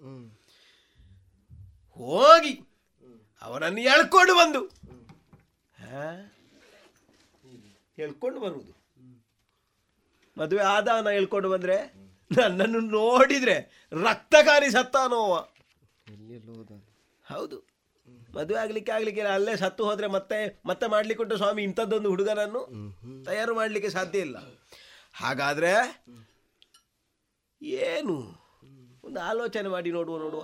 ಹೋಗಿ 1.94 2.61
ಅವನನ್ನು 3.41 3.80
ಎಳ್ಕೊಂಡು 3.80 4.35
ಬಂದು. 4.35 4.72
ಹೇಳ್ಕೊಂಡು 5.77 8.02
ಎಳ್ಕೊಂಡು 8.02 8.40
ಬರುವುದು. 8.40 8.73
ಮದುವೆ 10.38 10.61
ಆದಾನ 10.61 11.10
ಹೇಳ್ಕೊಂಡು 11.10 11.49
ಬಂದ್ರೆ 11.49 11.94
ನನ್ನನ್ನು 12.38 12.80
ನೋಡಿದ್ರೆ 12.80 13.88
ರಕ್ತಕಾರಿ 14.03 14.72
ಸತ್ತ 14.72 14.95
ನೋವ 15.10 15.48
ಹೌದು. 17.26 17.72
ಮದುವೆ 18.35 18.60
ಆಗ್ಲಿಕ್ಕೆ 18.60 18.91
ಆಗ್ಲಿಕ್ಕೆ. 18.91 19.22
ಅಲ್ಲೇ 19.22 19.55
ಸತ್ತು 19.55 19.85
ಹೋದ್ರೆ 19.85 20.07
ಮತ್ತೆ 20.07 20.61
ಮತ್ತೆ 20.65 20.88
ಮಾಡ್ಲಿಕ್ಕೆ 20.88 21.23
ಉಂಟು 21.23 21.38
ಸ್ವಾಮಿ 21.38 21.64
ಇಂಥದ್ದೊಂದು 21.64 22.10
ಹುಡುಗನನ್ನು 22.10 22.61
ತಯಾರು 23.26 23.55
ಮಾಡ್ಲಿಕ್ಕೆ 23.55 23.91
ಸಾಧ್ಯ 23.91 24.19
ಇಲ್ಲ. 24.19 24.38
ಹಾಗಾದ್ರೆ 25.15 26.03
ಏನು? 27.61 28.43
ಒಂದು 29.03 29.19
ಆಲೋಚನೆ 29.19 29.69
ಮಾಡಿ 29.69 29.91
ನೋಡುವ 29.91 30.18
ನೋಡುವ. 30.18 30.41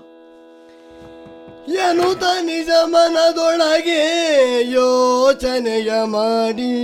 ಎನ್ನುತ್ತ 1.73 2.23
ನಿಜ 2.41 2.69
ಮನದೊಳಗೆ 2.83 4.01
ಯೋಚನೆಯ 4.71 5.91
ಮಾಡಿ? 6.03 6.75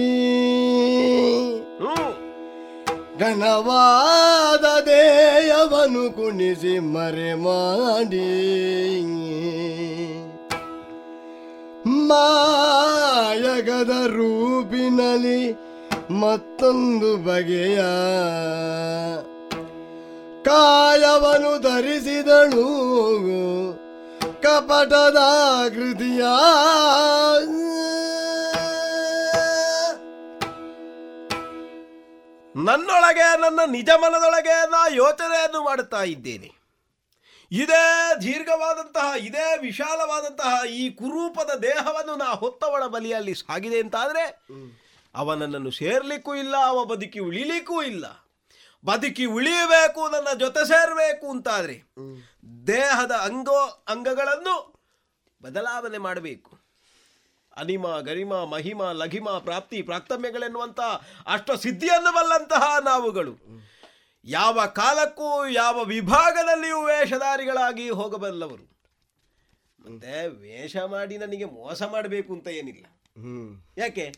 ಘನವಾದ 3.19 4.83
ದೇಯವನು 4.83 6.11
ಕುಣಿಸಿ 6.11 6.79
ಮರೆ 6.79 7.33
ಮಾಡಿ. 7.33 8.31
ಮಾಯಗದ 11.95 13.89
ರೂಪಿನಲ್ಲಿ 13.89 15.51
ಮತ್ತೊಂದು 16.21 17.17
ಬಗೆಯ 17.17 17.79
ಕಾಯವನು 20.43 21.53
ಧರಿಸಿದಳು. 21.61 22.65
ಕಪಟದ 24.41 25.19
ಕೃತಿಯ 25.75 26.23
ನನ್ನೊಳಗೆ, 32.55 33.41
ನನ್ನ 33.41 33.59
ನಿಜ 33.71 33.89
ಮನದೊಳಗೆ 33.89 34.55
ನಾ 34.71 34.81
ಯೋಚನೆಯನ್ನು 34.87 35.63
ಮಾಡುತ್ತಾ 35.63 36.03
ಇದ್ದೇನೆ. 36.03 36.64
ಇದೇ 37.51 38.11
ದೀರ್ಘವಾದಂತಹ 38.21 39.13
ಇದೇ 39.17 39.57
ವಿಶಾಲವಾದಂತಹ 39.61 40.65
ಈ 40.69 40.89
ಕುರೂಪದ 40.89 41.57
ದೇಹವನ್ನು 41.57 42.15
ನಾ 42.15 42.25
ಹೊತ್ತವಳ 42.25 42.87
ಬಲಿಯಲ್ಲಿ 42.87 43.35
ಸಾಗಿದೆ 43.35 43.79
ಅಂತಾದರೆ 43.79 44.43
ಅವ 45.15 45.33
ನನ್ನನ್ನು 45.33 45.71
ಸೇರ್ಲಿಕ್ಕೂ 45.71 46.35
ಇಲ್ಲ 46.35 46.55
ಅವ 46.65 46.85
ಬದುಕಿ 46.85 47.19
ಉಳಿಲಿಕ್ಕೂ 47.19 47.81
ಇಲ್ಲ. 47.83 48.05
ಬದುಕಿ 48.85 49.25
ಉಳಿಯಬೇಕು 49.25 50.09
ನನ್ನ 50.09 50.39
ಜೊತೆ 50.39 50.67
ಸೇರಬೇಕು 50.67 51.29
ಅಂತಾದರೆ 51.29 51.83
ದೇಹದ 52.67 53.11
ಅಂಗೋ 53.11 53.85
ಅಂಗಗಳನ್ನು 53.87 54.75
ಬದಲಾವಣೆ 55.43 55.97
ಮಾಡಬೇಕು. 55.97 56.65
ಅನಿಮ 57.57 57.97
ಗರಿಮ 57.97 58.33
ಮಹಿಮ 58.33 58.91
ಲಘಿಮ 58.91 59.29
ಪ್ರಾಪ್ತಿ 59.29 59.81
ಪ್ರಾಕ್ತಮ್ಯಗಳೆನ್ನುವಂತಹ 59.81 61.05
ಅಷ್ಟ 61.27 61.51
ಸಿದ್ಧಿಯನ್ನು 61.51 62.11
ಬಲ್ಲಂತಹ 62.11 62.77
ನಾವುಗಳು 62.85 63.33
ಯಾವ 64.25 64.65
ಕಾಲಕ್ಕೂ 64.65 65.47
ಯಾವ 65.47 65.83
ವಿಭಾಗದಲ್ಲಿಯೂ 65.83 66.81
ವೇಷಧಾರಿಗಳಾಗಿ 66.81 67.89
ಹೋಗಬಲ್ಲವರು. 67.89 68.75
ಮುಂದೆ 69.79 70.27
ವೇಷ 70.27 70.77
ಮಾಡಿ 70.77 71.17
ನನಗೆ 71.17 71.45
ಮೋಸ 71.45 71.83
ಮಾಡಬೇಕು 71.83 72.33
ಅಂತ 72.33 72.47
ಏನಿಲ್ಲ. 72.47 72.85
ಯಾಕೆ? 73.77 74.13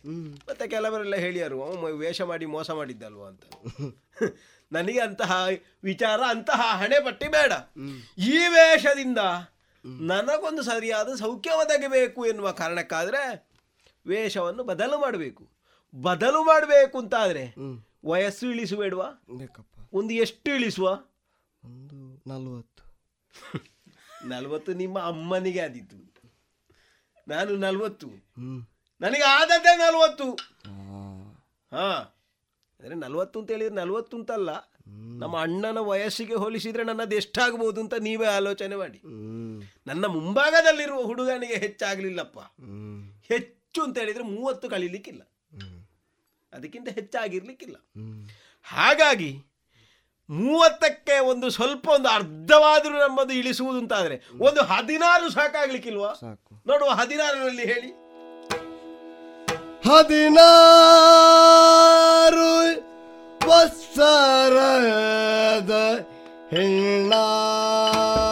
ಮತ್ತೆ 0.49 0.67
ಕೆಲವರೆಲ್ಲ 0.67 1.15
ಹೇಳಿಯಾರು 1.15 1.63
ಅವ 1.63 1.85
ವೇಷ 1.85 2.21
ಮಾಡಿ 2.21 2.45
ಮೋಸ 2.45 2.71
ಮಾಡಿದ್ದಲ್ವ 2.71 3.25
ಅಂತ. 3.25 3.43
ನನಗೆ 4.71 4.99
ಅಂತಹ 4.99 5.47
ವಿಚಾರ 5.84 6.21
ಅಂತಹ 6.27 6.77
ಹಣೆ 6.77 7.05
ಪಟ್ಟಿ 7.05 7.27
ಬೇಡ. 7.27 7.51
ಈ 8.17 8.38
ವೇಷದಿಂದ 8.47 9.17
ನನಗೊಂದು 9.99 10.61
ಸರಿಯಾದ 10.61 11.15
ಸೌಖ್ಯ 11.15 11.51
ಒದಗಬೇಕು 11.51 12.25
ಎನ್ನುವ 12.25 12.51
ಕಾರಣಕ್ಕಾದರೆ 12.51 13.49
ವೇಷವನ್ನು 14.07 14.63
ಬದಲು 14.63 14.99
ಮಾಡಬೇಕು. 14.99 15.49
ಬದಲು 16.01 16.43
ಮಾಡಬೇಕು 16.43 16.99
ಅಂತಾದರೆ 16.99 17.55
ವಯಸ್ಸು 18.05 18.47
ಇಳಿಸುಬೇಡ್ವಾ? 18.51 19.23
ಒಂದು 19.97 20.13
ಎಷ್ಟು 20.13 20.55
ಇಳಿಸುವ? 20.55 21.03
ಒಂದು 21.63 22.23
ನಲ್ವತ್ತು. 22.27 22.83
ನಲ್ವತ್ತು 24.27 24.73
ನಿಮ್ಮ 24.73 24.99
ಅಮ್ಮನಿಗೆ 24.99 25.59
ಆದಿತ್ತು 25.59 26.07
ನಾನು 27.27 27.55
ನಲ್ವತ್ತು. 27.55 28.07
ನನಗೆ 29.01 29.23
ಆದದ್ದೇ 29.23 29.77
ನಲ್ವತ್ತು. 29.77 30.31
ಹಾ. 31.71 32.13
ಅಂದ್ರೆ 32.79 32.95
ನಲ್ವತ್ತು 32.95 33.39
ಅಂತ 33.39 33.51
ಹೇಳಿದ್ರೆ 33.51 33.75
ನಲ್ವತ್ತು 33.75 34.17
ಅಂತಲ್ಲ. 34.17 34.73
ನಮ್ಮ 35.19 35.41
ಅಣ್ಣನ 35.41 35.77
ವಯಸ್ಸಿಗೆ 35.77 36.33
ಹೋಲಿಸಿದ್ರೆ 36.33 36.83
ನನ್ನದು 36.83 37.15
ಎಷ್ಟಾಗ್ಬೋದು 37.15 37.81
ಅಂತ 37.81 37.93
ನೀವೇ 37.93 38.25
ಆಲೋಚನೆ 38.25 38.75
ಮಾಡಿ. 38.75 39.01
ನನ್ನ 39.87 40.05
ಮುಂಭಾಗದಲ್ಲಿರುವ 40.05 41.03
ಹುಡುಗನಿಗೆ 41.03 41.55
ಹೆಚ್ಚಾಗ್ಲಿಲ್ಲಪ್ಪ. 41.55 42.39
ಹೆಚ್ಚು 43.33 43.83
ಅಂತ 43.83 43.97
ಹೇಳಿದ್ರೆ 43.97 44.23
ಮೂವತ್ತು 44.23 44.69
ಕಳೀಲಿಕ್ಕಿಲ್ಲ. 44.69 45.31
ಅದಕ್ಕಿಂತ 46.53 46.89
ಹೆಚ್ಚಾಗಿರ್ಲಿಕ್ಕಿಲ್ಲ. 46.89 47.75
ಹಾಗಾಗಿ 48.63 49.43
ಮೂವತ್ತಕ್ಕೆ 50.29 51.19
ಒಂದು 51.19 51.49
ಸ್ವಲ್ಪ 51.49 51.89
ಒಂದು 51.89 52.09
ಅರ್ಧವಾದರೂ 52.09 52.89
ನಮ್ಮದು 52.89 53.33
ಇಳಿಸುವುದು 53.33 53.79
ಅಂತಾದ್ರೆ 53.79 54.21
ಒಂದು 54.41 54.61
ಹದಿನಾರು 54.61 55.29
ಸಾಕಾಗ್ಲಿಕ್ಕಿಲ್ವಾ? 55.29 56.13
ಸಾಕು. 56.13 56.63
ನೋಡುವ 56.67 56.89
ಹದಿನಾರರಲ್ಲಿ 56.89 57.65
ಹೇಳಿ. 57.65 58.07
ಹದಿನಾರು 59.89 60.39
ವತ್ಸರದ 63.49 65.71
ಹೆಣ್ಣಾದಳವಳು 66.51 68.26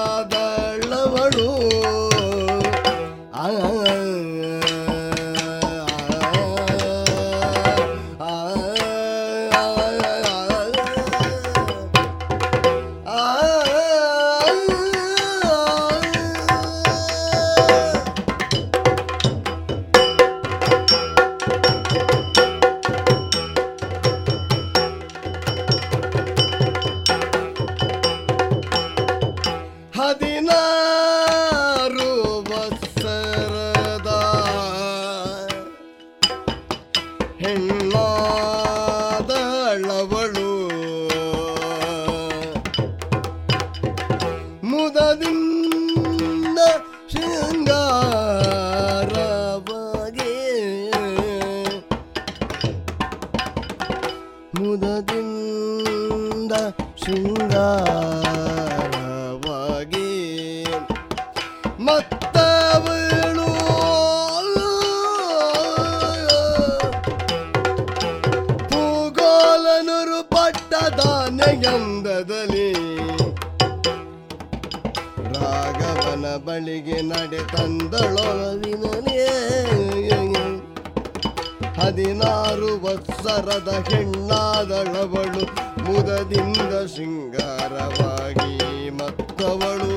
ಹದಿನಾರು 81.97 82.69
ವತ್ಸರದ 82.83 83.69
ಹೆಣ್ಣಾದಳವಳು 83.87 85.43
ಮುದದಿಂದ 85.85 86.73
ಶೃಂಗಾರವಾಗಿ 86.93 88.49
ಮತ್ತವಳು 88.97 89.93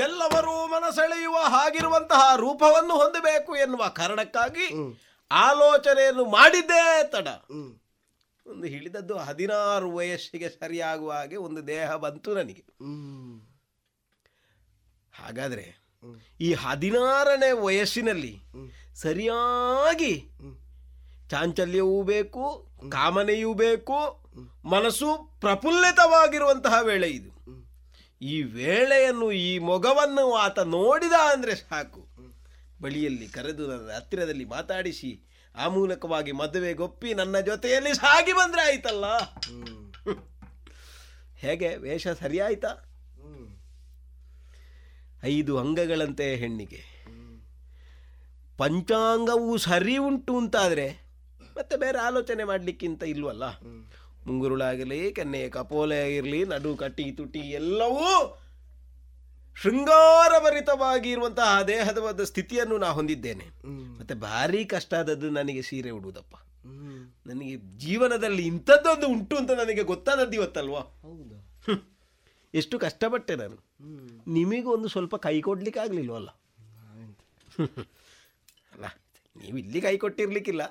ಎಲ್ಲವರೂ 0.00 0.56
ಮನಸೆಳೆಯುವ 0.66 1.36
ಹಾಗಿರುವಂತಹ 1.48 2.22
ರೂಪವನ್ನು 2.36 2.94
ಹೊಂದಬೇಕು 2.96 3.52
ಎನ್ನುವ 3.56 3.84
ಕಾರಣಕ್ಕಾಗಿ 3.94 4.66
ಆಲೋಚನೆಯನ್ನು 5.30 6.24
ಮಾಡಿದ್ದೇ 6.30 6.84
ತಡ 7.12 7.28
ಒಂದು 8.50 8.66
ಹಿಡಿದದ್ದು 8.66 9.16
ಹದಿನಾರು 9.18 9.88
ವಯಸ್ಸಿಗೆ 9.96 10.48
ಸರಿಯಾಗುವ 10.48 11.10
ಹಾಗೆ 11.12 11.36
ಒಂದು 11.36 11.60
ದೇಹ 11.66 11.90
ಬಂತು 11.96 12.34
ನನಗೆ. 12.34 12.64
ಹಾಗಾದ್ರೆ 15.14 15.66
ಈ 16.40 16.52
ಹದಿನಾರನೇ 16.54 17.50
ವಯಸ್ಸಿನಲ್ಲಿ 17.66 18.34
ಸರಿಯಾಗಿ 18.94 20.14
ಚಾಂಚಲ್ಯವೂ 21.30 22.02
ಬೇಕು 22.02 22.44
ಕಾಮನೆಯೂ 22.90 23.50
ಬೇಕು 23.54 23.98
ಮನಸ್ಸು 24.64 25.08
ಪ್ರಫುಲ್ಲಿತವಾಗಿರುವಂತಹ 25.40 26.76
ವೇಳೆ 26.82 27.08
ಇದು. 27.10 27.30
ಈ 28.20 28.42
ವೇಳೆಯನ್ನು 28.42 29.32
ಈ 29.32 29.58
ಮೊಗವನ್ನು 29.58 30.24
ಆತ 30.34 30.58
ನೋಡಿದ 30.58 31.16
ಅಂದರೆ 31.32 31.54
ಸಾಕು. 31.54 32.02
ಬಳಿಯಲ್ಲಿ 32.82 33.26
ಕರೆದು 33.28 33.64
ನನ್ನ 33.70 33.90
ಹತ್ತಿರದಲ್ಲಿ 33.96 34.44
ಮಾತಾಡಿಸಿ 34.44 35.10
ಆ 35.56 35.68
ಮೂಲಕವಾಗಿ 35.68 36.32
ಮದುವೆಗೊಪ್ಪಿ 36.32 37.14
ನನ್ನ 37.14 37.40
ಜೊತೆಯಲ್ಲಿ 37.40 37.94
ಸಾಗಿ 37.94 38.32
ಬಂದ್ರೆ 38.32 38.62
ಆಯ್ತಲ್ಲ? 38.62 39.04
ಹೇಗೆ? 41.36 41.76
ವೇಷ 41.76 42.08
ಸರಿಯಾಯ್ತಾ? 42.08 42.86
ಐದು 45.24 45.58
ಅಂಗಗಳಂತೆ 45.58 46.36
ಹೆಣ್ಣಿಗೆ. 46.36 47.00
ಪಂಚಾಂಗವು 48.58 49.56
ಸರಿ 49.56 49.96
ಉಂಟು 49.96 50.38
ಅಂತಾದರೆ 50.38 51.10
ಮತ್ತೆ 51.56 51.76
ಬೇರೆ 51.76 51.98
ಆಲೋಚನೆ 51.98 52.44
ಮಾಡಲಿಕ್ಕಿಂತ 52.44 53.02
ಇಲ್ವಲ್ಲ? 53.02 53.44
ಮುಂಗುರುಳಾಗಲಿ 54.26 55.12
ಕೆನ್ನೆ 55.12 55.48
ಕಪೋಲೆ 55.48 56.04
ಆಗಿರಲಿ 56.04 56.44
ನಡು 56.44 56.76
ಕಟ್ಟಿ 56.76 57.12
ತುಟಿ 57.12 57.38
ಎಲ್ಲವೂ 57.38 58.39
ಶೃಂಗಾರಭರಿತವಾಗಿ 59.56 61.10
ಇರುವಂತಹ 61.10 61.62
ದೇಹದ 61.62 61.98
ಒಂದು 61.98 62.24
ಸ್ಥಿತಿಯನ್ನು 62.24 62.78
ನಾ 62.78 62.88
ಹೊಂದಿದ್ದೇನೆ. 62.88 63.46
ಮತ್ತೆ 63.98 64.14
ಭಾರಿ 64.14 64.64
ಕಷ್ಟ 64.64 64.94
ಆದದ್ದು 64.94 65.30
ನನಗೆ 65.30 65.62
ಸೀರೆ 65.62 65.90
ಉಡುವುದಪ್ಪ. 65.90 66.36
ನನಗೆ 67.26 67.56
ಜೀವನದಲ್ಲಿ 67.56 68.46
ಇಂಥದ್ದೊಂದು 68.46 69.08
ಉಂಟು 69.08 69.36
ಅಂತ 69.36 69.50
ನನಗೆ 69.50 69.82
ಗೊತ್ತಾದದ್ದು 69.82 70.34
ಇವತ್ತಲ್ವಾ. 70.34 70.82
ಎಷ್ಟು 72.54 72.78
ಕಷ್ಟಪಟ್ಟೆ 72.78 73.34
ನಾನು. 73.34 73.56
ನಿಮಗೂ 74.32 74.72
ಒಂದು 74.72 74.88
ಸ್ವಲ್ಪ 74.88 75.16
ಕೈ 75.16 75.40
ಕೊಡ್ಲಿಕ್ಕೆ 75.40 75.80
ಆಗ್ಲಿಲ್ವಲ್ಲ 75.80 76.28
ಅಲ್ಲ? 78.72 78.84
ನೀವು 79.36 79.58
ಇಲ್ಲಿ 79.58 79.80
ಕೈ 79.80 79.96
ಕೊಟ್ಟಿರ್ಲಿಕ್ಕಿಲ್ಲ. 79.96 80.62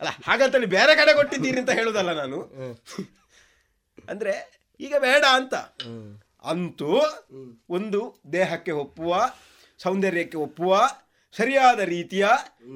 ಅಲ್ಲ 0.00 0.08
ಹಾಗಂತೇಳಿ 0.24 0.66
ಬೇರೆ 0.66 0.94
ಕಡೆ 0.94 1.14
ಕೊಟ್ಟಿದ್ದೀರಿ 1.14 1.58
ಅಂತ 1.58 1.70
ಹೇಳುದಲ್ಲ 1.70 2.12
ನಾನು. 2.12 2.40
ಅಂದ್ರೆ 4.08 4.60
ಈಗ 4.80 4.94
ಬೇಡ 4.98 5.24
ಅಂತ. 5.32 5.54
ಅಂತೂ 6.44 7.00
ಒಂದು 7.70 8.20
ದೇಹಕ್ಕೆ 8.32 8.70
ಒಪ್ಪುವ 8.70 9.30
ಸೌಂದರ್ಯಕ್ಕೆ 9.78 10.36
ಒಪ್ಪುವ 10.36 10.88
ಸರಿಯಾದ 11.32 11.80
ರೀತಿಯ 11.80 12.26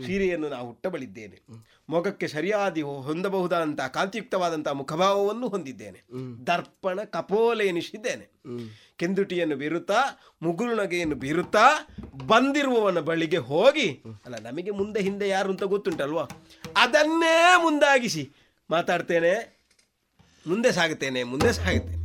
ಸೀರೆಯನ್ನು 0.07 0.49
ನಾವು 0.49 0.67
ಹುಟ್ಟಬಳಿದ್ದೇನೆ 0.67 1.43
ಮೊಗಕ್ಕೆ 1.89 2.29
ಸರಿಯಾದಿ 2.29 2.83
ಹೊಂದಬಹುದಾದಂತಹ 2.83 3.87
ಕಾಂತಿಯುಕ್ತವಾದಂತಹ 3.87 4.71
ಮುಖಭಾವವನ್ನು 4.71 5.49
ಹೊಂದಿದ್ದೇನೆ. 5.49 6.03
ದರ್ಪಣ 6.47 7.01
ಕಪೋಲೆ 7.05 7.67
ಎನಿಸಿದ್ದೇನೆ 7.67 8.27
ಕೆಂದುಟಿಯನ್ನು 8.97 9.57
ಬೀರುತ್ತಾ 9.57 9.95
ಮುಗುಳುನಗೆಯನ್ನು 10.43 11.15
ಬೀರುತ್ತಾ 11.15 11.89
ಬಂದಿರುವವನ 12.27 12.99
ಬಳಿಗೆ 12.99 13.37
ಹೋಗಿ 13.37 13.89
ಅಲ್ಲ 14.25 14.39
ನಮಗೆ 14.39 14.71
ಮುಂದೆ 14.71 15.01
ಹಿಂದೆ 15.01 15.29
ಯಾರು 15.29 15.51
ಅಂತ 15.51 15.63
ಗೊತ್ತುಂಟಲ್ವಾ? 15.63 16.25
ಅದನ್ನೇ 16.77 17.63
ಮುಂದಾಗಿಸಿ 17.63 18.33
ಮಾತಾಡ್ತೇನೆ. 18.71 19.63
ಮುಂದೆ 20.47 20.73
ಸಾಗುತ್ತೇನೆ 20.73 21.23
ಮುಂದೆ 21.23 21.53
ಸಾಗುತ್ತೇನೆ. 21.53 22.02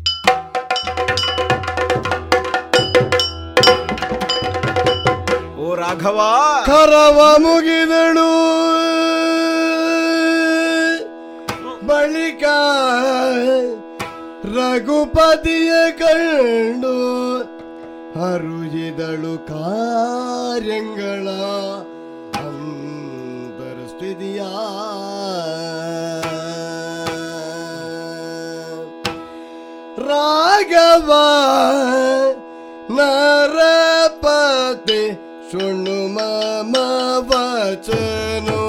ರಾಘವ. 5.76 6.20
ಕರವ 6.66 7.36
ಮುಗಿದಳು. 7.40 8.32
ಬಳಿಕ 11.88 12.44
ರಘುಪತಿಯ 14.58 15.92
ಕಂಡು 15.92 16.98
ಹರುಜಿದಳು 18.20 19.48
ಕಾರ್ಯಗಳ 19.48 21.28
ಅಂತರಸ್ಥಿತಿಯ. 22.40 24.42
ರಾಘವ 30.08 31.14
ನರಪತಿ 32.92 35.27
ಶೃಣು 35.52 36.08
ಮಮ 36.08 36.74
ವಚನೋ 37.30 38.62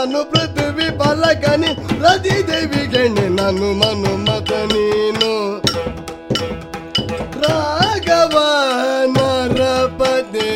ನಾನು 0.00 0.20
ಪೃಥ್ವಿ 0.24 0.86
ಫಲಕನಿ 0.98 1.70
ರತಿ 2.00 2.36
ದೇವಿಗೆಣೆ 2.48 3.24
ನಾನು 3.28 3.66
ಮನುಮತ 3.72 4.50
ನೀನು. 4.70 5.32
ರಾಘವ 7.42 8.36
ನರಪದೆ 9.06 10.52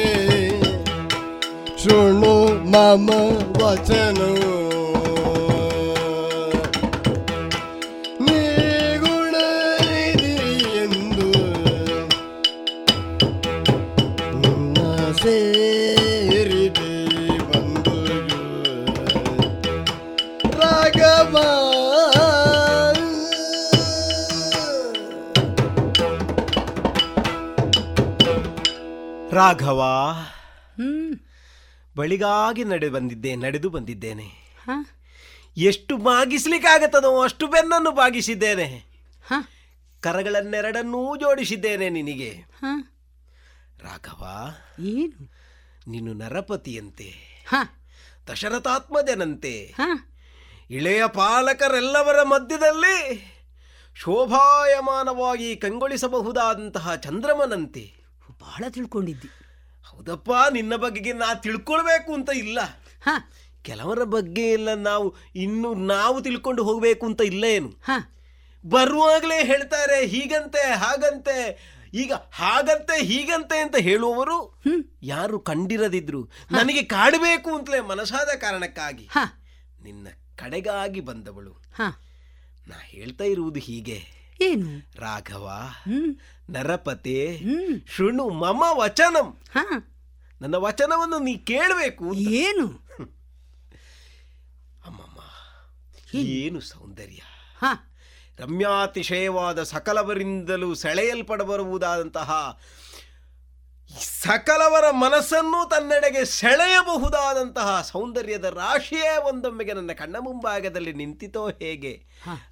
ಶೃಣು 1.82 2.34
ಮಮ 2.70 3.08
ವಚನ 3.62 4.20
ರಾಘವ 29.48 29.82
ಹ್ಮ್. 30.74 31.18
ಬಳಿಗಾಗಿ 31.96 32.64
ನಡೆ 32.64 32.88
ಬಂದಿದ್ದೆ 32.88 33.36
ನಡೆದು 33.36 33.68
ಬಂದಿದ್ದೇನೆ. 33.68 34.56
ಎಷ್ಟು 35.56 35.96
ಬಾಗಿಸ್ಲಿಕ್ಕಾಗತ್ತದೋ 35.96 37.22
ಅಷ್ಟು 37.22 37.46
ಬೆನ್ನನ್ನು 37.46 37.90
ಬಾಗಿಸಿದ್ದೇನೆ. 37.90 38.84
ಕರಗಳನ್ನೆರಡನ್ನೂ 40.00 41.16
ಜೋಡಿಸಿದ್ದೇನೆ 41.16 41.88
ನಿನಗೆ. 41.88 42.40
ರಾಘವ 43.82 44.50
ಏನು? 44.80 45.32
ನೀನು 45.88 46.12
ನರಪತಿಯಂತೆ. 46.12 47.14
ಹ. 47.48 47.54
ದಶರಥಾತ್ಮಜನಂತೆ. 48.32 49.74
ಇಳೆಯ 50.70 51.02
ಪಾಲಕರೆಲ್ಲವರ 51.06 52.22
ಮಧ್ಯದಲ್ಲಿ 52.22 53.30
ಶೋಭಾಯಮಾನವಾಗಿ 53.96 55.56
ಕಂಗೊಳಿಸಬಹುದಾದಂತಹ 55.56 56.94
ಚಂದ್ರಮನಂತೆ. 56.94 58.03
ಬಹಳ 58.44 58.64
ತಿಳ್ಕೊಂಡಿದ್ದಿ. 58.68 59.28
ಹೌದಪ್ಪ 59.84 60.30
ನಿನ್ನ 60.52 60.76
ಬಗೆಗೆ 60.76 61.12
ನಾ 61.12 61.34
ತಿಳ್ಕೊಳ್ಬೇಕು 61.34 62.14
ಅಂತ 62.14 62.30
ಇಲ್ಲ. 62.34 62.60
ಹಾ. 63.02 63.30
ಕೆಲವರ 63.62 64.04
ಬಗ್ಗೆ 64.04 64.42
ಎಲ್ಲ 64.42 64.74
ನಾವು 64.74 65.14
ಇನ್ನು 65.34 65.74
ನಾವು 65.74 66.22
ತಿಳ್ಕೊಂಡು 66.22 66.64
ಹೋಗಬೇಕು 66.64 67.06
ಅಂತ 67.06 67.20
ಇಲ್ಲ 67.20 67.44
ಏನು? 67.44 67.68
ಹ. 67.68 67.90
ಬರುವಾಗಲೇ 68.66 69.44
ಹೇಳ್ತಾರೆ 69.44 70.06
ಹೀಗಂತೆ 70.06 70.74
ಹಾಗಂತೆ. 70.74 71.36
ಈಗ 71.94 72.12
ಹಾಗಂತೆ 72.32 73.04
ಹೀಗಂತೆ 73.04 73.58
ಅಂತ 73.58 73.76
ಹೇಳುವವರು 73.76 74.60
ಯಾರು 75.02 75.40
ಕಂಡಿರದಿದ್ರು. 75.40 76.28
ನನಗೆ 76.50 76.82
ಕಾಡಬೇಕು 76.82 77.54
ಅಂತಲೇ 77.54 77.80
ಮನಸಾದ 77.80 78.36
ಕಾರಣಕ್ಕಾಗಿ. 78.36 79.04
ಹ. 79.04 79.18
ನಿನ್ನ 79.82 80.08
ಕಡೆಗಾಗಿ 80.36 81.00
ಬಂದವಳು. 81.00 81.52
ಹ. 81.52 81.80
ನಾ 82.68 82.74
ಹೇಳ್ತಾ 82.82 83.24
ಇರುವುದು 83.24 83.60
ಹೀಗೆ. 83.60 84.24
ಏನು? 84.40 84.68
ರಾಘವ 84.96 85.70
ನರಪತೆ 86.50 87.40
ಶೃಣು 87.86 88.28
ಮಮ 88.28 88.62
ವಚನಂ. 88.78 89.38
ಹ. 89.52 89.58
ನನ್ನ 90.42 90.54
ವಚನವನ್ನು 90.54 91.18
ನೀ 91.18 91.36
ಕೇಳಬೇಕು 91.36 92.14
ಏನು? 92.14 92.66
ಅಮ್ಮಮ್ಮ 94.86 95.20
ಏನು 96.14 96.60
ಸೌಂದರ್ಯ? 96.60 97.20
ಹ. 97.58 97.64
ರಮ್ಯಾತಿಶಯವಾದ 98.40 99.62
ಸಕಲವರಿಂದಲೂ 99.62 100.74
ಸೆಳೆಯಲ್ಪಡಬರುವುದಾದಂತಹ 100.74 102.60
ಸಕಲವರ 104.00 104.90
ಮನಸ್ಸನ್ನು 104.90 105.68
ತನ್ನೆಡೆಗೆ 105.68 106.24
ಸೆಳೆಯಬಹುದಾದಂತಹ 106.24 107.82
ಸೌಂದರ್ಯದ 107.82 108.44
ರಾಶಿಯೇ 108.44 109.16
ಒಂದೊಮ್ಮೆಗೆ 109.16 109.72
ನನ್ನ 109.72 109.92
ಕಣ್ಣ 109.92 110.16
ಮುಂಭಾಗದಲ್ಲಿ 110.18 110.92
ನಿಂತಿತೋ 110.92 111.48
ಹೇಗೆ 111.48 112.02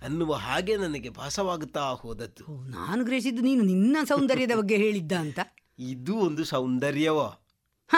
ಅನ್ನುವ 0.03 0.35
ಹಾಗೆ 0.35 0.77
ನನಗೆ 0.77 1.11
ಭಾಸವಾಗುತ್ತಾ 1.11 1.81
ಹೋದದ್ದು. 1.81 2.71
ನಾನು 2.71 3.05
ಗ್ರಹಿಸಿದ್ದು 3.05 3.43
ನೀನು 3.43 3.65
ನಿನ್ನ 3.65 3.97
ಸೌಂದರ್ಯದ 4.09 4.51
ಬಗ್ಗೆ 4.57 4.77
ಹೇಳಿದ್ದ 4.77 5.13
ಅಂತ? 5.13 5.39
ಇದು 5.79 6.17
ಒಂದು 6.17 6.45
ಸೌಂದರ್ಯವೋ? 6.45 7.43
ಹ. 7.91 7.97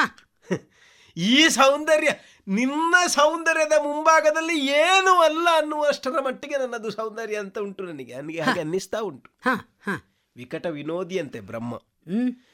ಈ 1.17 1.49
ಸೌಂದರ್ಯ 1.49 2.09
ನಿನ್ನ 2.49 2.95
ಸೌಂದರ್ಯದ 3.07 3.73
ಮುಂಭಾಗದಲ್ಲಿ 3.83 4.67
ಏನು 4.67 5.21
ಅಲ್ಲ 5.21 5.49
ಅನ್ನುವಷ್ಟರ 5.57 6.21
ಮಟ್ಟಿಗೆ 6.21 6.59
ನನ್ನದು 6.59 6.91
ಸೌಂದರ್ಯ 6.91 7.37
ಅಂತ 7.37 7.59
ಉಂಟು 7.59 7.85
ನನಗೆ. 7.85 8.15
ನನಗೆ 8.15 8.41
ಹಾಗೆ 8.41 8.61
ಅನ್ನಿಸ್ತಾ 8.61 9.01
ಉಂಟು. 9.01 9.31
ಹ 9.43 9.49
ಹ. 9.87 9.91
ವಿಕಟ 10.37 10.67
ವಿನೋದಿಯಂತೆ 10.67 11.41
ಬ್ರಹ್ಮ. 11.41 11.75
ಹ್ಮ್. 11.77 12.54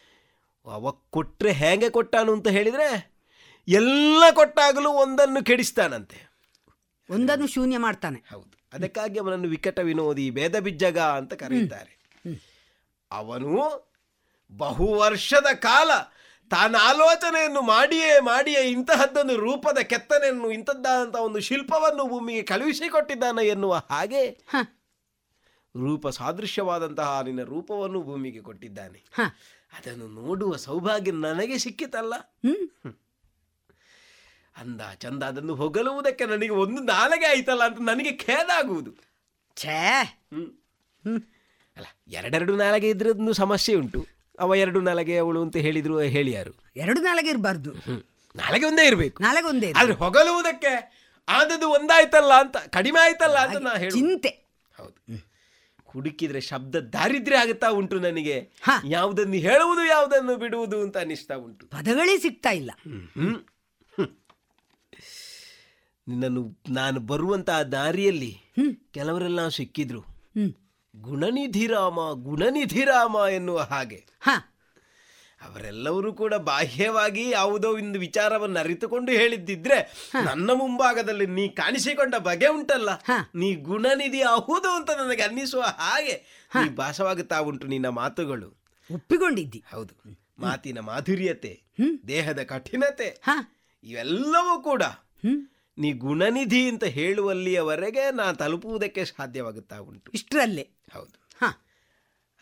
ಅವ 0.70 0.90
ಕೊಟ್ಟರೆ 0.90 1.52
ಹೇಗೆ 1.52 1.90
ಕೊಟ್ಟಾನು 1.90 2.32
ಅಂತ 2.32 2.48
ಹೇಳಿದರೆ 2.48 3.12
ಎಲ್ಲ 3.68 4.24
ಕೊಟ್ಟಾಗಲೂ 4.34 4.90
ಒಂದನ್ನು 4.90 5.44
ಕೆಡಿಸ್ತಾನಂತೆ. 5.44 6.30
ಒಂದನ್ನು 7.10 7.47
ಶೂನ್ಯ 7.47 7.78
ಮಾಡ್ತಾನೆ. 7.78 8.22
ಹೌದು. 8.34 8.60
ಅದಕ್ಕಾಗಿ 8.72 9.18
ಅವನನ್ನು 9.18 9.48
ವಿಕಟ 9.48 9.78
ವಿನೋದಿ 9.78 10.30
ಭೇದ 10.30 10.59
ಬಿಜ್ಜಗ 10.59 10.98
ಅಂತ 10.98 11.34
ಕರೆಯುತ್ತಾರೆ. 11.34 12.01
ಅವನು 13.10 13.90
ಬಹು 14.52 14.94
ವರ್ಷದ 14.94 15.47
ಕಾಲ 15.55 15.90
ತಾನ 16.51 16.76
ಆಲೋಚನೆಯನ್ನು 16.80 17.62
ಮಾಡಿಯೇ 17.62 18.20
ಮಾಡಿಯೇ 18.20 18.70
ಇಂತಹದ್ದೊಂದು 18.70 19.36
ರೂಪದ 19.36 19.78
ಕೆತ್ತನೆಯನ್ನು 19.78 20.51
ಇಂಥದ್ದಾದಂಥ 20.51 21.16
ಒಂದು 21.16 21.40
ಶಿಲ್ಪವನ್ನು 21.40 22.09
ಭೂಮಿಗೆ 22.09 22.42
ಕಳುಹಿಸಿಕೊಟ್ಟಿದ್ದಾನೆ 22.42 23.47
ಎನ್ನುವ 23.47 23.82
ಹಾಗೆ 23.90 24.30
ರೂಪ 25.76 26.09
ಸಾದೃಶ್ಯವಾದಂತಹ 26.09 27.20
ನಿನ್ನ 27.20 27.42
ರೂಪವನ್ನು 27.42 28.02
ಭೂಮಿಗೆ 28.02 28.40
ಕೊಟ್ಟಿದ್ದಾನೆ. 28.40 29.05
ಅದನ್ನು 29.72 30.06
ನೋಡುವ 30.20 30.56
ಸೌಭಾಗ್ಯ 30.56 31.12
ನನಗೆ 31.12 31.56
ಸಿಕ್ಕಿತಲ್ಲ. 31.59 32.14
ಅಂದ 34.56 34.80
ಚಂದ 34.94 35.22
ಅದನ್ನು 35.22 35.55
ಹೊಗಲುವುದಕ್ಕೆ 35.55 36.24
ನನಗೆ 36.26 36.55
ಒಂದು 36.62 36.80
ನಾಲಗೆ 36.82 37.26
ಆಯ್ತಲ್ಲ 37.26 37.64
ಅಂತ 37.64 37.78
ನನಗೆ 37.80 38.12
ಖೇದ 38.16 38.48
ಆಗುವುದು 38.59 38.92
ಛೇ 39.56 39.76
ಅಲ್ಲ 41.76 41.86
ಎರಡೆರಡು 42.09 42.56
ನಾಲಗೆ 42.56 42.88
ಇದ್ರದ್ದು 42.90 43.32
ಸಮಸ್ಯೆ 43.32 43.74
ಉಂಟು. 43.74 44.01
ಅವ 44.38 44.55
ಎರಡು 44.55 44.80
ನಾಲಗೆ 44.80 45.14
ಅವಳು 45.18 45.40
ಅಂತ 45.42 45.56
ಹೇಳಿದ್ರು 45.56 45.94
ಹೇಳಿಯಾರು 46.01 46.52
ಎರಡು 46.76 47.01
ನಾಳೆಗೆ 47.01 47.30
ಇರಬಾರ್ದು. 47.30 47.70
ನಾಲಗೆ 48.36 48.66
ಒಂದೇ 48.66 48.84
ಇರಬೇಕು. 48.86 49.18
ನಾಲಗೆ 49.22 49.47
ಒಂದೇ 49.47 49.68
ಆದ್ರೆ 49.76 49.94
ಹೊಗಲುವುದಕ್ಕೆ 49.94 50.72
ಆದದ್ದು 51.28 51.66
ಒಂದಾಯ್ತಲ್ಲ 51.70 52.32
ಅಂತ 52.40 52.56
ಕಡಿಮೆ 52.56 53.01
ಆಯ್ತಲ್ಲ 53.01 53.38
ಅಂತ 53.38 53.56
ನಾ 53.56 53.72
ಹೇಳಿ 53.76 53.92
ಚಿಂತೆ. 53.92 54.30
ಹೌದು. 54.78 54.98
ಹುಡುಕಿದ್ರೆ 55.90 56.40
ಶಬ್ದ 56.40 56.74
ದಾರಿದ್ರೆ 56.74 57.36
ಆಗುತ್ತಾ 57.36 57.68
ಉಂಟು 57.68 57.98
ನನಗೆ. 58.00 58.50
ಯಾವುದನ್ನು 58.84 59.34
ಹೇಳುವುದು 59.34 59.84
ಯಾವುದನ್ನು 59.84 60.36
ಬಿಡುವುದು 60.36 60.82
ಅಂತ 60.82 60.96
ಅನಿಸ್ತಾ 60.96 61.34
ಉಂಟು. 61.34 61.66
ಪದಗಳೇ 61.66 62.18
ಸಿಗ್ತಾ 62.18 62.50
ಇಲ್ಲ. 62.50 62.70
ನಿನ್ನನ್ನು 66.08 66.62
ನಾನು 66.70 67.00
ಬರುವಂತ 67.00 67.50
ದಾರಿಯಲ್ಲಿ. 67.50 68.38
ಕೆಲವರೆಲ್ಲ 68.92 69.48
ಸಿಕ್ಕಿದ್ರು. 69.48 70.04
ಗುಣನಿಧಿರಾಮ 70.96 71.98
ಗುಣನಿಧಿರಾಮ 72.12 73.16
ಎನ್ನುವ 73.34 73.58
ಹಾಗೆ. 73.58 74.06
ಹ. 74.20 74.28
ಅವರೆಲ್ಲರೂ 75.40 76.12
ಕೂಡ 76.12 76.34
ಬಾಹ್ಯವಾಗಿ 76.34 77.30
ಯಾವುದೋ 77.30 77.74
ಒಂದು 77.74 77.98
ವಿಚಾರವನ್ನು 77.98 78.58
ಅರಿತುಕೊಂಡು 78.58 79.12
ಹೇಳಿದ್ದಿದ್ರೆ 79.12 80.10
ನನ್ನ 80.24 80.50
ಮುಂಭಾಗದಲ್ಲಿ 80.54 81.26
ನೀ 81.26 81.48
ಕಾಣಿಸಿಕೊಂಡ 81.48 82.14
ಬಗೆ 82.14 82.46
ಉಂಟಲ್ಲ. 82.46 82.88
ನೀ 83.34 83.54
ಗುಣನಿಧಿ 83.54 84.22
ಹೌದು 84.22 84.70
ಅಂತ 84.70 84.90
ನನಗೆ 84.90 85.22
ಅನ್ನಿಸುವ 85.22 85.62
ಹಾಗೆ 85.62 86.46
ನೀ 86.62 86.68
ಭಾಸವಾಗುತ್ತಾ 86.68 87.38
ಉಂಟು 87.38 87.66
ನಿನ್ನ 87.66 87.88
ಮಾತುಗಳು. 87.88 88.62
ಒಪ್ಪಿಕೊಂಡಿದ್ದಿ? 88.92 89.64
ಹೌದು. 89.72 90.18
ಮಾತಿನ 90.38 90.78
ಮಾಧುರ್ಯತೆ 90.80 91.62
ದೇಹದ 92.08 92.42
ಕಠಿಣತೆ 92.42 93.20
ಇವೆಲ್ಲವೂ 93.84 94.62
ಕೂಡ 94.62 94.82
ನೀ 95.78 95.92
ಗುಣನಿಧಿ 95.92 96.68
ಅಂತ 96.68 96.84
ಹೇಳುವಲ್ಲಿಯವರೆಗೆ 96.84 98.10
ನಾ 98.10 98.32
ತಲುಪುವುದಕ್ಕೆ 98.32 99.04
ಸಾಧ್ಯವಾಗುತ್ತಾ 99.04 99.78
ಉಂಟು. 99.78 100.10
ಇಷ್ಟರಲ್ಲೇ? 100.10 100.68
ಹೌದು. 100.92 101.28
ಹಾ. 101.40 101.66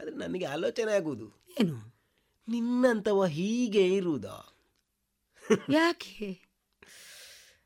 ಆದ್ರೆ 0.00 0.16
ನನಗೆ 0.16 0.44
ಆಲೋಚನೆ 0.44 0.92
ಆಗುವುದು. 0.92 1.46
ಏನು? 1.60 1.97
ನಿನ್ನಂತವ 2.48 3.24
ಹೀಗೆ 3.24 3.88
ಇರುವುದಾ? 3.96 4.36
ಯಾಕೆ? 5.68 6.40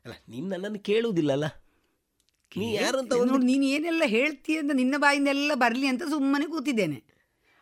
ಅಲ್ಲ 0.05 0.13
ನೀನ್ 0.29 0.49
ನನ್ನನ್ನು 0.49 0.79
ಕೇಳುವುದಿಲ್ಲಲ್ಲ? 0.79 1.45
ನೀ 2.57 2.73
ಯಾರಂತ 2.73 3.13
ಒಂದು 3.13 3.33
ನೋಡಿ 3.33 3.45
ನೀನು 3.45 3.65
ಏನೆಲ್ಲ 3.65 4.03
ಹೇಳ್ತೀಯ 4.05 4.59
ಅಂತ 4.59 4.71
ನಿನ್ನ 4.71 4.95
ಬಾಯಿಂದೆಲ್ಲ 4.97 5.51
ಬರಲಿ 5.55 5.87
ಅಂತ 5.87 6.03
ಸುಮ್ಮನೆ 6.03 6.45
ಕೂತಿದ್ದೇನೆ. 6.45 7.03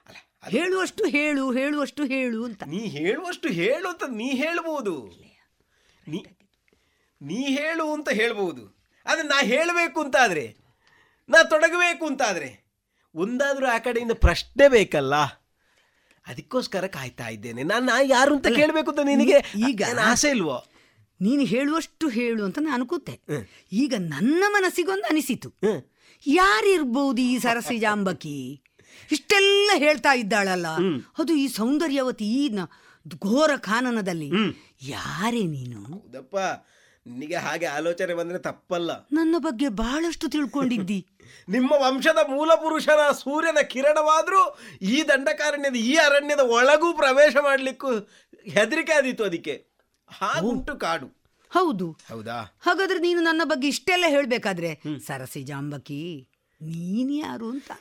ಅಲ್ಲ 0.07 0.17
ಹೇಳುವಷ್ಟು 0.49 1.03
ಹೇಳು 1.05 1.51
ಹೇಳುವಷ್ಟು 1.51 2.03
ಹೇಳು 2.05 2.45
ಅಂತ. 2.45 2.63
ನೀ 2.63 2.77
ಹೇಳುವಷ್ಟು 2.77 3.49
ಹೇಳು 3.49 3.89
ಅಂತ 3.89 4.03
ನೀ 4.09 4.29
ಹೇಳ್ಬೋದು. 4.29 4.95
ನೀ 6.07 6.23
ನೀ 7.21 7.35
ಹೇಳು 7.35 7.93
ಅಂತ 7.93 8.09
ಹೇಳ್ಬೋದು. 8.09 8.63
ಆದರೆ 9.05 9.27
ನಾ 9.27 9.37
ಹೇಳಬೇಕು 9.43 10.01
ಅಂತಾದರೆ 10.01 10.57
ನಾ 11.29 11.43
ತೊಡಗಬೇಕು 11.43 12.05
ಅಂತಾದರೆ 12.05 12.49
ಒಂದಾದರೂ 13.15 13.65
ಆ 13.65 13.77
ಕಡೆಯಿಂದ 13.77 14.11
ಪ್ರಶ್ನೆ 14.11 14.67
ಬೇಕಲ್ಲ? 14.67 15.13
ಅದಕ್ಕೋಸ್ಕರ 16.27 16.87
ಕಾಯ್ತಾ 16.87 17.27
ಇದ್ದೇನೆ. 17.27 17.63
ನಾನು 17.63 18.05
ಯಾರು 18.05 18.35
ಅಂತ 18.35 18.47
ಕೇಳಬೇಕು 18.47 18.91
ಅಂತ 18.91 18.99
ನಿನಗೆ? 19.03 19.69
ಈಗ- 19.69 19.83
ಆಸೆ 19.99 20.29
ಇಲ್ವೋ? 20.29 20.65
ನೀನು 21.21 21.43
ಹೇಳುವಷ್ಟು 21.43 22.07
ಹೇಳು 22.07 22.43
ಅಂತ 22.43 22.59
ನಾನು 22.61 22.85
ಕೂತೆ 22.85 23.19
ಈಗ 23.71 23.93
ನನ್ನ 23.97 24.43
ಮನಸ್ಸಿಗೊಂದು 24.47 25.03
ಅನಿಸಿತು. 25.03 25.53
ಯಾರಿರ್ಬೋದು 26.27 27.21
ಈ 27.21 27.37
ಸರಸಿ 27.39 27.77
ಜಾಂಬಕಿ? 27.77 28.63
ಇಷ್ಟೆಲ್ಲ 29.11 29.71
ಹೇಳ್ತಾ 29.75 30.13
ಇದ್ದಾಳಲ್ಲ. 30.13 30.67
ಅದು 31.17 31.33
ಈ 31.33 31.47
ಸೌಂದರ್ಯವತಿ 31.47 32.25
ಈ 32.25 32.49
ಘೋರ 33.19 33.49
ಖಾನನದಲ್ಲಿ 33.57 34.31
ಯಾರೇ 34.81 35.43
ನೀನು? 35.43 35.83
ಹೌದಪ್ಪ. 35.83 36.37
ನಿನಗೆ 37.07 37.35
ಹಾಗೆ 37.35 37.65
ಆಲೋಚನೆ 37.65 38.13
ಬಂದ್ರೆ 38.13 38.39
ತಪ್ಪಲ್ಲ. 38.39 39.07
ನನ್ನ 39.11 39.35
ಬಗ್ಗೆ 39.37 39.69
ಬಹಳಷ್ಟು 39.69 40.29
ತಿಳ್ಕೊಂಡಿದ್ದಿ. 40.29 41.07
ನಿಮ್ಮ 41.49 41.71
ವಂಶದ 41.71 42.17
ಮೂಲ 42.29 42.55
ಪುರುಷನ 42.55 43.11
ಸೂರ್ಯನ 43.11 43.57
ಕಿರಣವಾದರೂ 43.61 44.57
ಈ 44.81 45.03
ದಂಡಕಾರಣ್ಯದ 45.07 45.75
ಈ 45.75 45.95
ಅರಣ್ಯದ 45.95 46.39
ಒಳಗೂ 46.39 46.93
ಪ್ರವೇಶ 46.93 47.35
ಮಾಡಲಿಕ್ಕೂ 47.41 47.91
ಹೆದರಿಕೆ 48.49 48.91
ಆದೀತು 48.91 49.23
ಅದಕ್ಕೆ. 49.23 49.67
ಹಾಗುಂಟು 50.07 50.77
ಕಾಡು. 50.77 51.07
ಹೌದು. 51.51 51.91
ಹೌದಾ? 51.91 52.57
ಹಾಗಾದ್ರೆ 52.61 52.99
ನೀನು 52.99 53.21
ನನ್ನ 53.21 53.41
ಬಗ್ಗೆ 53.43 53.67
ಇಷ್ಟೆಲ್ಲ 53.67 54.05
ಹೇಳಬೇಕಾದ್ರೆ 54.07 54.81
ಸರಸಿ 55.07 55.43
ಜಾಂಬಕಿ 55.43 56.29
ನೀನ್ 56.61 57.11
ಯಾರು 57.11 57.49
ಅಂತ 57.49 57.71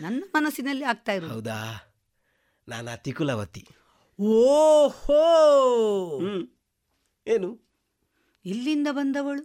ನನ್ನ 0.00 0.24
ಮನಸ್ಸಿನಲ್ಲಿ 0.34 0.84
ಆಗ್ತಾ 0.84 1.12
ಇರೋದು. 1.12 1.32
ಹೌದಾ? 1.32 1.88
ನಾನು 2.68 2.90
ಅತಿಕುಲವತಿ. 2.90 3.68
ಓಹೋ! 4.18 5.22
ಏನು? 7.26 7.68
ಇಲ್ಲಿಂದ 8.44 8.88
ಬಂದವಳು? 8.90 9.42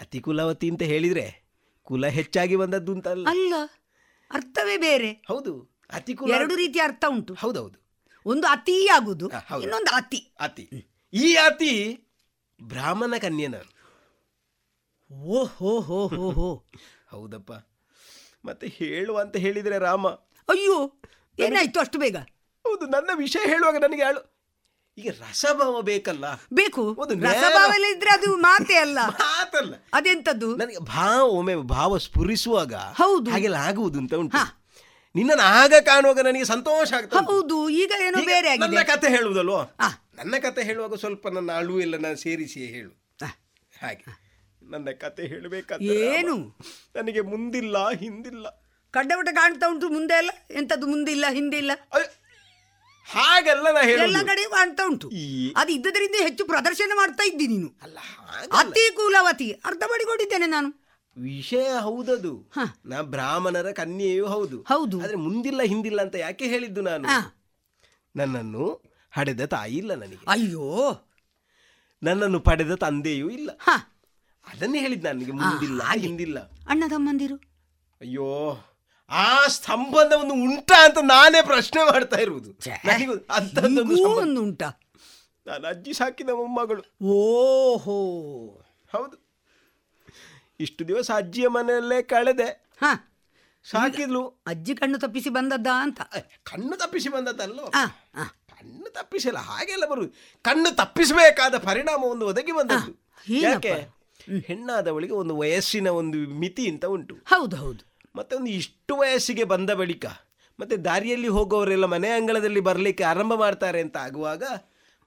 ಅತಿಕುಲವತಿ 0.00 0.70
ಅಂತ 0.70 0.82
ಹೇಳಿದ್ರೆ 0.82 1.43
ಕುಲ 1.84 2.06
ಹೆಚ್ಚಾಗಿ 2.06 2.56
ಬಂದದ್ದು 2.56 2.92
ಅಂತಲ್ಲ. 2.92 3.28
ಅಲ್ಲ 3.28 3.54
ಅರ್ಥವೇ 4.30 4.76
ಬೇರೆ. 4.76 5.12
ಹೌದು 5.28 5.80
ಅತಿ 5.90 6.14
ಕುಲ 6.14 6.30
ಎರಡು 6.30 6.54
ರೀತಿಯ 6.56 6.82
ಅರ್ಥ 6.82 7.04
ಉಂಟು. 7.08 7.34
ಹೌದೌದು. 7.34 7.78
ಒಂದು 8.26 8.46
ಅತಿ 8.46 8.88
ಆಗುದು 8.88 9.28
ಹೌದು. 9.28 9.62
ಇನ್ನೊಂದು 9.62 9.90
ಅತಿ. 9.96 10.34
ಅತಿ. 10.40 10.90
ಈ 11.12 11.34
ಅತಿ 11.34 11.98
ಬ್ರಾಹ್ಮಣ 12.62 13.14
ಕನ್ಯನ. 13.18 13.54
ಓ 15.12 15.44
ಹೋ 15.44 15.80
ಹೋ 15.80 16.06
ಹೋ 16.06 16.30
ಹೋ. 16.30 16.66
ಹೌದಪ್ಪ. 17.10 17.52
ಮತ್ತೆ 18.44 18.66
ಹೇಳು 18.66 19.16
ಅಂತ 19.16 19.36
ಹೇಳಿದ್ರೆ 19.36 19.78
ರಾಮ. 19.78 20.08
ಅಯ್ಯೋ 20.48 21.00
ಏನಾಯ್ತು 21.38 21.80
ಅಷ್ಟು 21.80 21.98
ಬೇಗ? 21.98 22.16
ಹೌದು 22.64 22.86
ನನ್ನ 22.86 23.10
ವಿಷಯ 23.14 23.48
ಹೇಳುವಾಗ 23.48 23.76
ನನಗೆ 23.76 24.04
ಹೇಳು 24.04 24.33
ಈಗ 24.98 25.10
ರಸಭಾವ 25.20 25.82
ಬೇಕಲ್ಲ? 25.82 26.26
ಬೇಕು. 26.52 26.82
ರಸಭಾವಲ್ಲಿ 27.22 27.88
ಇದ್ರೆ 27.90 28.10
ಅದು 28.10 28.36
ಮಾತೇ 28.36 28.76
ಅಲ್ಲ. 28.76 28.98
ಮಾತಲ್ಲ. 29.20 29.74
ಅದೆಂತದ್ದು? 29.92 30.56
ನನಗೆ 30.56 30.78
ಭಾವ 30.78 31.24
ಒಮ್ಮೆ 31.28 31.54
ಭಾವ 31.68 31.98
ಸ್ಫುರಿಸುವಾಗ 31.98 32.74
ಹೌದು. 32.74 33.30
ಹಾಗೆಲ್ಲ 33.30 33.58
ಆಗುವುದು 33.68 33.98
ಅಂತ 33.98 34.14
ಉಂಟು. 34.14 34.42
ನಿನ್ನನ್ನು 35.14 35.42
ಆಗ 35.42 35.74
ಕಾಣುವಾಗ 35.80 36.20
ನನಗೆ 36.20 36.44
ಸಂತೋಷ 36.44 36.92
ಆಗ್ತದೆ 36.92 37.24
ಹೌದು 37.26 37.70
ಈಗ 37.70 37.92
ಏನು 38.06 38.20
ಬೇರೆ 38.26 38.56
ನನ್ನ 38.56 38.82
ಕತೆ 38.82 39.08
ಹೇಳುವುದಲ್ವ. 39.08 39.58
ನನ್ನ 40.16 40.34
ಕತೆ 40.42 40.62
ಹೇಳುವಾಗ 40.62 40.94
ಸ್ವಲ್ಪ 40.94 41.28
ನನ್ನ 41.28 41.52
ಅಳು 41.52 41.80
ಎಲ್ಲ 41.80 41.96
ನಾನು 41.96 42.16
ಸೇರಿಸಿ 42.16 42.66
ಹೇಳು 42.66 42.92
ಹಾಗೆ. 43.82 44.04
ನನ್ನ 44.62 44.90
ಕತೆ 45.00 45.26
ಹೇಳಬೇಕಾದ್ರೆ 45.26 45.94
ಏನು? 46.10 46.36
ನನಗೆ 46.96 47.20
ಮುಂದಿಲ್ಲ 47.20 47.90
ಹಿಂದಿಲ್ಲ. 47.92 48.46
ಕಡ್ಡಬಟ 48.94 49.28
ಕಾಣ್ತಾ 49.34 49.66
ಉಂಟು 49.70 49.86
ಮುಂದೆ 49.88 50.14
ಅಲ್ಲ? 50.14 50.30
ಎಂತದ್ದು 50.50 50.86
ಮುಂದಿಲ್ಲ 50.86 51.24
ಇಲ್ಲ 51.26 51.36
ಹಿಂದೆ 51.36 51.56
ಇಲ್ಲ 51.56 51.72
ಅಯ್ಯೋ, 51.92 52.08
ಹಾಗೆಲ್ಲ 53.04 53.78
ಎಲ್ಲ 53.78 54.16
ಕಡೆ 54.22 54.44
ಕಾಣ್ತಾ 54.44 54.86
ಉಂಟು. 54.86 55.08
ಅದು 55.56 55.72
ಇದ್ದದರಿಂದ 55.72 56.14
ಹೆಚ್ಚು 56.22 56.44
ಪ್ರದರ್ಶನ 56.44 56.92
ಮಾಡ್ತಾ 56.94 57.24
ಇದ್ದಿ 57.24 57.46
ನೀನು. 57.46 57.68
ಅತಿ 58.52 58.92
ಕೂಲವತಿ 58.94 59.52
ಅರ್ಧ 59.52 59.82
ಮಾಡಿಕೊಂಡಿದ್ದೇನೆ 59.86 60.46
ನಾನು. 60.46 60.84
ವಿಷಯ 61.16 61.72
ಹೌದದು. 61.78 62.50
ನಾ 62.86 63.02
ಬ್ರಾಹ್ಮಣರ 63.02 63.72
ಕನ್ಯೆಯೂ 63.72 64.26
ಹೌದು. 64.26 64.60
ಹೌದು. 64.60 65.00
ಆದ್ರೆ 65.00 65.16
ಮುಂದಿಲ್ಲ 65.16 65.62
ಹಿಂದಿಲ್ಲ 65.62 66.02
ಅಂತ 66.02 66.14
ಯಾಕೆ 66.14 66.46
ಹೇಳಿದ್ದು 66.46 66.80
ನಾನು? 66.80 67.08
ನನ್ನನ್ನು 68.16 68.82
ಹಡೆದ 69.10 69.44
ತಾಯಿ 69.44 69.76
ಇಲ್ಲ 69.76 69.94
ನನಗೆ. 69.94 70.24
ಅಯ್ಯೋ. 70.28 70.96
ನನ್ನನ್ನು 72.02 72.40
ಪಡೆದ 72.40 72.74
ತಂದೆಯೂ 72.74 73.30
ಇಲ್ಲ. 73.30 73.50
ಅದನ್ನೇ 74.46 74.78
ಹೇಳಿದ್ದು 74.78 75.08
ನನಗೆ. 75.08 75.32
ಮುಂದಿಲ್ಲ 75.32 75.82
ಹಿಂದಿಲ್ಲ. 75.90 76.38
ಅಣ್ಣ 76.68 76.84
ತಮ್ಮಂದಿರು? 76.90 77.36
ಅಯ್ಯೋ. 78.00 78.58
ಆ 79.10 79.46
ಸಂಬಂಧವನ್ನು 79.46 80.34
ಉಂಟಾ 80.34 80.84
ಅಂತ 80.84 80.98
ನಾನೇ 80.98 81.42
ಪ್ರಶ್ನೆ 81.42 81.84
ಮಾಡ್ತಾ 81.84 82.16
ಇರುವುದು. 82.16 82.52
ಒಂದು 84.18 84.42
ಉಂಟಾ? 84.42 84.80
ನಾನು 85.46 85.66
ಅಜ್ಜಿ 85.66 85.92
ಸಾಕಿದ 85.92 86.28
ಮೊಮ್ಮಗಳು. 86.28 87.04
ಓಹೋ. 87.04 88.02
ಹೌದು. 88.92 89.24
ಇಷ್ಟು 90.60 90.88
ದಿವಸ 90.88 91.10
ಅಜ್ಜಿಯ 91.16 91.48
ಮನೆಯಲ್ಲೇ 91.48 92.02
ಕಳೆದೆ. 92.02 92.72
ಹ. 92.80 92.84
ಸಾಕಿದ್ಲು. 93.70 94.28
ಅಜ್ಜಿ 94.46 94.74
ಕಣ್ಣು 94.74 94.98
ತಪ್ಪಿಸಿ 94.98 95.28
ಬಂದದ್ದ 95.28 95.66
ಅಂತ? 95.74 96.00
ಕಣ್ಣು 96.42 96.76
ತಪ್ಪಿಸಿ 96.76 97.08
ಬಂದದ್ದಲ್ಲ. 97.08 97.60
ಕಣ್ಣು 98.26 98.90
ತಪ್ಪಿಸಿಲ್ಲ 98.90 99.38
ಹಾಗೆಲ್ಲ 99.38 99.86
ಬರುವುದು. 99.86 100.12
ಕಣ್ಣು 100.42 100.76
ತಪ್ಪಿಸಬೇಕಾದ 100.76 101.58
ಪರಿಣಾಮ 101.58 102.04
ಒಂದು 102.04 102.26
ಒದಗಿ 102.26 102.52
ಬಂದದ್ದು. 102.52 103.14
ಯಾಕೆ? 103.34 103.88
ಹೆಣ್ಣಾದವಳಿಗೆ 104.46 105.12
ಒಂದು 105.12 105.36
ವಯಸ್ಸಿನ 105.36 105.88
ಒಂದು 105.88 106.18
ಮಿತಿ 106.18 106.70
ಅಂತ 106.70 106.84
ಉಂಟು. 106.84 107.14
ಹೌದು 107.14 107.56
ಹೌದು. 107.56 107.93
ಮತ್ತೆ 108.14 108.36
ಒಂದು 108.36 108.50
ಇಷ್ಟು 108.50 108.96
ವಯಸ್ಸಿಗೆ 108.96 109.44
ಬಂದ 109.44 109.70
ಬಳಿಕ 109.70 110.06
ಮತ್ತು 110.58 110.84
ದಾರಿಯಲ್ಲಿ 110.84 111.28
ಹೋಗೋರೆಲ್ಲ 111.28 111.84
ಮನೆ 111.84 112.08
ಅಂಗಳದಲ್ಲಿ 112.08 112.60
ಬರಲಿಕ್ಕೆ 112.60 113.04
ಆರಂಭ 113.04 113.34
ಮಾಡ್ತಾರೆ 113.34 113.80
ಅಂತ 113.80 113.96
ಆಗುವಾಗ 113.96 114.42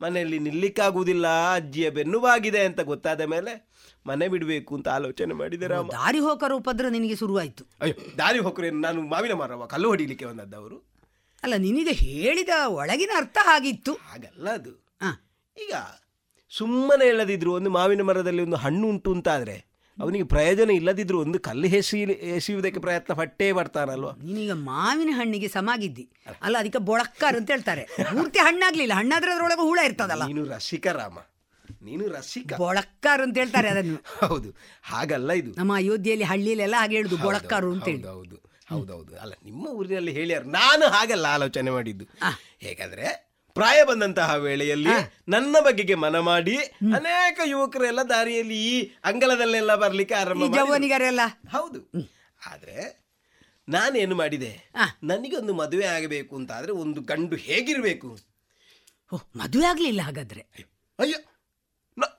ಮನೆಯಲ್ಲಿ 0.02 0.40
ನಿಲ್ಲಿಕ್ಕಾಗುವುದಿಲ್ಲ 0.40 1.28
ಅಜ್ಜಿಯ 1.54 1.90
ಬೆನ್ನುವಾಗಿದೆ 1.90 2.66
ಅಂತ 2.66 2.82
ಗೊತ್ತಾದ 2.82 3.22
ಮೇಲೆ 3.22 3.54
ಮನೆ 4.08 4.28
ಬಿಡಬೇಕು 4.28 4.76
ಅಂತ 4.76 4.88
ಆಲೋಚನೆ 4.88 5.34
ಮಾಡಿದರೆ 5.34 5.76
ದಾರಿ 5.92 6.20
ಹೋಕರ 6.20 6.52
ಉಪದ್ರ 6.54 6.86
ನಿನಗೆ 6.88 7.16
ಶುರುವಾಯಿತು. 7.16 7.64
ಅಯ್ಯೋ 7.82 7.96
ದಾರಿ 8.18 8.40
ಹೋಕರು 8.40 8.80
ನಾನು 8.80 9.02
ಮಾವಿನ 9.02 9.34
ಮರವ 9.34 9.66
ಕಲ್ಲು 9.66 9.88
ಹೊಡಿಲಿಕ್ಕೆ 9.90 10.26
ಬಂದದ್ದವರು 10.26 10.78
ಅಲ್ಲ 11.44 11.54
ನಿನಗೆ 11.58 11.92
ಹೇಳಿದ 11.92 12.50
ಒಳಗಿನ 12.68 13.10
ಅರ್ಥ 13.16 13.38
ಹಾಗಿತ್ತು. 13.44 13.94
ಹಾಗಲ್ಲ 13.94 14.50
ಅದು. 14.50 14.72
ಈಗ 15.58 15.74
ಸುಮ್ಮನೆ 16.52 17.06
ಹೇಳದಿದ್ರು 17.06 17.54
ಒಂದು 17.54 17.70
ಮಾವಿನ 17.70 18.02
ಮರದಲ್ಲಿ 18.02 18.42
ಒಂದು 18.42 18.56
ಹಣ್ಣು 18.56 18.88
ಉಂಟು 18.90 19.14
ಅಂತಾದ್ರೆ 19.14 19.77
ಅವನಿಗೆ 20.02 20.24
ಪ್ರಯೋಜನ 20.24 20.70
ಇಲ್ಲದಿದ್ರು 20.70 21.20
ಒಂದು 21.20 21.40
ಕಲ್ಲು 21.40 21.68
ಹೆಸಿ 21.68 22.02
ಎಸೆಯುವುದಕ್ಕೆ 22.02 22.80
ಪ್ರಯತ್ನ 22.80 23.14
ಪಟ್ಟೇ 23.14 23.52
ಬರ್ತಾನಲ್ವಾ 23.52 24.12
ನೀನೀಗ 24.12 24.52
ಮಾವಿನ 24.52 25.10
ಹಣ್ಣಿಗೆ 25.14 25.48
ಸಮಾಗಿದ್ದಿ. 25.48 26.10
ಅಲ್ಲ 26.42 26.58
ಅದಕ್ಕೆ 26.58 26.80
ಬೊಳಕ್ಕಾರ್ 26.80 27.36
ಅಂತ 27.36 27.52
ಹೇಳ್ತಾರೆ. 27.52 27.84
ಪೂರ್ತಿ 27.84 28.40
ಹಣ್ಣಾಗ್ಲಿಲ್ಲ. 28.40 28.94
ಹಣ್ಣಾದ್ರೆ 28.94 29.32
ಅದರೊಳಗೆ 29.32 29.62
ಹುಳ 29.62 29.80
ಇರ್ತದಲ್ಲ. 29.86 30.26
ನೀನು 30.26 30.46
ರಸಿಕ 30.46 30.88
ರಾಮ. 30.88 31.20
ನೀನು 31.82 32.08
ರಸಿಕ. 32.08 32.54
ಬೊಳಕ್ಕಾರು 32.58 33.24
ಅಂತ 33.24 33.38
ಹೇಳ್ತಾರೆ 33.38 33.70
ಅದನ್ನು. 33.70 34.28
ಹೌದು. 34.28 34.56
ಹಾಗಲ್ಲ 34.84 35.32
ಇದು. 35.32 35.52
ನಮ್ಮ 35.52 35.76
ಅಯೋಧ್ಯೆಯಲ್ಲಿ 35.76 36.26
ಹಳ್ಳಿಯಲ್ಲೆಲ್ಲ 36.26 36.76
ಹಾಗೆ 36.80 36.96
ಹೇಳುದು 36.96 37.18
ಬೊಳಕ್ಕಾರು 37.18 37.72
ಅಂತ 37.72 37.86
ಹೇಳಿ. 37.86 38.04
ಹೌದು 38.04 38.42
ಹೌದೌದು 38.70 39.18
ಅಲ್ಲ 39.18 39.34
ನಿಮ್ಮ 39.46 39.68
ಊರಿನಲ್ಲಿ 39.68 40.12
ಹೇಳ್ಯಾರು. 40.12 40.46
ನಾನು 40.46 40.88
ಹಾಗಲ್ಲ 40.88 41.26
ಆಲೋಚನೆ 41.26 41.72
ಮಾಡಿದ್ದು. 41.72 42.06
ಹೇಗಾದ್ರೆ 42.60 43.27
ಪ್ರಾಯ 43.58 43.84
ಬಂದಂತಹ 43.84 44.34
ವೇಳೆಯಲ್ಲಿ 44.34 44.90
ನನ್ನ 45.28 45.56
ಬಗೆಗೆ 45.60 45.96
ಮನ 45.96 46.20
ಮಾಡಿ 46.20 46.58
ಅನೇಕ 46.96 47.40
ಯುವಕರೆಲ್ಲ 47.46 48.02
ದಾರಿಯಲ್ಲಿ 48.02 48.58
ಈ 48.66 48.92
ಅಂಗಳದಲ್ಲೆಲ್ಲ 49.04 49.76
ಬರ್ಲಿಕ್ಕೆ 49.76 50.16
ಆರಂಭ 50.16 50.44
ಹೌದು. 51.58 51.92
ಆದ್ರೆ 52.52 53.08
ನಾನೇನು 53.70 54.16
ಮಾಡಿದೆ? 54.16 54.72
ನನಗೊಂದು 55.04 55.54
ಮದುವೆ 55.54 55.86
ಆಗಬೇಕು 55.86 56.36
ಅಂತ 56.36 56.52
ಆದ್ರೆ 56.52 56.72
ಒಂದು 56.72 57.02
ಗಂಡು 57.02 57.36
ಹೇಗಿರ್ಬೇಕು? 57.36 58.20
ಮದುವೆ 59.36 59.66
ಆಗ್ಲಿಲ್ಲ 59.66 60.02
ಹಾಗಾದ್ರೆ. 60.02 60.42
ಅಯ್ಯೋ 61.00 61.20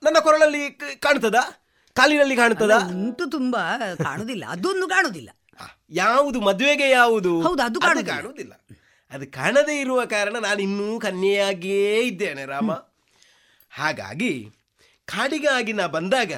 ನನ್ನ 0.03 0.19
ಕೊರಳಲ್ಲಿ 0.19 0.71
ಕಾಣ್ತದ 0.71 0.95
ಕಾಣ್ತದಾ? 0.99 1.65
ಕಾಲಿನಲ್ಲಿ 1.93 2.35
ಕಾಣ್ತದ? 2.35 2.71
ಉಂಟು 2.87 3.29
ತುಂಬಾ 3.29 3.79
ಕಾಣುದಿಲ್ಲ. 4.03 4.45
ಅದೊಂದು 4.49 4.87
ಕಾಣುದಿಲ್ಲ. 4.87 5.29
ಯಾವುದು 5.89 6.41
ಮದುವೆಗೆ 6.41 6.89
ಯಾವುದು? 6.89 7.41
ಹೌದು, 7.41 7.63
ಅದು 7.63 7.79
ಕಾಣುದಿಲ್ಲ. 7.79 8.53
ಅದು 9.11 9.31
ಕಾಣದೇ 9.31 9.79
ಇರುವ 9.79 10.05
ಕಾರಣ 10.05 10.37
ನಾನು 10.39 10.61
ಇನ್ನೂ 10.61 10.99
ಕನ್ಯೆಯಾಗಿಯೇ 10.99 11.99
ಇದ್ದೇನೆ 12.01 12.45
ರಾಮ. 12.45 12.69
ಹಾಗಾಗಿ 13.71 14.33
ಕಾಡಿಗಾಗಿ 15.07 15.73
ನಾ 15.73 15.87
ಬಂದಾಗ 15.87 16.31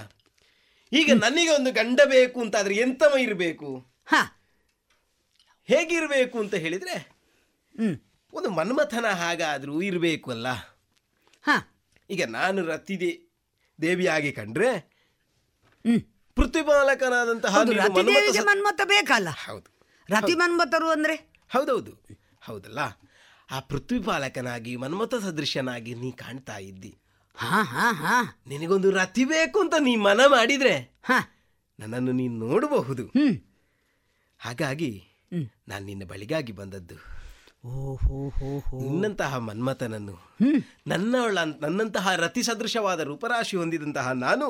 ಈಗ 0.91 1.11
ನನಗೆ 1.22 1.49
ಒಂದು 1.49 1.72
ಗಂಡ 1.72 1.99
ಬೇಕು 2.06 2.41
ಅಂತ 2.41 2.56
ಆದರೆ 2.56 2.76
ಎಂತವ 2.76 3.18
ಇರಬೇಕು 3.18 3.69
ಹೇಗಿರಬೇಕು 5.69 6.39
ಅಂತ 6.39 6.56
ಹೇಳಿದ್ರೆ 6.56 6.95
ಒಂದು 8.34 8.49
ಮನ್ಮಥನ 8.49 9.06
ಹಾಗಾದರೂ 9.14 9.81
ಇರಬೇಕು 9.81 10.31
ಅಲ್ಲ. 10.31 10.48
ಈಗ 12.10 12.23
ನಾನು 12.30 12.65
ರತಿದೆ 12.65 13.11
ದೇವಿಯಾಗಿ 13.80 14.31
ಕಂಡ್ರೆ 14.31 14.69
ಪೃಥ್ವಿಪಾಲಕನಾದಂತಹ 16.38 17.53
ಮನ್ಮಥ 18.45 18.81
ಬೇಕಲ್ಲ? 18.85 19.30
ಹೌದು. 19.45 19.69
ರತಿ 20.10 20.35
ಮನ್ಮಥರು 20.35 20.89
ಅಂದ್ರೆ? 20.89 21.15
ಹೌದೌದು. 21.52 21.93
ಹೌದಲ್ಲ? 22.41 22.80
ಆ 23.51 23.59
ಪೃಥ್ವಿಪಾಲಕನಾಗಿ 23.59 24.76
ಮನ್ಮಥ 24.76 25.15
ಸದೃಶ್ಯನಾಗಿ 25.15 25.95
ನೀ 25.95 26.11
ಕಾಣ್ತಾ 26.11 26.57
ಇದ್ದಿ. 26.57 26.97
ಹಾ 27.35 27.63
ಹಾ 27.63 27.91
ಹಾ. 27.91 28.39
ನಿನಗೊಂದು 28.47 28.91
ರತಿ 28.91 29.26
ಬೇಕು 29.26 29.59
ಅಂತ 29.59 29.73
ನೀ 29.80 29.95
ಮನ 29.95 30.22
ಮಾಡಿದ್ರೆ 30.27 30.73
ನನ್ನನ್ನು 31.80 32.11
ನೀನು 32.11 32.35
ನೋಡಬಹುದು. 32.47 33.05
ಹಾಗಾಗಿ 34.39 34.91
ನಾನು 35.68 35.85
ನಿನ್ನ 35.85 36.03
ಬಳಿಗಾಗಿ 36.05 36.51
ಬಂದದ್ದು. 36.51 36.97
ನಿನ್ನಂತಹ 38.81 39.38
ಮನ್ಮಥನನ್ನು 39.38 40.15
ನನ್ನವಳ 40.88 41.38
ನನ್ನಂತಹ 41.61 42.15
ರತಿ 42.15 42.43
ಸದೃಶವಾದ 42.43 42.99
ರೂಪರಾಶಿ 42.99 43.57
ಹೊಂದಿದಂತಹ 43.57 44.11
ನಾನು 44.11 44.47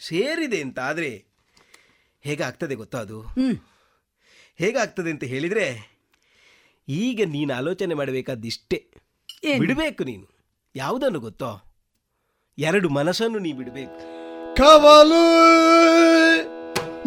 ಸೇರಿದೆ 0.00 0.62
ಅಂತ 0.62 0.78
ಆದರೆ 0.78 1.10
ಹೇಗಾಗ್ತದೆ 2.20 2.74
ಗೊತ್ತಾ 2.74 2.98
ಅದು? 2.98 3.18
ಹೇಗಾಗ್ತದೆ 4.58 5.10
ಅಂತ 5.10 5.24
ಹೇಳಿದರೆ 5.24 5.95
ಈಗ 6.88 7.20
ನೀನು 7.26 7.54
ಆಲೋಚನೆ 7.54 7.94
ಮಾಡಬೇಕಾದಿಷ್ಟೇ. 7.94 8.90
ಬಿಡಬೇಕು 9.58 10.04
ನೀನು. 10.04 10.36
ಯಾವುದನ್ನು 10.76 11.20
ಗೊತ್ತೋ? 11.20 11.62
ಎರಡು 12.58 12.88
ಮನಸ್ಸನ್ನು 12.88 13.38
ನೀ 13.38 13.52
ಬಿಡಬೇಕು. 13.52 14.16
ಕವಲು 14.56 15.26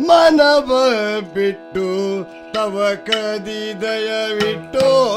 ಮನವ 0.02 0.82
ಬಿಟ್ಟು 1.34 2.24
ತವ 2.54 2.92
ಕದಿ 3.06 3.82
ದಯವಿಟ್ಟು. 3.82 5.10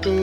ರಾಮ 0.00 0.20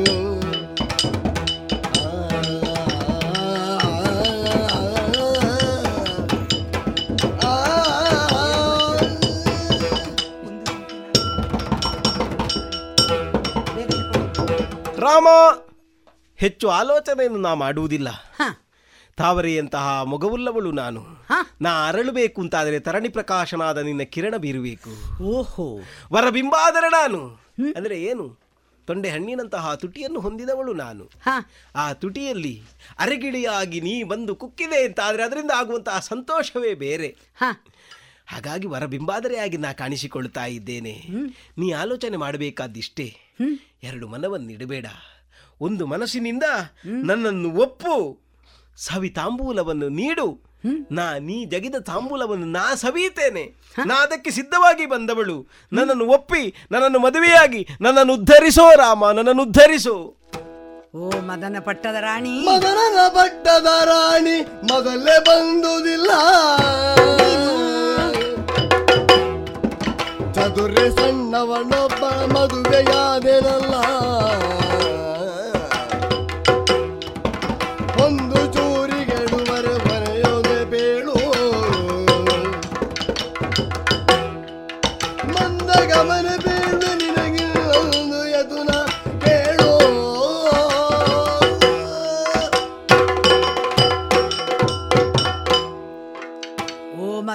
ಹೆಚ್ಚು 16.36 16.70
ಆಲೋಚನೆಯನ್ನು 16.70 17.38
ನಾ 17.38 17.54
ಮಾಡುವುದಿಲ್ಲ. 17.54 18.08
ತಾವರೆಯಂತಹ 19.18 20.02
ಮೊಗವುಲ್ಲವಳು 20.04 20.72
ನಾನು. 20.72 21.06
ನಾ 21.62 21.88
ಅರಳಬೇಕು 21.88 22.42
ಅಂತಾದರೆ 22.42 22.80
ತರಣಿ 22.80 23.10
ಪ್ರಕಾಶನಾದ 23.10 23.78
ನಿನ್ನ 23.78 24.02
ಕಿರಣ 24.02 24.34
ಬೀರಬೇಕು. 24.38 25.24
ಓಹೋ. 25.24 25.80
ವರಬಿಂಬಾದರೆ 26.14 26.90
ನಾನು. 26.90 27.48
ಅಂದರೆ 27.76 28.02
ಏನು? 28.02 28.47
ತೊಂಡೆ 28.88 29.10
ಹಣ್ಣಿನಂತಹ 29.10 29.76
ತುಟಿಯನ್ನು 29.76 30.20
ಹೊಂದಿದವಳು 30.20 30.74
ನಾನು. 30.74 31.10
ಆ 31.76 31.94
ತುಟಿಯಲ್ಲಿ 31.94 32.62
ಅರೆಗಿಳಿಯಾಗಿ 33.00 33.82
ನೀ 33.82 34.04
ಬಂದು 34.04 34.36
ಕುಕ್ಕಿದೆ 34.36 34.86
ಅಂತ 34.86 35.00
ಆದರೆ 35.00 35.24
ಅದರಿಂದ 35.24 35.52
ಆಗುವಂತಹ 35.56 36.00
ಸಂತೋಷವೇ 36.00 36.74
ಬೇರೆ. 36.74 37.16
ಹಾಗಾಗಿ 38.28 38.68
ವರಬಿಂಬಾದರೆಯಾಗಿ 38.68 39.58
ನಾ 39.58 39.74
ಕಾಣಿಸಿಕೊಳ್ತಾ 39.74 40.46
ಇದ್ದೇನೆ. 40.46 41.08
ನೀ 41.58 41.72
ಆಲೋಚನೆ 41.72 42.18
ಮಾಡಬೇಕಾದಿಷ್ಟೇ. 42.18 43.16
ಎರಡು 43.84 44.08
ಮನವನ್ನು 44.08 44.52
ಇಡಬೇಡ. 44.52 44.86
ಒಂದು 45.62 45.86
ಮನಸ್ಸಿನಿಂದ 45.86 46.44
ನನ್ನನ್ನು 46.86 47.52
ಒಪ್ಪು. 47.52 48.20
ಸವಿತಾಂಬೂಲವನ್ನು 48.78 49.90
ನೀಡು. 49.90 50.47
ನಾ 50.92 51.18
ನೀ 51.20 51.46
ಜಗಿದ 51.46 51.76
ತಾಂಬೂಲವನ್ನು 51.76 52.46
ನಾ 52.46 52.76
ಸವಿಯುತ್ತೇನೆ. 52.76 53.44
ನಾ 53.86 53.96
ಅದಕ್ಕೆ 53.96 54.32
ಸಿದ್ಧವಾಗಿ 54.32 54.86
ಬಂದವಳು. 54.86 55.48
ನನ್ನನ್ನು 55.74 56.06
ಒಪ್ಪಿ 56.08 56.56
ನನ್ನನ್ನು 56.72 57.00
ಮದುವೆಯಾಗಿ 57.00 57.68
ನನ್ನನ್ನು 57.82 58.14
ಉದ್ಧರಿಸೋ 58.14 58.76
ರಾಮ 58.76 59.12
ನನ್ನನ್ನು 59.12 59.44
ಉದ್ಧರಿಸೋ. 59.44 60.14
ಓ 60.96 61.10
ಮದನ 61.10 61.56
ಪಟ್ಟದ 61.60 61.96
ರಾಣಿ. 61.96 62.46
ಮದನ 62.46 62.98
ಪಟ್ಟದ 63.10 63.68
ರಾಣಿ 63.86 64.42
ಮೊದಲೇ 64.42 65.20
ಬಂದುದಿಲ್ಲ. 65.20 66.12
ಚದುರೆ 70.34 70.90
ಸಣ್ಣವನೊಬ್ಬ 70.96 72.04
ಮದುವೆಯಾದೆನಲ್ಲ. 72.34 73.74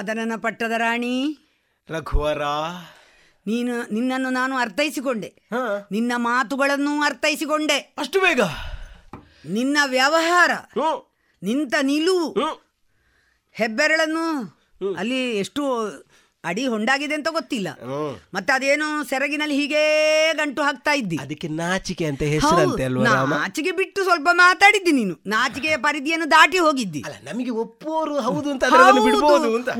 ಮದನನ 0.03 0.31
ಪಟ್ಟದ 0.41 0.71
ರಾಣಿ. 0.77 1.37
ರಘುವರ. 1.89 2.41
ನೀನು 3.47 3.93
ನಿನ್ನನ್ನು 3.93 4.29
ನಾನು 4.29 4.57
ಅರ್ಥೈಸಿಕೊಂಡೆ. 4.57 5.33
ನಿನ್ನ 5.91 6.11
ಮಾತುಗಳನ್ನು 6.15 7.01
ಅರ್ಥೈಸಿಕೊಂಡೆ. 7.01 7.95
ಅಷ್ಟು 7.97 8.19
ಬೇಗ. 8.19 8.41
ನಿನ್ನ 9.45 9.77
ವ್ಯವಹಾರ 9.85 10.51
ನಿಂತ 11.43 11.73
ನಿಲುವು 11.81 12.31
ಹೆಬ್ಬೆರಳನ್ನು 13.51 14.25
ಅಲ್ಲಿ 14.97 15.37
ಎಷ್ಟು 15.37 15.89
ಅಡಿ 16.43 16.67
ಹೊಂಡಾಗಿದೆ 16.67 17.15
ಅಂತ 17.15 17.27
ಗೊತ್ತಿಲ್ಲ. 17.31 17.67
ಮತ್ತೆ 18.33 18.53
ಅದೇನು 18.53 19.03
ಸೆರಗಿನಲ್ಲಿ 19.09 19.55
ಹೀಗೆ 19.55 19.81
ಗಂಟು 20.33 20.61
ಹಾಕ್ತಾ 20.61 20.91
ಇದ್ದಿ. 20.91 21.17
ಅದಕ್ಕೆ 21.21 21.47
ನಾಚಿಕೆ 21.47 22.05
ಅಂತ 22.05 22.23
ಹೆಸರಂತೆ 22.23 22.83
ಅಲ್ವಾ 22.83 23.25
ನಾಚಿಕೆ 23.25 23.71
ಬಿಟ್ಟು 23.71 24.03
ಸ್ವಲ್ಪ 24.03 24.29
ಮಾತಾಡಿದ್ದಿ 24.31 24.91
ನೀನು. 24.91 25.15
ನಾಚಿಕೆಯ 25.25 25.77
ಪರಿಧಿಯನ್ನು 25.77 26.31
ದಾಟಿ 26.31 26.57
ಹೋಗಿದ್ದಿ. 26.57 27.01
ಅಲ್ಲ 27.05 27.29
ನಮಗೆ 27.31 27.49
ಒಪ್ಪೋರು 27.49 28.19
ಹೌದು 28.19 28.51
ಅಂತ 28.51 28.63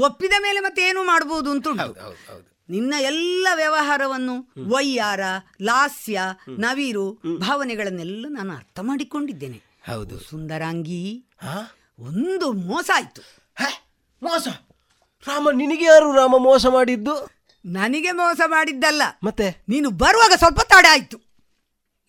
ಒಪ್ಪಿದ 0.02 0.34
ಮೇಲೆ 0.41 0.60
ಮತ್ತೆ 0.60 0.81
ಏನು 0.81 1.03
ಮಾಡಬಹುದು 1.03 1.52
ಅಂತ 1.52 1.68
ಉಂಟು. 1.68 1.94
ನಿನ್ನ 2.69 2.94
ಎಲ್ಲ 2.99 3.48
ವ್ಯವಹಾರವನ್ನು 3.56 4.35
ವೈಯಾರ 4.69 5.19
ಲಾಸ್ಯ 5.61 6.19
ನವಿರು 6.60 7.22
ಭಾವನೆಗಳನ್ನೆಲ್ಲ 7.38 8.26
ನಾನು 8.30 8.53
ಅರ್ಥ 8.53 8.80
ಮಾಡಿಕೊಂಡಿದ್ದೇನೆ. 8.81 9.57
ಹೌದು. 9.91 10.19
ಸುಂದರಾಂಗಿ 10.19 11.26
ಒಂದು 11.99 12.52
ಮೋಸ 12.52 12.90
ಆಯ್ತು. 12.95 13.22
ಹೇ, 13.60 13.72
ಮೋಸ? 14.23 14.48
ರಾಮ 15.28 15.50
ನಿನಗೆ 15.52 15.86
ಯಾರು 15.86 16.16
ರಾಮ 16.16 16.36
ಮೋಸ 16.38 16.66
ಮಾಡಿದ್ದು? 16.66 17.30
ನನಗೆ 17.66 18.12
ಮೋಸ 18.12 18.41
ಮಾಡಿದ್ದಲ್ಲ. 18.45 19.02
ಮತ್ತೆ? 19.24 19.64
ನೀನು 19.70 19.90
ಬರುವಾಗ 19.90 20.32
ಸ್ವಲ್ಪ 20.38 20.60
ತಡ 20.60 20.86
ಆಯ್ತು. 20.91 21.18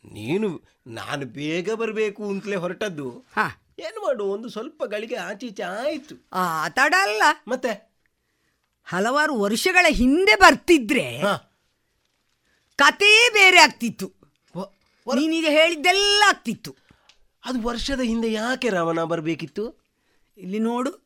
ನೀನು 0.05 0.62
ನಾನು 0.86 1.27
ಬೇಗ 1.27 1.73
ಬರಬೇಕು 1.73 2.24
ಅಂತಲೇ 2.24 2.57
ಹೊರಟದ್ದು. 2.57 3.11
ಹಾ. 3.11 3.61
ಏನು 3.78 4.07
ಮಾಡು 4.07 4.24
ಒಂದು 4.24 4.49
ಸ್ವಲ್ಪ 4.49 4.85
ಗಳಿಗೆ 4.85 5.16
ಆಚೀಚೆ 5.16 5.62
ಆಯ್ತು. 5.62 6.28
ಆ 6.32 6.69
ತಡ 6.69 6.95
ಅಲ್ಲ. 7.03 7.23
ಮತ್ತೆ? 7.49 7.95
ಹಲವಾರು 8.85 9.41
ವರ್ಷಗಳ 9.41 9.86
ಹಿಂದೆ 9.89 10.36
ಬರ್ತಿದ್ರೆ 10.36 11.19
ಹಾ. 11.19 11.36
ಕತೆ 12.77 13.31
ಬೇರೆ 13.31 13.59
ಆಗ್ತಿತ್ತು. 13.59 14.12
ವ- 14.57 14.73
ವರ್- 15.09 15.20
ನೀನೀಗ 15.20 15.47
ಹೇಳಿದ್ದೆಲ್ಲ 15.49 16.23
ಆಗ್ತಿತ್ತು. 16.28 16.77
ಅದು 17.45 17.62
ವರ್ಷದ 17.62 18.01
ಹಿಂದೆ 18.01 18.32
ಯಾಕೆ 18.32 18.69
ರಾಮನ 18.69 19.05
ಬರಬೇಕಿತ್ತು? 19.05 19.85
ಇಲ್ಲಿ 20.39 20.59
ನೋಡು. 20.59 21.03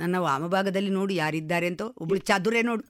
ನನ್ನ 0.00 0.16
ವಾಮಭಾಗದಲ್ಲಿ 0.16 0.90
ನೋಡು 0.90 1.12
ಯಾರಿದ್ದಾರೆ 1.12 1.66
ಅಂತ 1.66 1.82
ಒಬ್ಳು 1.82 2.18
ಚದುರೆ 2.18 2.62
ನೋಡು. 2.62 2.84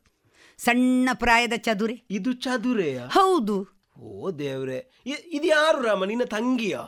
ಸಣ್ಣ 0.59 1.09
ಪ್ರಾಯದ 1.15 1.53
ಚದುರೆ. 1.57 2.03
ಇದು 2.11 2.33
ಚದುರೆಯ? 2.33 2.99
ಹೌದು. 2.99 3.69
ಓ 3.99 4.31
ದೇವ್ರೆ. 4.31 5.03
ಇದು 5.07 5.47
ಯಾರು 5.47 5.83
ರಾಮ? 5.83 6.05
ನಿನ್ನ 6.05 6.25
ತಂಗಿಯ? 6.25 6.79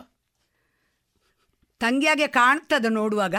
ತಂಗಿಯಾಗೆ 1.81 2.27
ಕಾಣ್ತದ 2.27 2.86
ನೋಡುವಾಗ? 2.89 3.35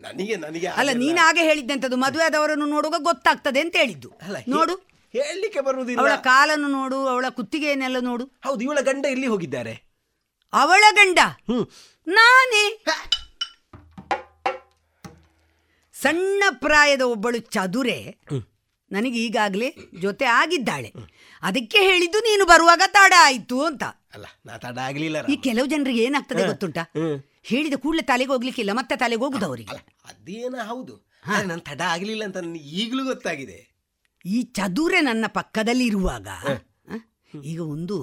ನನಗೆ 0.00 0.36
ನನಗೆ 0.36 0.66
ಅಲ್ಲ 0.66 0.90
ನೀನ್ 0.92 1.18
ಹಾಗೆ 1.18 1.42
ಹೇಳಿದ್ದೆಂತದ್ದು 1.42 1.96
ಮದುವೆ 1.96 2.24
ಆದವರನ್ನು 2.24 2.66
ನೋಡುವಾಗ 2.66 3.00
ಗೊತ್ತಾಗ್ತದೆ 3.02 3.60
ಅಂತ 3.60 3.76
ಹೇಳಿದ್ದು. 3.76 4.12
ಅಲ್ಲ 4.22 4.36
ನೋಡು. 4.48 4.76
ಹೇಳಲಿಕ್ಕೆ 5.12 5.60
ಬರುವುದಿಲ್ಲ. 5.60 6.00
ಅವಳ 6.00 6.14
ಕಾಲನ್ನು 6.16 6.68
ನೋಡು 6.68 7.06
ಅವಳ 7.06 7.26
ಕುತ್ತಿಗೆಯನ್ನೆಲ್ಲ 7.30 7.96
ನೋಡು. 8.00 8.24
ಹೌದು 8.24 8.60
ಇವಳ 8.60 8.80
ಗಂಡ 8.80 9.04
ಇಲ್ಲಿ 9.04 9.26
ಹೋಗಿದ್ದಾರೆ? 9.26 9.82
ಅವಳ 10.52 10.84
ಗಂಡ? 10.94 11.18
ಹ್ಮ್. 11.28 11.66
ನಾನೇ. 12.08 12.84
ಸಣ್ಣ 16.02 16.42
ಪ್ರಾಯದ 16.64 17.02
ಒಬ್ಬಳು 17.02 17.38
ಚದುರೆ 17.54 17.98
ನನಗೆ 18.90 19.18
ಈಗಾಗಲೇ 19.18 19.68
ಜೊತೆ 20.00 20.24
ಆಗಿದ್ದಾಳೆ. 20.24 20.88
ಅದಕ್ಕೆ 21.42 21.78
ಹೇಳಿದ್ದು 21.78 22.18
ನೀನು 22.18 22.44
ಬರುವಾಗ 22.44 22.82
ತಡ 22.86 23.12
ಆಯ್ತು 23.20 23.58
ಅಂತ. 23.64 23.84
ಅಲ್ಲ 24.14 24.26
ನಾ 24.46 24.56
ತಡ 24.56 24.78
ಆಗ್ಲಿಲ್ಲ 24.78 25.18
ಈ 25.32 25.36
ಕೆಲವು 25.36 25.66
ಜನರಿಗೆ 25.66 26.00
ಏನಾಗ್ತದೆ 26.04 26.42
ಗೊತ್ತುಂಟಾ. 26.46 26.82
ಹೇಳಿದ 27.42 27.74
ಕೂಡಲೇ 27.74 28.02
ತಲೆಗೆ 28.02 28.30
ಹೋಗ್ಲಿಕ್ಕಿಲ್ಲ 28.32 28.72
ಮತ್ತೆ 28.72 28.96
ತಲೆಗೆ 28.96 29.22
ಹೋಗುದು 29.22 29.46
ಅವರಿಗೆ. 29.46 29.76
ಅದೇನ 30.04 30.56
ಹೌದು. 30.62 30.94
ನಾನು 31.28 31.60
ತಡ 31.60 31.80
ಆಗ್ಲಿಲ್ಲ 31.86 32.22
ಅಂತ 32.24 32.36
ನನಗೆ 32.36 32.64
ಈಗಲೂ 32.82 33.04
ಗೊತ್ತಾಗಿದೆ. 33.04 33.58
ಈ 34.24 34.42
ಚದುರೆ 34.56 35.00
ನನ್ನ 35.00 35.24
ಪಕ್ಕದಲ್ಲಿ 35.28 35.86
ಇರುವಾಗ 35.86 36.28
ಈಗ 37.44 37.60
ಒಂದು 37.74 37.96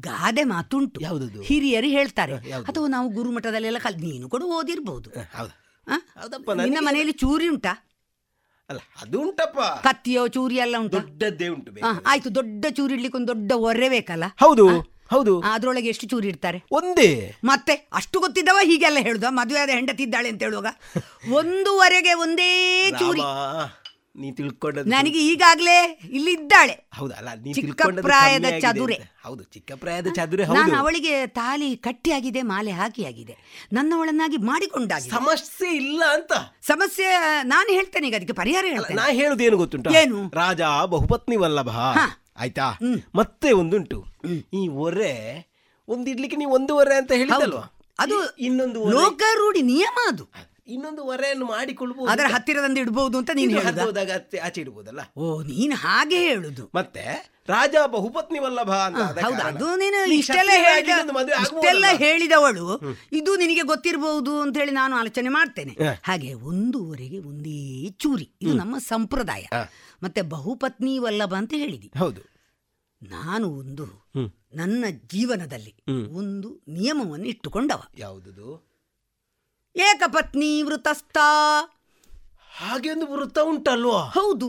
ಗಾದೆ 0.00 0.42
ಮಾತುಂಟು? 0.44 0.98
ಹಿರಿಯರು 1.42 1.86
ಹೇಳ್ತಾರೆ 1.86 2.34
ಅಥವಾ 2.66 2.88
ನಾವು 2.88 3.08
ಗುರುಮಠದಲ್ಲೆಲ್ಲ 3.08 3.78
ಕಲ್ 3.78 3.98
ನೀನು 4.00 4.26
ಕೂಡ 4.28 4.42
ಓದಿರ್ಬಹುದು? 4.42 5.10
ಹೌದಪ್ಪ 5.90 6.50
ನಿನ್ನ 6.50 6.78
ಮನೆಯಲ್ಲಿ 6.80 7.12
ಚೂರಿ 7.12 7.48
ಉಂಟಾ? 7.48 7.72
ಅಲ್ಲ 8.70 8.80
ಅದು 9.02 9.20
ಉಂಟಪ್ಪ. 9.20 9.60
ಕತ್ತಿಯೋ 9.82 10.28
ಚೂರಿ 10.28 10.56
ಎಲ್ಲ 10.56 10.76
ಉಂಟು? 10.78 10.96
ದೊಡ್ಡದ್ದೇ 10.96 11.48
ಉಂಟು 11.48 11.72
ಬೇಕು 11.72 11.86
ಆಯ್ತು 12.06 12.34
ದೊಡ್ಡ 12.34 12.66
ಚೂರಿ 12.70 12.94
ಇಡ್ಲಿಕ್ಕೆ 12.94 13.18
ಒಂದು 13.18 13.28
ದೊಡ್ಡ 13.28 13.52
ಒರೆ 13.52 13.88
ಬೇಕಲ್ಲ? 13.88 14.24
ಹೌದು 14.40 14.66
ಹೌದು. 15.10 15.40
ಆ, 15.40 15.54
ಅದ್ರೊಳಗೆ 15.54 15.88
ಎಷ್ಟು 15.88 16.06
ಚೂರಿ 16.08 16.28
ಇಡ್ತಾರೆ? 16.28 16.62
ಒಂದೇ. 16.72 17.36
ಮತ್ತೆ 17.44 17.74
ಅಷ್ಟು 17.92 18.20
ಗೊತ್ತಿದ್ದವ 18.20 18.56
ಹೀಗೆಲ್ಲ 18.62 18.98
ಹೇಳುದ. 18.98 19.24
ಮದುವೆ 19.30 19.60
ಆದ 19.60 19.68
ಹೆಂಡತಿ 19.70 20.02
ಇದ್ದಾಳೆ 20.02 20.28
ಅಂತ 20.28 20.42
ಹೇಳುವಾಗ. 20.42 20.68
ಒಂದೂವರೆಗೆ 21.38 22.14
ಒಂದೇ 22.14 22.50
ಚೂರಿ. 22.90 23.20
ರಾಮ, 23.20 23.70
ನೀ 24.20 24.32
ತಿಳ್ಕೊಂಡದ್ದು 24.32 24.90
ನನಗೆ 24.90 25.20
ಈಗಾಗ್ಲೇ 25.26 25.98
ಇಲ್ಲಿ 26.10 26.32
ಇದ್ದಾಳೆ 26.32 26.86
ಹೌದು 26.98 27.14
ಅಲ್ಲ 27.14 27.28
ನೀ 27.34 27.52
ಚಿಕ್ಕ 27.52 27.82
ಪ್ರಾಯದ 28.00 28.44
ಚದುರೆ. 28.60 28.96
ಹೌದು 29.24 29.42
ಚಿಕ್ಕ 29.44 29.72
ಪ್ರಾಯದ 29.72 30.08
ಚದುರೆ 30.08 30.46
ನಾನು 30.46 30.74
ಅವಳಿಗೆ 30.74 31.26
ತಾಲಿ 31.26 31.76
ಕಟ್ಟಿಯಾಗಿದೆ 31.76 32.42
ಮಾಲೆ 32.42 32.70
ಹಾಕಿಯಾಗಿದೆ. 32.70 33.36
ನನ್ನವಳನ್ನಾಗಿ 33.72 34.36
ಮಾಡಿಕೊಂಡ 34.36 34.92
ಸಮಸ್ಯೆ 34.92 35.76
ಇಲ್ಲ 35.76 36.02
ಅಂತ. 36.14 36.32
ಸಮಸ್ಯೆ 36.62 37.08
ನಾನು 37.42 37.72
ಹೇಳ್ತೇನೆ 37.72 38.08
ಈಗ 38.08 38.14
ಅದಕ್ಕೆ 38.14 38.32
ಪರಿಹಾರ 38.32 38.64
ಹೇಳ್ತೇನೆ. 38.64 39.00
ನಾ 39.00 39.06
ಹೇಳುದೇನು 39.10 39.56
ಗೊತ್ತುಂಟ? 39.56 39.86
ಏನು? 39.86 40.30
ರಾಜ 40.34 40.60
ಬಹುಪತ್ನಿ 40.86 41.36
ವಲ್ಲಭ. 41.36 41.70
ಆಯ್ತಾ? 42.36 42.78
ಮತ್ತೆ 43.14 43.52
ಒಂದುಂಟು. 43.52 44.04
ಈ 44.54 44.68
ಒರೆ 44.68 45.12
ಒಂದಿಡ್ಲಿಕ್ಕೆ 45.88 46.36
ನೀವು 46.36 46.52
ಒಂದು 46.52 46.76
ಒರೆ 46.76 46.96
ಅಂತ 46.96 47.12
ಹೇಳಿದಲ್ವಾ 47.12 47.64
ಅದು 47.98 48.36
ಇನ್ನೊಂದು 48.38 48.90
ಲೋಕ 48.90 49.22
ನಿಯಮ 49.62 49.98
ಅದು. 50.08 50.24
ಇನ್ನೊಂದು 50.70 51.06
ವರೆಯನ್ನು 51.06 51.46
ಮಾಡಿಕೊಳ್ಬಹುದು 51.46 52.10
ಅದರ 52.10 52.24
ಹತ್ತಿರದಂದು 52.28 52.80
ಇಡಬಹುದು 52.80 53.18
ಅಂತ 53.18 53.30
ನೀನು 53.34 53.60
ಹತ್ತೋದಾಗ 53.60 54.10
ಆಚೆ- 54.10 54.60
ಇಡಬಹುದಲ್ಲ 54.60 55.00
ಓ 55.16 55.42
ನೀನು 55.42 55.76
ಹಾಗೆ 55.76 56.18
ಹೇಳುದು. 56.18 56.70
ಮತ್ತೆ 56.74 57.30
ರಾಜ 57.48 57.74
ಬಹುಪತ್ನಿ 57.86 58.38
ವಲ್ಲಭ 58.38 58.70
ಅಂತ 58.70 59.18
ಹೌದು 59.18 59.42
ಅದು 59.42 59.76
ನೀನು 59.76 60.12
ಇಷ್ಟೆಲ್ಲ 60.12 61.84
ಹೇಳಿದವಳು. 61.96 62.80
ಇದು 63.12 63.36
ನಿನಗೆ 63.36 63.62
ಗೊತ್ತಿರಬಹುದು 63.62 64.40
ಅಂತ 64.40 64.56
ಹೇಳಿ 64.56 64.70
ನಾನು 64.70 64.96
ಆಲೋಚನೆ 64.96 65.28
ಮಾಡ್ತೇನೆ. 65.28 65.76
ಹಾಗೆ 66.02 66.34
ಒಂದೂವರೆಗೆ 66.34 67.18
ಒಂದೇ 67.18 67.88
ಚೂರಿ. 67.90 68.30
ಇದು 68.42 68.54
ನಮ್ಮ 68.54 68.78
ಸಂಪ್ರದಾಯ. 68.78 69.44
ಮತ್ತೆ 70.02 70.22
ಬಹುಪತ್ನಿ 70.22 70.98
ವಲ್ಲಭ 70.98 71.34
ಅಂತ 71.34 71.52
ಹೇಳಿದಿ. 71.56 71.92
ಹೌದು. 71.98 72.20
ನಾನು 73.02 73.48
ಒಂದು 73.48 74.10
ನನ್ನ 74.54 74.84
ಜೀವನದಲ್ಲಿ 75.06 75.84
ಒಂದು 76.12 76.64
ನಿಯಮವನ್ನು 76.68 77.26
ಇಟ್ಟುಕೊಂಡವ. 77.26 77.82
ಯಾವುದದು? 77.98 78.69
ಏಕಪತ್ನಿ 79.76 80.62
ವೃತಸ್ಥ. 80.62 81.16
ಹಾಗೆ 82.58 82.90
ಒಂದು 82.90 83.06
ವೃತ್ತ 83.06 83.38
ಉಂಟಲ್ವಾ? 83.38 84.02
ಹೌದು. 84.02 84.48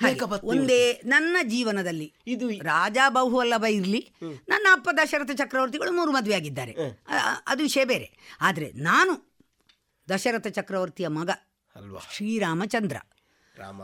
ಹಾಗೆ, 0.00 0.14
ಏಕಪತ್ನಿ 0.14 0.50
ಒಂದೇ 0.50 0.92
ನನ್ನ 1.04 1.36
ಜೀವನದಲ್ಲಿ. 1.42 2.14
ಇದು 2.26 2.48
ರಾಜ 2.48 2.98
ಬಹುವಲ್ಲಭ 3.08 3.64
ಇರಲಿ 3.64 4.10
ನನ್ನ 4.48 4.66
ಅಪ್ಪ 4.72 4.88
ದಶರಥ 5.02 5.30
ಚಕ್ರವರ್ತಿಗಳು 5.30 5.92
ಮೂರು 5.92 6.12
ಮದುವೆ 6.12 6.36
ಆಗಿದ್ದಾರೆ 6.36 6.72
ಅ- 7.08 7.42
ಅದು 7.46 7.62
ವಿಷಯ 7.62 7.84
ಬೇರೆ. 7.84 8.12
ಆದರೆ 8.40 8.72
ನಾನು 8.72 9.36
ದಶರಥ 10.14 10.46
ಚಕ್ರವರ್ತಿಯ 10.46 11.08
ಮಗ 11.08 11.30
ಅಲ್ವಾ? 11.76 12.00
ಶ್ರೀರಾಮಚಂದ್ರ. 12.12 12.96
ರಾಮ. 13.56 13.82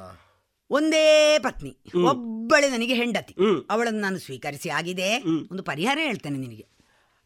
ಒಂದೇ 0.71 1.39
ಪತ್ನಿ. 1.39 1.77
ಒಬ್ಬಳೆ 2.05 2.71
ನನಗೆ 2.71 2.95
ಹೆಂಡತಿ. 2.95 3.35
ಅವಳನ್ನು 3.71 4.01
ನಾನು 4.01 4.19
ಸ್ವೀಕರಿಸಿ 4.19 4.69
ಆಗಿದೆ. 4.69 5.19
ಒಂದು 5.51 5.63
ಪರಿಹಾರ 5.63 5.99
ಹೇಳ್ತೇನೆ 6.03 6.39
ನಿನಗೆ. 6.39 6.76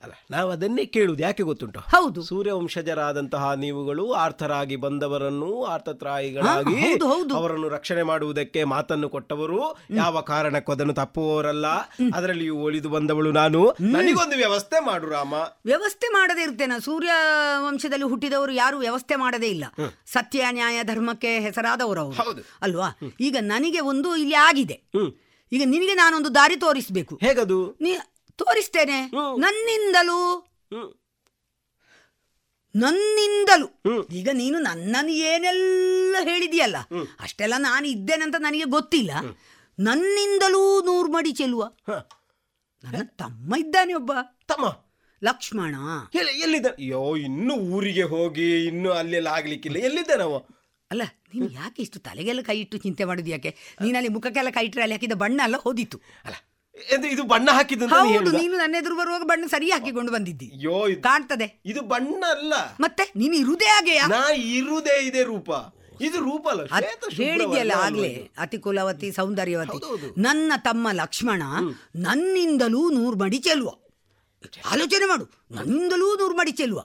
ಅಲ್ಲ 0.03 0.13
ನಾವು 0.31 0.51
ಅದನ್ನೇ 0.51 0.85
ಕೇಳುವುದು 0.85 1.23
ಯಾಕೆ 1.23 1.43
ಗೊತ್ತುಂಟು? 1.43 1.81
ಹೌದು. 1.81 2.23
ಸೂರ್ಯವಂಶಜರಾದಂತಹ 2.23 3.53
ನೀವುಗಳು 3.53 4.13
ಆರ್ಥರಾಗಿ 4.13 4.77
ಬಂದವರನ್ನು 4.77 5.65
ಆರ್ಥತ್ರಾಯಿಗಳಾಗಿ. 5.65 6.93
ಅವರನ್ನು 7.35 7.69
ರಕ್ಷಣೆ 7.69 8.03
ಮಾಡುವುದಕ್ಕೆ 8.03 8.65
ಮಾತನ್ನು 8.65 9.09
ಕೊಟ್ಟವರು. 9.09 9.79
ಯಾವ 9.91 10.21
ಕಾರಣಕ್ಕೂ 10.21 10.73
ಅದನ್ನು 10.73 10.95
ತಪ್ಪುವವರಲ್ಲ. 10.95 11.67
ಅದರಲ್ಲಿಯೂ 12.15 12.57
ಒಳಿದು 12.57 12.89
ಬಂದವಳು 12.89 13.33
ನಾನು. 13.33 13.75
ನನಗೊಂದು 13.81 14.37
ವ್ಯವಸ್ಥೆ 14.37 14.81
ಮಾಡು 14.81 15.09
ರಾಮ. 15.09 15.35
ವ್ಯವಸ್ಥೆ 15.65 16.09
ಮಾಡದೇ 16.09 16.43
ಇರ್ತೇನೆ 16.43 16.81
ಸೂರ್ಯ 16.81 17.11
ವಂಶದಲ್ಲಿ 17.59 18.05
ಹುಟ್ಟಿದವರು 18.05 18.53
ಯಾರು 18.53 18.79
ವ್ಯವಸ್ಥೆ 18.79 19.17
ಮಾಡದೇ 19.17 19.47
ಇಲ್ಲ. 19.47 19.65
ಸತ್ಯ 20.07 20.47
ನ್ಯಾಯ 20.51 20.83
ಧರ್ಮಕ್ಕೆ 20.83 21.41
ಹೆಸರಾದವರು 21.41 22.11
ಹೌದು. 22.11 22.43
ಅಲ್ವಾ? 22.63 22.99
ಈಗ 23.21 23.37
ನನಗೆ 23.41 23.81
ಒಂದು 23.81 24.17
ಇಲ್ಲಿ 24.17 24.35
ಆಗಿದೆ. 24.35 24.83
ಈಗ 25.53 25.63
ನಿನಗೆ 25.65 25.95
ನಾನೊಂದು 25.95 26.35
ದಾರಿ 26.35 26.57
ತೋರಿಸಬೇಕು. 26.57 27.17
ಹೇಗದು? 27.17 27.77
ನೀ 27.81 27.97
ತೋರಿಸ್ತೇನೆ. 28.45 28.99
ನನ್ನಿಂದಲೂ. 29.39 30.21
ನನ್ನಿಂದಲೂ. 32.75 33.69
ಈಗ 34.13 34.29
ನೀನು 34.33 34.59
ನನ್ನನ್ನು 34.59 35.13
ಏನೆಲ್ಲ 35.13 36.17
ಹೇಳಿದೆಯಲ್ಲ 36.23 36.77
ಅಷ್ಟೆಲ್ಲ 37.21 37.55
ನಾನು 37.59 37.87
ಇದ್ದೇನಂತ 37.87 38.37
ನನಗೆ 38.39 38.65
ಗೊತ್ತಿಲ್ಲ. 38.65 39.11
ನನ್ನಿಂದಲೂ 39.79 40.83
ನೂರು 40.85 41.13
ಮಡಿ 41.13 41.33
ಚೆಲ್ಲುವ. 41.33 41.63
ಹ. 41.89 41.97
ನನ್ನ 42.85 43.03
ತಮ್ಮ 43.17 43.57
ಇದ್ದಾನೆ 43.57 43.95
ಒಬ್ಬ. 43.95 44.13
ತಮ್ಮ? 44.47 44.67
ಲಕ್ಷ್ಮಣ. 45.23 45.75
ಎಲ್ಲಿ 46.15 46.33
ಎಲ್ಲಿದ್ದ? 46.41 46.67
ಅಯ್ಯೋ 46.67 47.17
ಇನ್ನು 47.17 47.55
ಊರಿಗೆ 47.55 48.03
ಹೋಗಿ 48.03 48.65
ಇನ್ನು 48.67 48.91
ಅಲ್ಲೆಲ್ಲ 48.91 49.29
ಆಗ್ಲಿಕ್ಕಿಲ್ಲ. 49.29 49.77
ಎಲ್ಲಿದ್ದ 49.79 50.11
ನಾವು 50.11 50.39
ಅಲ್ಲ 50.91 51.03
ನೀನು 51.35 51.53
ಯಾಕೆ 51.53 51.83
ಇಷ್ಟು 51.83 51.99
ತಲೆಗೆಲ್ಲ 51.99 52.41
ಕೈ 52.41 52.61
ಇಟ್ಟು 52.61 52.77
ಚಿಂತೆ 52.77 53.05
ಮಾಡೋದು 53.05 53.31
ಯಾಕೆ? 53.31 53.51
ನೀನಲ್ಲಿ 53.83 54.09
ಮುಖಕ್ಕೆಲ್ಲ 54.09 54.51
ಕೈ 54.51 54.65
ಇಟ್ಟರೆ 54.65 54.83
ಅಲ್ಲಿ 54.83 54.95
ಹಾಕಿದ 54.95 55.13
ಬಣ್ಣ 55.13 55.41
ಎಲ್ಲ 55.45 55.57
ಹೋದಿತ್ತು. 55.57 55.99
ಅಲ್ಲ 56.25 56.37
ಇದು 56.77 57.07
ಇದು 57.09 57.23
ಬಣ್ಣ 57.25 57.49
ಹಾಕಿದ್ದು 57.51 57.85
ಅಂತ 57.85 57.95
ನೀ 57.97 58.01
ಹೌದು 58.01 58.13
ಹೇಳುದಾ? 58.17 58.39
ನೀನು 58.39 58.55
ನನ್ನ 58.57 58.75
ಎದುರು 58.77 58.97
ಬರುವಾಗ 58.97 59.25
ಬಣ್ಣ 59.25 59.45
ಸರಿ 59.49 59.69
ಹಾಕಿಕೊಂಡು 59.71 60.13
ಬಂದಿದ್ದಿ. 60.13 60.47
ಅಯ್ಯೋ 60.55 60.77
ಇದು- 60.89 61.03
ಕಾಣ್ತದೆ. 61.03 61.47
ಇದು 61.67 61.81
ಬಣ್ಣ 61.89 62.23
ಅಲ್ಲ. 62.35 62.53
ಮತ್ತೆ 62.81 63.05
ನೀನು 63.17 63.35
ಇರುದೇ 63.37 63.69
ಹಾಗೆಯಾ? 63.71 64.05
ನಾ 64.13 64.21
ಇರುದೇ 64.55 64.97
ಇದೆ 65.09 65.23
ರೂಪ. 65.25 65.51
ಇದು 66.01 66.19
ರೂಪ 66.25 66.45
ಅಲ್ಲ 66.51 66.63
ಅದ್ 66.69 66.85
ಶ್ವೇತ 66.85 67.03
ಶುಭ್ರ 67.09 67.25
ಹೇಳಿದ್ಯಲ್ಲ 67.25 67.73
ಆಗ್ಲೇ 67.81 68.11
ಇದು? 68.13 68.23
ಅತಿ 68.39 68.59
ಕುಲವತಿ 68.59 69.09
ಸೌಂದರ್ಯವತಿ. 69.13 69.79
ಹೌದೌದು. 69.81 70.09
ನನ್ನ 70.19 70.53
ತಮ್ಮ 70.65 70.89
ಲಕ್ಷ್ಮಣ 70.95 71.43
ನನ್ನಿಂದಲೂ 72.05 72.83
ನೂರು 72.97 73.17
ಮಡಿ 73.23 73.41
ಚೆಲ್ವ 73.47 73.69
ಆಲೋಚನೆ 74.71 75.07
ಮಾಡು 75.07 75.25
ನನ್ನಿಂದಲೂ 75.51 76.07
ನೂರು 76.17 76.35
ಮಡಿ 76.37 76.53
ಚೆಲ್ವ 76.55 76.81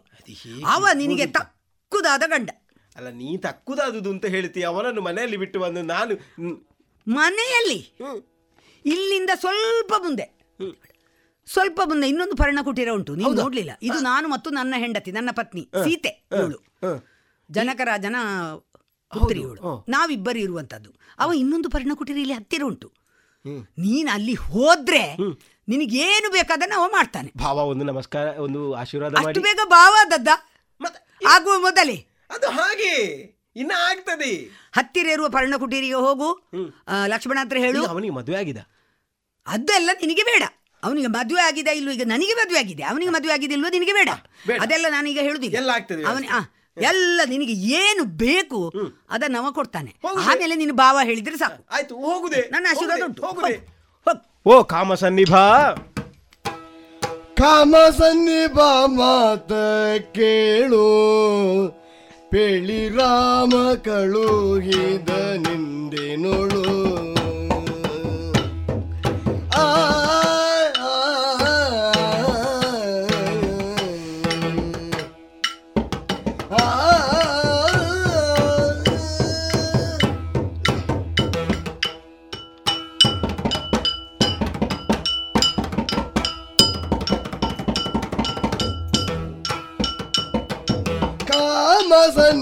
ಅವ 0.72 0.84
ನಿನಗೆ 0.96 1.26
ತಕ್ಕುದಾದ 1.36 2.24
ಗಂಡ. 2.30 2.50
ಅಲ್ಲ 2.96 3.10
ನೀ 3.16 3.30
ತಕ್ಕುದಾದುದು 3.40 4.10
ಅಂತ 4.12 4.26
ಹೇಳ್ತೀಯ 4.34 4.66
ಅವನನ್ನು 4.68 5.02
ಮನೆಯಲ್ಲಿ 5.02 5.38
ಬಿಟ್ಟು 5.38 5.58
ಬಂದು 5.60 5.82
ನಾನು 5.90 6.14
ಹ್ಮ್, 6.38 6.58
ಮನೆಯಲ್ಲಿ 7.08 7.80
ಇಲ್ಲಿಂದ 8.86 9.30
ಸ್ವಲ್ಪ 9.36 9.94
ಮುಂದೆ. 9.98 10.26
ಸ್ವಲ್ಪ 11.48 11.82
ಮುಂದೆ 11.86 12.08
ಇನ್ನೊಂದು 12.08 12.36
ಪರ್ಣಕುಟೀರ 12.36 12.90
ಉಂಟು. 12.94 13.16
ನೀವು 13.16 13.34
ನೋಡ್ಲಿಲ್ಲ. 13.34 13.72
ಇದು 13.82 14.00
ನಾನು 14.00 14.28
ಮತ್ತು 14.28 14.50
ನನ್ನ 14.50 14.76
ಹೆಂಡತಿ 14.78 15.12
ನನ್ನ 15.12 15.30
ಪತ್ನಿ 15.32 15.64
ಸೀತೆ 15.84 16.28
ಇವಳು. 16.32 16.60
ಜನಕರಾಜನ 17.50 18.16
ಪುತ್ರಿ 19.14 19.40
ಇವಳು. 19.40 19.86
ನಾವಿಬ್ಬರು 19.90 20.40
ಇರುವಂತದ್ದು 20.40 20.92
ಅವ 21.20 21.34
ಇನ್ನೊಂದು 21.34 21.70
ಪರ್ಣಕುಟೀರ 21.70 22.18
ಇಲ್ಲಿ 22.18 22.34
ಹತ್ತಿರ 22.34 22.64
ಉಂಟು. 22.64 22.92
ನೀನ್ 23.78 24.10
ಅಲ್ಲಿ 24.14 24.34
ಹೋದ್ರೆ 24.34 25.18
ನಿನಗೇನು 25.68 26.32
ಬೇಕಾದನ್ನ 26.32 26.74
ಅವ 26.78 26.88
ಮಾಡ್ತಾನೆ. 26.92 27.32
ಭಾವ 27.38 27.58
ಒಂದು 27.68 27.86
ನಮಸ್ಕಾರ 27.86 28.28
ಒಂದು 28.28 28.74
ಆಶೀರ್ವಾದ 28.74 29.14
ಅಷ್ಟು 29.16 29.42
ಬೇಗ 29.42 29.60
ಭಾವ 29.66 29.96
ದದ್ದ. 30.12 30.28
ಆಗುವ 31.28 31.54
ಮೊದಲೇ. 31.58 31.98
ಅದು 32.30 32.48
ಹಾಗೆ. 32.48 32.94
ಇನ್ನ 33.56 33.72
ಆಗ್ತದೆ. 33.90 34.32
ಹತ್ತಿರ 34.72 35.08
ಇರುವ 35.08 35.30
ಪರ್ಣಕುಟೀರಿಗೆ 35.30 35.94
ಹೋಗು. 35.94 36.30
ಲಕ್ಷ್ಮಣ 37.08 37.38
ಹತ್ರ 37.42 37.58
ಹೇಳು. 37.58 37.86
ಅವನಿಗೆ 37.86 38.14
ಮದುವೆ 38.14 38.38
ಆಗಿದೆ. 38.38 38.75
ಅದೆಲ್ಲ 39.48 39.90
ನಿನಗೆ 40.02 40.24
ಬೇಡ. 40.24 40.44
ಅವನಿಗೆ 40.84 41.08
ಮದುವೆ 41.08 41.42
ಆಗಿದೆ 41.42 41.72
ಇಲ್ಲ 41.72 41.90
ಈಗ 41.92 42.04
ನನಗೆ 42.06 42.34
ಮದುವೆ 42.34 42.60
ಆಗಿದೆ. 42.60 42.84
ಅವನಿಗೆ 42.84 43.12
ಮದುವೆ 43.12 43.34
ಆಗಿದೆ 43.34 43.54
ಇಲ್ವೋ 43.54 43.70
ನಿನಗೆ 43.70 43.94
ಬೇಡ. 43.94 44.10
ಅದೆಲ್ಲ 44.62 44.86
ನಾನೀಗ 44.90 45.20
ಹೇಳುದಿಲ್ಲ. 45.22 45.56
ಎಲ್ಲ 45.58 45.70
ಆಗ್ತದೆ 45.70 46.04
ಅವನಿ 46.04 46.28
ಆ, 46.28 46.40
ಎಲ್ಲ 46.78 47.22
ನಿನಗೆ 47.26 47.54
ಏನು 47.76 48.04
ಬೇಕು 48.18 48.60
ಅದನ್ನ 49.10 49.38
ಅವ 49.38 49.52
ಕೊಡ್ತಾನೆ. 49.52 49.92
ಆಮೇಲೆ 50.24 50.56
ನಿನ್ನ 50.56 50.74
ಭಾವ 50.74 51.00
ಹೇಳಿದ್ರೆ 51.04 51.38
ಸಾಕು. 51.38 51.60
ಆಯ್ತು 51.72 51.96
ಹೋಗುದೆ? 51.96 52.42
ನನ್ನ 52.52 52.66
ಆಶೀರ್ವಾದ 52.70 53.02
ಉಂಟು. 53.04 53.22
ಓ 54.46 54.64
ಕಾಮ 54.64 54.94
ಸನ್ನಿಭ 54.94 55.36
ಕಾಮ 57.38 57.76
ಸನ್ನಿಭ 57.98 58.60
ಮಾತ 58.94 59.52
ಕೇಳು. 60.14 60.86
ಪೇಳಿ 62.32 62.90
ರಾಮ 62.90 63.54
ಕಳುಹಿದ 63.84 65.10
ನಿಂದೆನೊಳು 65.38 66.64
ಆ, 67.12 67.15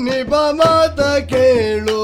ಸನ್ನಿಭ 0.04 0.34
ಮಾತ 0.60 1.02
ಕೇಳು. 1.32 2.03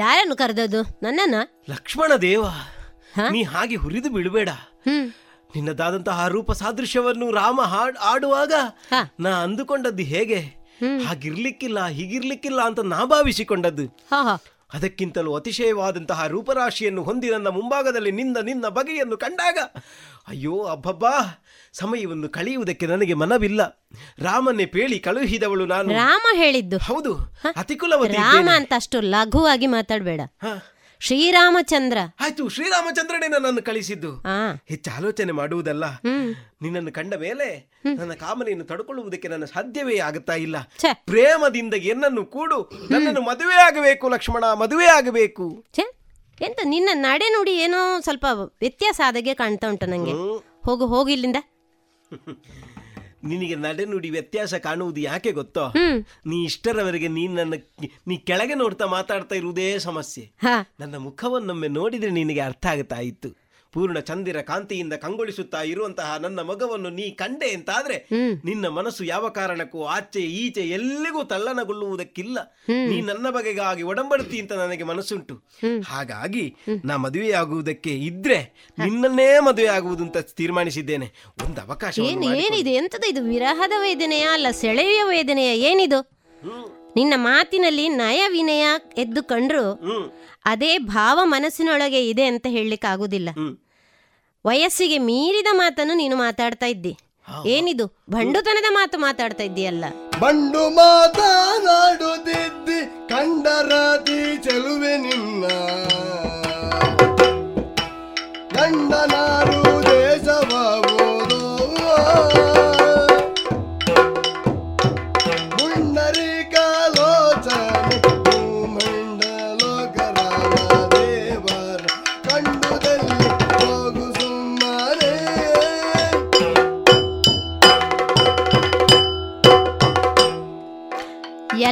ಯಾರನ್ನು 0.00 0.36
ಕರೆದದ್ದು? 0.36 0.80
ನನ್ನನ್ನ? 1.02 1.36
ಲಕ್ಷ್ಮಣ 1.70 2.12
ದೇವ 2.22 2.44
ನೀ 3.30 3.42
ಹಾಗೆ 3.42 3.76
ಹುರಿದು 3.76 4.10
ಬಿಡಬೇಡ. 4.10 4.50
ನಿನ್ನದಾದಂತಹ 5.54 6.26
ರೂಪ 6.28 6.52
ಸಾದೃಶ್ಯವನ್ನು 6.52 7.30
ರಾಮ 7.30 7.60
ಹಾಡ್ 7.62 7.96
ಆಡುವಾಗ 8.02 8.52
ನಾ 9.20 9.30
ಅಂದುಕೊಂಡದ್ದು 9.42 10.02
ಹೇಗೆ? 10.04 10.40
ಹಾಗಿರ್ಲಿಕ್ಕಿಲ್ಲ 11.06 11.86
ಹೀಗಿರ್ಲಿಕ್ಕಿಲ್ಲ 11.88 12.60
ಅಂತ 12.60 12.80
ನಾ 12.84 13.04
ಭಾವಿಸಿಕೊಂಡದ್ದು. 13.04 13.86
ಹಾ 14.10 14.20
ಹಾ. 14.22 14.34
ಅದಕ್ಕಿಂತಲೂ 14.74 15.30
ಅತಿಶಯವಾದಂತಹ 15.34 16.26
ರೂಪರಾಶಿಯನ್ನು 16.26 17.02
ಹೊಂದಿ 17.02 17.30
ನನ್ನ 17.30 17.48
ಮುಂಭಾಗದಲ್ಲಿ 17.48 18.10
ನಿನ್ನ 18.10 18.36
ನಿನ್ನ 18.44 18.66
ಬಗೆಯನ್ನು 18.68 19.16
ಕಂಡಾಗ 19.16 19.58
ಅಯ್ಯೋ 20.28 20.56
ಅಬ್ಬಬ್ಬಾ 20.64 21.14
ಸಮಯವನ್ನು 21.72 22.28
ಕಳೆಯುವುದಕ್ಕೆ 22.28 22.86
ನನಗೆ 22.86 23.14
ಮನವಿಲ್ಲ. 23.14 23.86
ರಾಮನೇ 24.18 24.66
ಪೇಳಿ 24.66 24.98
ಕಳುಹಿದವಳು 24.98 25.66
ನಾನು. 25.66 25.88
ರಾಮ 25.88 26.20
ಹೇಳಿದ್ದು. 26.32 26.78
ಹೌದು 26.78 27.14
ಅತಿಕುಲವತಿ 27.56 28.12
ರಾಮ. 28.12 28.48
ಅಂತ 28.54 28.72
ಅಷ್ಟು 28.76 29.00
ಲಘುವಾಗಿ 29.00 29.66
ಮಾತಾಡಬೇಡ. 29.66 30.20
ಶ್ರೀರಾಮಚಂದ್ರ. 31.00 31.98
ಆಯ್ತು 32.20 32.48
ಶ್ರೀರಾಮಚಂದ್ರನೇ 32.48 33.28
ನನ್ನನ್ನು 33.28 33.62
ಕಳಿಸಿದ್ದು. 33.62 34.24
ಹೆಚ್ಚು 34.68 34.90
ಆಲೋಚನೆ 34.96 35.32
ಮಾಡುವುದಲ್ಲ. 35.32 35.84
ನಿನ್ನನ್ನು 36.62 36.92
ಕಂಡ 36.92 37.14
ಮೇಲೆ 37.14 37.70
ನನ್ನ 37.84 38.12
ಕಾಮನೆಯನ್ನು 38.12 38.64
ತಡ್ಕೊಳ್ಳುವುದಕ್ಕೆ 38.64 39.28
ನನ್ನ 39.28 39.44
ಸಾಧ್ಯವೇ 39.44 39.98
ಆಗುತ್ತಾ 39.98 40.32
ಇಲ್ಲ. 40.32 40.56
ಪ್ರೇಮದಿಂದ 40.92 41.74
ಎನ್ನನ್ನು 41.74 42.24
ಕೂಡು. 42.24 42.88
ನನ್ನನ್ನು 42.90 43.20
ಮದುವೆ 43.20 43.54
ಆಗಬೇಕು 43.54 44.08
ಲಕ್ಷ್ಮಣ 44.08 44.44
ಮದುವೆ 44.44 44.86
ಆಗಬೇಕು. 44.86 45.64
ಎಂತ 46.40 46.58
ನಿನ್ನ 46.64 46.88
ನಡೆ 46.92 47.28
ನುಡಿ 47.28 47.58
ಏನೋ 47.58 48.00
ಸ್ವಲ್ಪ 48.00 48.26
ವ್ಯತ್ಯಾಸ 48.32 49.00
ಆದಾಗೆ 49.06 49.34
ಕಾಣ್ತಾ 49.34 49.68
ಉಂಟು 49.68 49.86
ನಂಗೆ. 49.86 50.12
ಹೋಗು 50.66 50.86
ಹೋಗಿ 50.86 51.12
ಇಲ್ಲಿಂದ. 51.12 51.36
ನಿನಗೆ 53.24 53.54
ನಡೆನುಡಿ 53.54 54.10
ವ್ಯತ್ಯಾಸ 54.10 54.54
ಕಾಣುವುದು 54.54 55.00
ಯಾಕೆ 55.00 55.32
ಗೊತ್ತೋ? 55.32 55.72
ನೀ 56.26 56.44
ಇಷ್ಟರವರೆಗೆ 56.44 57.08
ನೀನ್ 57.08 57.36
ನನ್ನ 57.36 57.54
ನೀ 58.06 58.16
ಕೆಳಗೆ 58.16 58.54
ನೋಡ್ತಾ 58.54 58.86
ಮಾತಾಡ್ತಾ 58.86 59.34
ಇರುವುದೇ 59.34 59.78
ಸಮಸ್ಯೆ. 59.78 60.32
ನನ್ನ 60.80 60.96
ಮುಖವನ್ನೊಮ್ಮೆ 60.96 61.68
ನೋಡಿದ್ರೆ 61.68 62.10
ನಿನಗೆ 62.10 62.40
ಅರ್ಥ 62.40 62.66
ಆಗುತ್ತಾ 62.66 62.96
ಇತ್ತು 62.96 63.39
ಪೂರ್ಣ 63.72 63.98
ಚಂದಿರ 63.98 64.40
ಕಾಂತಿಯಿಂದ 64.40 64.92
ಕಂಗೊಳಿಸುತ್ತಾ 64.92 65.62
ಇರುವಂತಹ 65.62 66.16
ನನ್ನ 66.20 66.40
ಮಗವನ್ನು 66.40 66.90
ನೀ 66.90 67.10
ಕಂಡೆ 67.10 67.50
ಅಂತಾದ್ರೆ 67.50 68.08
ನಿನ್ನ 68.44 68.68
ಮನಸ್ಸು 68.68 69.04
ಯಾವ 69.04 69.28
ಕಾರಣಕ್ಕೂ 69.28 69.84
ಆಚೆ 69.84 70.20
ಈಚೆ 70.20 70.60
ಎಲ್ಲಿಗೂ 70.60 71.24
ತಲ್ಲಣಗೊಳ್ಳುವುದಕ್ಕಿಲ್ಲ 71.24 72.38
ನೀ 72.68 73.00
ನನ್ನ 73.00 73.30
ಬಗೆಗಾಗಿ 73.30 73.82
ಒಡಂಬಡ್ತಿ 73.82 74.40
ಅಂತ 74.40 74.52
ನನಗೆ 74.52 74.84
ಮನಸ್ಸುಂಟು. 74.84 75.36
ಹಾಗಾಗಿ 75.86 76.56
ನಾ 76.84 76.96
ಮದುವೆಯಾಗುವುದಕ್ಕೆ 76.96 77.94
ಇದ್ರೆ 77.98 78.40
ನಿನ್ನನ್ನೇ 78.78 79.38
ಮದುವೆ 79.38 79.68
ಆಗುವುದು 79.68 80.04
ಅಂತ 80.04 80.18
ತೀರ್ಮಾನಿಸಿದ್ದೇನೆ. 80.18 81.12
ಒಂದು 81.44 81.60
ಅವಕಾಶ 81.60 81.98
ಏನು 81.98 82.34
ಏನಿದೆ? 82.34 82.74
ಎಂತದ 82.74 83.04
ಇದು? 83.08 83.22
ವಿರಹದ 83.24 83.72
ವೇದನೆಯ 83.78 84.26
ಅಲ್ಲ 84.32 84.46
ಸೆಳೆಯ 84.50 85.02
ವೇದನೆಯ? 85.02 85.60
ಏನಿದು? 85.60 86.00
ನಿನ್ನ 86.96 87.14
ಮಾತಿನಲ್ಲಿ 87.16 87.88
ನಯ 87.88 88.28
ವಿನಯ 88.28 88.66
ಎದ್ದು 88.96 89.22
ಕಂಡ್ರು 89.22 89.78
ಅದೇ 90.44 90.78
ಭಾವ 90.78 91.20
ಮನಸ್ಸಿನೊಳಗೆ 91.22 92.08
ಇದೆ 92.08 92.24
ಅಂತ 92.24 92.46
ಹೇಳಲಿಕ್ಕೆ 92.50 92.86
ಆಗುದಿಲ್ಲ 92.86 93.28
ವಯಸ್ಸಿಗೆ 94.44 94.98
ಮೀರಿದ 94.98 95.46
ಮಾತನ್ನು 95.52 95.94
ನೀನು 95.94 96.16
ಮಾತಾಡ್ತಾ 96.16 96.66
ಇದ್ದಿ. 96.66 96.96
ಏನಿದು? 97.46 98.06
ಬಂಡುತನದ 98.10 98.64
ಮಾತು 98.70 98.98
ಮಾತಾಡ್ತಾ 98.98 99.42
ಇದ್ದೀಯಲ್ಲ. 99.42 99.84
ಬಂಡು 100.20 100.70
ಮಾತನಾಡುತ್ತಿದ್ದಿ 100.70 103.08
ಕಂಡರಾತಿ 103.08 104.36
ಚೆಲುವೆ 104.36 104.96
ನಿನ್ನ. 104.96 105.44
ಗಂಡನಾರು 108.56 109.79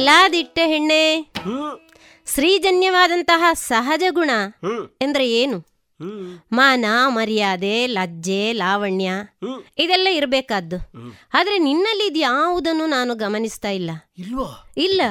ಯಲಾದಿಟ್ಟ 0.09 0.59
ಹೆಣ್ಣೆ. 0.65 1.31
ಸ್ತ್ರೀಜನ್ಯವಾದಂತಹ 2.25 3.43
ಸಹಜ 3.53 4.03
ಗುಣ 4.09 4.29
ಎಂದ್ರೆ 5.01 5.31
ಏನು? 5.31 5.65
ಮಾನ 6.51 6.85
ಮರ್ಯಾದೆ 7.07 7.87
ಲಜ್ಜೆ 7.87 8.53
ಲಾವಣ್ಯ 8.53 9.11
ಇದೆಲ್ಲ 9.77 10.07
ಇರಬೇಕಾದ್ದು. 10.11 10.91
ಆದ್ರೆ 11.33 11.57
ನಿನ್ನಲ್ಲಿ 11.57 12.07
ಇದು 12.07 12.19
ಯಾವುದನ್ನು 12.19 12.85
ನಾನು 12.85 13.15
ಗಮನಿಸ್ತಾ 13.15 13.69
ಇಲ್ಲ. 13.69 13.91
ಇಲ್ಲ. 14.77 15.01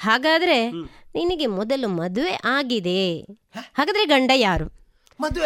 ಹಾಗಾದ್ರೆ 0.00 0.70
ನಿನಗೆ 1.14 1.46
ಮೊದಲು 1.46 1.88
ಮದುವೆ 1.88 2.40
ಆಗಿದೆ. 2.44 3.20
ಹಾಗಾದ್ರೆ 3.78 4.04
ಗಂಡ 4.04 4.30
ಯಾರು? 4.34 4.66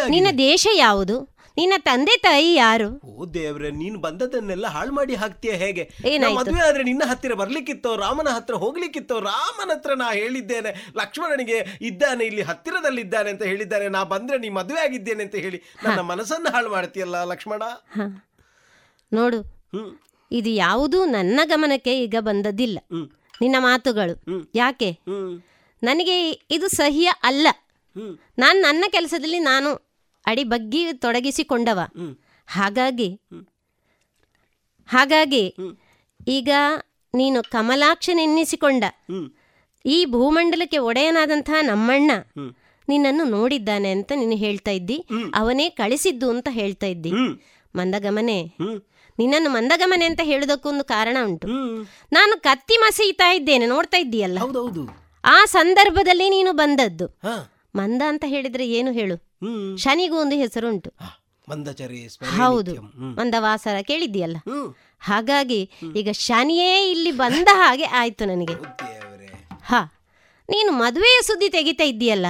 ನಿನ್ನ 0.08 0.26
ದೇಶ 0.38 0.66
ಯಾವುದು? 0.74 1.31
ನಿನ್ನ 1.56 1.74
ತಂದೆ 1.80 2.16
ತಾಯಿ 2.18 2.54
ಯಾರು? 2.54 2.88
ಓ 3.12 3.26
ದೇವ್ರೆ 3.34 3.70
ನೀನ್ 3.72 3.96
ಬಂದದನ್ನೆಲ್ಲ 3.96 4.66
ಹಾಳು 4.66 4.92
ಮಾಡಿ 4.92 5.14
ಹಾಕ್ತೀಯ 5.14 5.52
ಹೇಗೆ? 5.54 5.84
ಏನಾಯ್ತು? 6.04 6.36
ಮದುವೆ 6.40 6.60
ಆದ್ರೆ 6.60 6.82
ನಿನ್ನ 6.82 7.02
ಹತ್ತಿರ 7.04 7.34
ಬರ್ಲಿಕ್ಕಿತ್ತೋ 7.34 7.96
ರಾಮನ 7.96 8.28
ಹತ್ರ 8.28 8.54
ಹೋಗ್ಲಿಕ್ಕಿತ್ತೋ 8.54 9.20
ರಾಮನ 9.20 9.70
ಹತ್ರ 9.72 9.94
ನಾ 9.94 10.12
ಹೇಳಿದ್ದೇನೆ. 10.12 10.70
ಲಕ್ಷ್ಮಣನಿಗೆ 10.96 11.58
ಇದ್ದಾನೆ 11.80 12.24
ಇಲ್ಲಿ 12.24 12.42
ಹತ್ತಿರದಲ್ಲಿದ್ದಾನೆ 12.42 13.30
ಅಂತ 13.30 13.42
ಹೇಳಿದ್ದಾನೆ. 13.42 13.88
ನಾ 13.88 14.04
ಬಂದ್ರೆ 14.04 14.38
ನೀ 14.38 14.48
ಮದುವೆ 14.50 14.80
ಆಗಿದ್ದೇನೆ 14.80 15.22
ಅಂತ 15.22 15.34
ಹೇಳಿ. 15.36 15.60
ನನ್ನ 15.84 16.00
ಮನಸ್ಸನ್ನ 16.02 16.46
ಹಾಳು 16.52 16.70
ಮಾಡ್ತೀಯಲ್ಲ 16.70 17.24
ಲಕ್ಷ್ಮಣ? 17.24 17.62
ಹ. 17.96 18.08
ನೋಡು 19.12 19.40
ಇದು 20.30 20.50
ಯಾವುದೂ 20.58 21.04
ನನ್ನ 21.06 21.40
ಗಮನಕ್ಕೆ 21.44 21.98
ಈಗ 21.98 22.16
ಬಂದದ್ದಿಲ್ಲ. 22.20 22.78
ನಿನ್ನ 23.40 23.56
ಮಾತುಗಳು. 23.60 24.14
ಯಾಕೆ? 24.54 24.90
ನನಗೆ 25.82 26.16
ಇದು 26.50 26.68
ಸಹಿಯ 26.76 27.10
ಅಲ್ಲ. 27.22 27.46
ನಾನು 28.38 28.60
ನನ್ನ 28.60 28.84
ಕೆಲಸದಲ್ಲಿ 28.88 29.38
ನಾನು 29.44 29.70
ಅಡಿ 30.26 30.44
ಬಗ್ಗಿ 30.44 30.92
ತೊಡಗಿಸಿಕೊಂಡವ. 30.92 31.80
ಹಾಗಾಗಿ 32.48 33.20
ಹಾಗಾಗಿ 34.88 35.44
ಈಗ 36.28 36.50
ನೀನು 37.14 37.42
ಕಮಲಾಕ್ಷನೆನ್ನಿಸಿಕೊಂಡ 37.42 38.84
ಈ 39.86 40.04
ಭೂಮಂಡಲಕ್ಕೆ 40.04 40.78
ಒಡೆಯನಾದಂತಹ 40.78 41.60
ನಮ್ಮಣ್ಣ 41.62 42.10
ನಿನ್ನನ್ನು 42.88 43.24
ನೋಡಿದ್ದಾನೆ 43.24 43.90
ಅಂತ 43.90 44.12
ನೀನು 44.16 44.36
ಹೇಳ್ತಾ 44.36 44.70
ಇದ್ದಿ. 44.70 45.06
ಅವನೇ 45.34 45.68
ಕಳಿಸಿದ್ದು 45.70 46.30
ಅಂತ 46.30 46.48
ಹೇಳ್ತಾ 46.50 46.86
ಇದ್ದಿ. 46.86 47.12
ಮಂದಗಮನೆ. 47.76 48.38
ನಿನ್ನನ್ನು 49.18 49.50
ಮಂದಗಮನೆ 49.50 50.04
ಅಂತ 50.04 50.20
ಹೇಳುವುದಕ್ಕೊಂದು 50.24 50.84
ಕಾರಣ 50.84 51.16
ಉಂಟು. 51.24 51.48
ನಾನು 52.12 52.40
ಕತ್ತಿ 52.42 52.76
ಮಸೀತಾ 52.76 53.32
ಇದ್ದೇನೆ 53.32 53.66
ನೋಡ್ತಾ 53.66 53.96
ಇದ್ದೀಯಲ್ಲ? 53.96 54.38
ಆ 55.24 55.44
ಸಂದರ್ಭದಲ್ಲಿ 55.44 56.30
ನೀನು 56.30 56.52
ಬಂದದ್ದು. 56.52 57.06
ಮಂದ 57.76 58.02
ಅಂತ 58.08 58.24
ಹೇಳಿದ್ರೆ 58.26 58.70
ಏನು 58.70 58.92
ಹೇಳು? 58.92 59.16
ಶನಿಗೂ 59.78 60.16
ಒಂದು 60.16 60.36
ಹೆಸರುಂಟು. 60.36 60.90
ಹೌದು. 62.38 62.72
ಮಂದವಾಸರ 63.16 63.76
ಕೇಳಿದ್ದೀಯಲ್ಲ? 63.82 64.38
ಹಾಗಾಗಿ 65.02 65.60
ಈಗ 65.96 66.08
ಶನಿಯೇ 66.20 66.90
ಇಲ್ಲಿ 66.90 67.12
ಬಂದ 67.12 67.48
ಹಾಗೆ 67.62 67.84
ಆಯ್ತು 67.94 68.24
ನನಗೆ. 68.24 68.54
ಹಾ 69.64 69.80
ನೀನು 70.48 70.72
ಮದುವೆಯ 70.74 71.22
ಸುದ್ದಿ 71.22 71.48
ತೆಗಿತಾ 71.48 71.84
ಇದ್ದೀಯಲ್ಲ? 71.84 72.26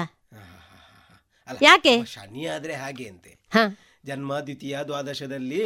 ಯಾಕೆ? 1.62 1.94
ಶನಿ 2.06 2.44
ಆದ್ರೆ 2.46 2.74
ಹಾಗೆ 2.74 3.08
ಅಂತೆ 3.08 3.30
ಹಾ. 3.52 3.64
ಜನ್ಮ 4.04 4.38
ದ್ವಿತೀಯ 4.40 4.78
ದ್ವಾದಶದಲ್ಲಿ 4.86 5.62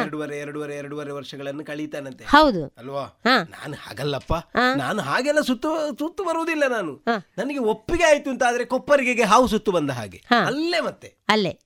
ಎರಡೂವರೆ 0.00 0.38
ಎರಡೂವರೆ 0.38 0.76
ಎರಡೂವರೆ 0.76 1.10
ವರ್ಷಗಳನ್ನು 1.10 1.64
ಕಳೀತಾನಂತೆ. 1.64 2.24
ಹೌದು. 2.24 2.74
ಅಲ್ವಾ. 2.78 3.20
ನಾನು 3.26 3.74
ಹಾಗಲ್ಲಪ್ಪ. 3.74 4.34
ನಾನು 4.76 5.02
ಹಾಗೆಲ್ಲ 5.02 5.40
ಸುತ್ತು 5.40 5.98
ಸುತ್ತು 5.98 6.24
ಬರುವುದಿಲ್ಲ 6.24 6.66
ನಾನು. 6.66 7.04
ನನಗೆ 7.38 7.58
ಒಪ್ಪಿಗೆ 7.58 8.04
ಆಯ್ತು 8.04 8.30
ಅಂತ 8.30 8.42
ಆದ್ರೆ 8.42 8.64
ಕೊಪ್ಪರಿಗೆ 8.64 9.22
ಹಾವು 9.22 9.46
ಸುತ್ತು 9.46 9.72
ಬಂದ 9.72 9.90
ಹಾಗೆ. 9.90 10.22
ಅಲ್ಲೇ 10.46 10.80
ಮತ್ತೆ. 10.80 11.14
ಅಲ್ಲೇ. 11.28 11.60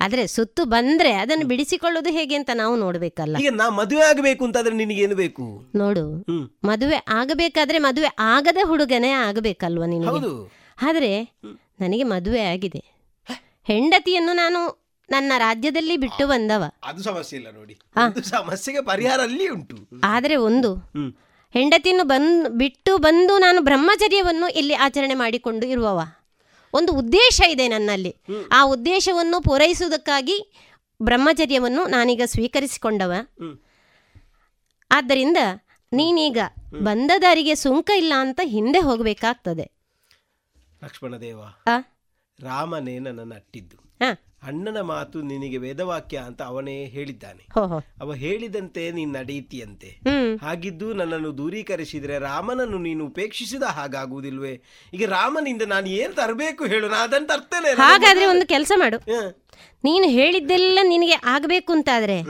ಆದ್ರೆ 0.00 0.26
ಸುತ್ತು 0.26 0.64
ಬಂದ್ರೆ 0.64 1.12
ಅದನ್ನು 1.12 1.46
ಬಿಡಿಸಿಕೊಳ್ಳೋದು 1.46 2.10
ಹೇಗೆ 2.10 2.34
ಅಂತ 2.34 2.50
ನಾವು 2.54 2.76
ನೋಡ್ಬೇಕಲ್ಲ. 2.76 3.36
ಈಗ 3.40 3.52
ನಾ 3.52 3.68
ಮದುವೆ 3.68 4.02
ಆಗಬೇಕು 4.02 4.44
ಅಂತಾದ್ರೆ 4.44 4.94
ಏನು 4.94 5.14
ಬೇಕು? 5.14 5.66
ನೋಡು 5.74 6.26
ಮದುವೆ 6.64 7.04
ಆಗಬೇಕಾದ್ರೆ 7.08 7.78
ಮದುವೆ 7.78 8.08
ಆಗದ 8.18 8.56
ಹುಡುಗನೇ 8.64 9.10
ಆಗಬೇಕಲ್ವಾ 9.10 9.86
ನಿನಗೆ. 9.86 10.50
ಆದ್ರೆ 10.82 11.24
ನನಗೆ 11.80 12.02
ಮದುವೆ 12.02 12.42
ಆಗಿದೆ. 12.42 12.92
ಹೆಂಡತಿಯನ್ನು 13.64 14.32
ನಾನು 14.32 14.81
ನನ್ನ 15.12 15.32
ರಾಜ್ಯದಲ್ಲಿ 15.38 15.96
ಬಿಟ್ಟು 15.96 16.26
ಬಂದವ. 16.26 16.62
ಅದು 16.82 17.02
ಸಮಸ್ಯೆ 17.02 17.38
ಇಲ್ಲ 17.38 17.50
ನೋಡಿ. 17.50 17.78
ಸಮಸ್ಯೆಗೆ 18.24 18.82
ಪರಿಹಾರ 18.84 19.20
ಅಲ್ಲಿ 19.20 19.48
ಉಂಟು. 19.48 19.76
ಆದ್ರೆ 20.04 20.36
ಒಂದು 20.36 20.74
ಹೆಂಡತಿಯನ್ನು 21.52 22.04
ಬಂದು 22.04 22.50
ಬಿಟ್ಟು 22.50 22.98
ಬಂದು 22.98 23.38
ನಾನು 23.38 23.60
ಬ್ರಹ್ಮಚರ್ಯವನ್ನು 23.60 24.48
ಇಲ್ಲಿ 24.58 24.74
ಆಚರಣೆ 24.74 25.14
ಮಾಡಿಕೊಂಡು 25.14 25.66
ಇರುವವ. 25.66 26.00
ಒಂದು 26.72 26.92
ಉದ್ದೇಶ 26.92 27.40
ಇದೆ 27.48 27.68
ನನ್ನಲ್ಲಿ. 27.68 28.16
ಆ 28.52 28.62
ಉದ್ದೇಶವನ್ನು 28.62 29.40
ಪೂರೈಸುವುದಕ್ಕಾಗಿ 29.40 30.36
ಬ್ರಹ್ಮಚರ್ಯವನ್ನು 31.02 31.86
ನಾನೀಗ 31.86 32.22
ಸ್ವೀಕರಿಸಿಕೊಂಡವ. 32.24 33.12
ಆದ್ದರಿಂದ 34.90 35.36
ನೀನೀಗ 35.92 36.38
ಬಂದ 36.82 37.10
ದಾರಿಗೆ 37.22 37.54
ಸುಂಕ 37.54 37.90
ಇಲ್ಲ 37.96 38.12
ಅಂತ 38.16 38.40
ಹಿಂದೆ 38.42 38.78
ಹೋಗಬೇಕಾಗ್ತದೆ. 38.78 39.70
ಲಕ್ಷ್ಮಣ 40.84 41.16
ದೇವ? 41.16 41.40
ರಾಮನೇ 42.42 42.98
ನನ್ನನ್ನು 42.98 43.34
ಅಟ್ಟಿದ್ದು. 43.34 43.76
ಅಣ್ಣನ 44.46 44.80
ಮಾತು 44.80 45.22
ನಿನಗೆ 45.22 45.56
ವೇದವಾಕ್ಯ 45.56 46.16
ಅಂತ 46.18 46.42
ಅವನೇ 46.42 46.84
ಹೇಳಿದ್ದಾನೆ. 46.84 47.46
ಅವ 48.00 48.14
ಹೇಳಿದಂತೆ 48.14 48.90
ನೀನ್ 48.90 49.12
ನಡೆಯುತ್ತೀಯಂತೆ. 49.12 49.90
ಹಾಗಿದ್ದು 50.42 50.92
ನನ್ನನ್ನು 50.94 51.38
ದೂರೀಕರಿಸಿದ್ರೆ 51.38 52.18
ರಾಮನನ್ನು 52.18 52.78
ನೀನು 52.78 53.06
ಉಪೇಕ್ಷಿಸಿದ 53.06 53.62
ಹಾಗಾಗುವುದಿಲ್ವೇ? 53.62 54.54
ಈಗ 54.94 55.08
ರಾಮನಿಂದ 55.08 55.62
ನಾನು 55.62 55.86
ಏನ್ 55.86 56.14
ತರಬೇಕು 56.14 56.64
ಹೇಳು 56.64 56.88
ನಾ 56.88 56.96
ಅದನ್ನು 56.96 57.28
ತರ್ತೇನೆ. 57.28 57.70
ಹಾಗಾದ್ರೆ 57.74 58.26
ಒಂದು 58.26 58.46
ಕೆಲಸ 58.46 58.72
ಮಾಡು. 58.76 58.98
ನೀನು 59.84 60.08
ಹೇಳಿದ್ದೆಲ್ಲ 60.08 60.78
ನಿನಗೆ 60.82 61.16
ಆಗಬೇಕು 61.24 61.72
ಅಂತಾದ್ರೆ 61.72 62.22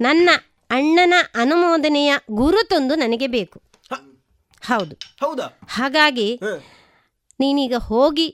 ನನ್ನ 0.00 0.30
ಅಣ್ಣನ 0.70 1.14
ಅನುಮೋದನೆಯ 1.34 2.14
ಗುರುತೊಂದು 2.30 2.94
ನನಗೆ 2.94 3.26
ಬೇಕು. 3.26 3.62
ಹೌದು. 4.66 4.94
ಹೌದಾ? 5.20 5.58
ಹಾಗಾಗಿ 5.68 6.40
ನೀನೀಗ 7.40 7.74
ಹೋಗಿ 7.74 8.28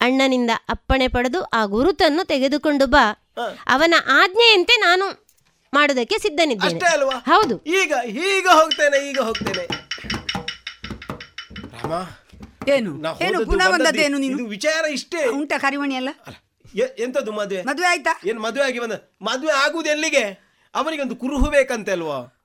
ಅಣ್ಣನಿಂದ 0.00 0.50
ಅಪ್ಪಣೆ 0.68 1.08
ಪಡೆದು 1.08 1.42
ಆ 1.42 1.64
ಗುರುತನ್ನು 1.64 2.24
ತೆಗೆದುಕೊಂಡು 2.24 2.86
ಬಾ. 2.86 3.30
ಅವನ 3.66 3.94
ಆಜ್ಞೆಯಂತೆ 4.08 4.80
ನಾನು 4.80 5.26
ಮಾಡುವುದಕ್ಕೆ 5.74 6.18
ಸಿದ್ಧನಿದ್ದೇನೆ. 6.18 6.74
ಅಷ್ಟೇ 6.74 6.92
ಅಲ್ವಾ? 6.92 7.18
ಹೌದು. 7.18 7.64
ಈಗ 7.66 7.92
ಈಗ 8.08 8.48
ಹೋಗ್ತೇನೆ 8.52 9.10
ಈಗ 9.10 9.20
ಹೋಗ್ತೇನೆ. 9.20 9.66
ರಾಮ 11.64 11.92
ಏನು? 12.68 12.96
ಏನು? 13.22 13.46
ಪುನಃ 13.46 13.64
ಬಂದದ್ದು? 13.64 13.84
ಬಂದದ್ದೇನು 13.84 14.18
ನೀನು? 14.18 14.44
ವಿಚಾರ 14.44 14.84
ಇಷ್ಟೇ. 14.84 15.28
ಉಂಟ 15.28 15.52
ಕರಿಮಣಿ 15.58 15.94
ಎಲ್ಲ 15.94 16.08
ಎ- 16.74 17.02
ಎಂತದ್ದು 17.02 17.32
ಮದುವೆ? 17.32 17.62
ಮದುವೆ 17.62 17.86
ಆಯ್ತಾ? 17.86 18.20
ಏನು 18.26 18.40
ಮದುವೆ 18.40 18.64
ಆಗಿ 18.64 18.78
ಬಂದ? 18.78 18.92
ಮದುವೆ 19.22 19.52
ಆಗುವುದು 19.52 19.90
ಎಲ್ಲಿಗೆ? 19.90 20.50
ಅವನಿಗೊಂದು 20.74 21.16
ಕುರುಹು 21.16 21.50
ಬೇಕಂತೆ 21.50 21.92
ಅಲ್ವಾ? 21.92 22.40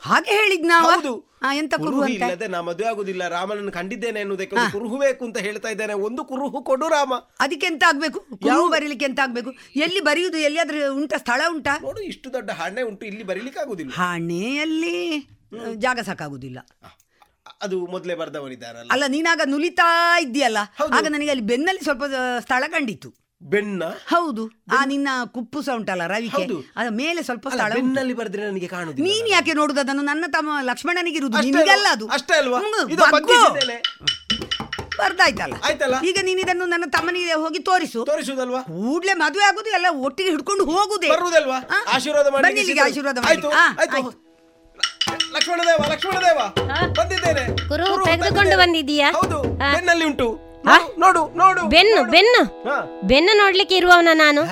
ಹಾಗೆ 0.00 0.30
ಹೇಳಿದ್ 0.30 0.66
ನಾವು? 0.66 0.90
ಹೌದು. 0.90 1.29
ಎಂತ 1.52 1.74
ಕುರುಹು 1.74 2.06
ಇಲ್ಲದೆ 2.06 2.48
ನಾ 2.48 2.60
ಮದುವೆ 2.60 2.88
ಆಗುದಿಲ್ಲ 2.88 3.28
ರಾಮನನ್ನು 3.28 3.72
ಕಂಡಿದ್ದೇನೆ 3.72 4.20
ಎನ್ನುವುದಕ್ಕೆ 4.20 4.56
ಒಂದು 4.56 4.72
ಕುರುಹು 4.72 4.98
ಬೇಕು 4.98 5.24
ಅಂತ 5.24 5.38
ಹೇಳ್ತಾ 5.38 5.68
ಇದ್ದೇನೆ. 5.68 5.92
ಒಂದು 5.92 6.24
ಕುರುಹು 6.24 6.62
ಕೊಡು 6.62 6.88
ರಾಮ. 6.88 7.14
ಅದಕ್ಕೆ 7.40 7.66
ಎಂತ 7.66 7.84
ಆಗ್ಬೇಕು? 7.88 8.26
ಯಾವ 8.46 8.68
ಬರೀಲಿಕ್ಕೆ 8.68 9.06
ಎಂತ 9.06 9.20
ಆಗ್ಬೇಕು? 9.20 9.52
ಎಲ್ಲಿ 9.76 10.00
ಬರೆಯುವುದು 10.00 10.38
ಎಲ್ಲಿಯಾದ್ರೂ 10.38 10.94
ಉಂಟ? 10.94 11.12
ಸ್ಥಳ 11.16 11.40
ಉಂಟಾ? 11.48 11.78
ನೋಡು 11.78 12.00
ಇಷ್ಟು 12.00 12.32
ದೊಡ್ಡ 12.32 12.50
ಹಣೆ 12.50 12.82
ಉಂಟು 12.82 13.06
ಇಲ್ಲಿ 13.06 13.22
ಬರೀಲಿಕ್ಕೆ 13.22 13.60
ಆಗುದಿಲ್ಲ. 13.60 13.92
ಹಣೆಯಲ್ಲಿ 13.92 15.28
ಜಾಗ 15.76 15.98
ಸಾಕಾಗುದಿಲ್ಲ. 16.00 16.58
ಅದು 17.62 17.86
ಮೊದಲೇ 17.86 18.14
ಬರ್ದವರಿದ್ದಾರೆ 18.14 18.78
ಅಲ್ಲ 18.78 19.04
ನೀನಾಗ 19.08 19.40
ನುಲಿತಾ 19.44 20.20
ಇದ್ದೀಯಲ್ಲ? 20.20 20.58
ಆಗ 20.92 21.06
ನನಗೆ 21.10 21.30
ಅಲ್ಲಿ 21.30 21.44
ಬೆನ್ನಲ್ಲಿ 21.44 21.82
ಸ್ವಲ್ಪ 21.82 22.04
ಸ್ಥಳ 22.38 22.64
ಕಂಡಿತು. 22.68 23.29
ಬೆನ್ನ? 23.42 23.84
ಹೌದು. 23.84 24.50
ಆ 24.78 24.84
ನಿನ್ನ 24.84 25.08
ಕುಪ್ಪುಸ 25.26 25.68
ಉಂಟಲ್ಲ 25.74 26.06
ರವಿಕೆ. 26.06 26.42
ಅದ 26.76 26.86
ಮೇಲೆ 26.90 27.22
ಸ್ವಲ್ಪ 27.22 27.48
ಸ್ಥಳ 27.48 27.74
ಬೆನ್ನಲ್ಲಿ 27.74 28.14
ಬರೆದ್ರೆ 28.14 28.46
ನನಗೆ 28.46 28.66
ಕಾಣುದು 28.66 29.02
ನೀನ್ 29.02 29.28
ಯಾಕೆ 29.28 29.52
ನೋಡುದು 29.52 29.80
ಅದನ್ನು? 29.80 30.02
ನನ್ನ 30.02 30.24
ತಮ್ಮ 30.28 30.50
ಲಕ್ಷ್ಮಣನಿಗಿರುವುದು 30.62 31.36
ಅಷ್ಟೇ 31.36 31.50
ನಿಮಗೆಲ್ಲ 31.50 31.86
ಅದು 31.90 32.08
ಅಷ್ಟೇ 32.08 32.36
ಅಲ್ವಾ. 32.36 32.58
ಬರ್ದಾಯ್ತಲ್ಲ. 34.98 35.54
ಆಯ್ತಲ್ಲ? 35.64 35.94
ಈಗ 36.04 36.18
ನೀನ್ 36.22 36.40
ಇದನ್ನು 36.40 36.66
ನನ್ನ 36.66 36.84
ತಮ್ಮನಿಗೆ 36.88 37.32
ಹೋಗಿ 37.32 37.58
ತೋರಿಸು. 37.58 38.04
ತೋರಿಸುದಲ್ವಾ? 38.04 38.62
ಕೂಡ್ಲೆ 38.62 39.14
ಮದುವೆ 39.14 39.44
ಆಗುದು 39.44 39.70
ಎಲ್ಲ 39.70 39.86
ಒಟ್ಟಿಗೆ 39.90 40.30
ಹಿಡ್ಕೊಂಡು 40.30 40.64
ಹೋಗುದೇ. 40.64 41.08
ಬರುವುದಲ್ವಾ 41.08 41.56
ಆ? 41.56 41.94
ಆಶೀರ್ವಾದ 41.94 42.26
ಮಾಡಿ 42.26 42.80
ಆಶೀರ್ವಾದ 42.80 43.18
ಮಾಡಿ. 43.18 43.28
ಆಯ್ತು? 43.28 43.48
ಆಯ್ತು. 43.50 44.30
ಲಕ್ಷ್ಮಣ 45.32 45.60
ದೇವ 45.66 45.92
ಲಕ್ಷ್ಮಣ 45.92 46.18
ದೇವ 46.18 46.38
ಬಂದಿದ್ದೇನೆ. 46.92 47.68
ಕುರು 47.68 48.04
ತೆಗೆದುಕೊಂಡು 48.04 48.58
ಬಂದಿದ್ದೀಯಾ? 48.58 49.12
ಹೌದು 49.12 49.42
ಬೆನ್ನಲ್ಲಿ 49.56 50.04
ಉಂಟು. 50.04 50.49
ನೋಡು, 50.64 51.22
ನೋಡು 51.38 51.68
ಬೆನ್ನು 51.68 52.10
ಬೆನ್ನು. 52.10 52.42
ಬೆನ್ನು 53.06 53.32
ನೋಡ್ಲಿಕ್ಕೆ 53.38 53.76
ಇರುವವನ 53.76 54.08
ನಾನು? 54.12 54.42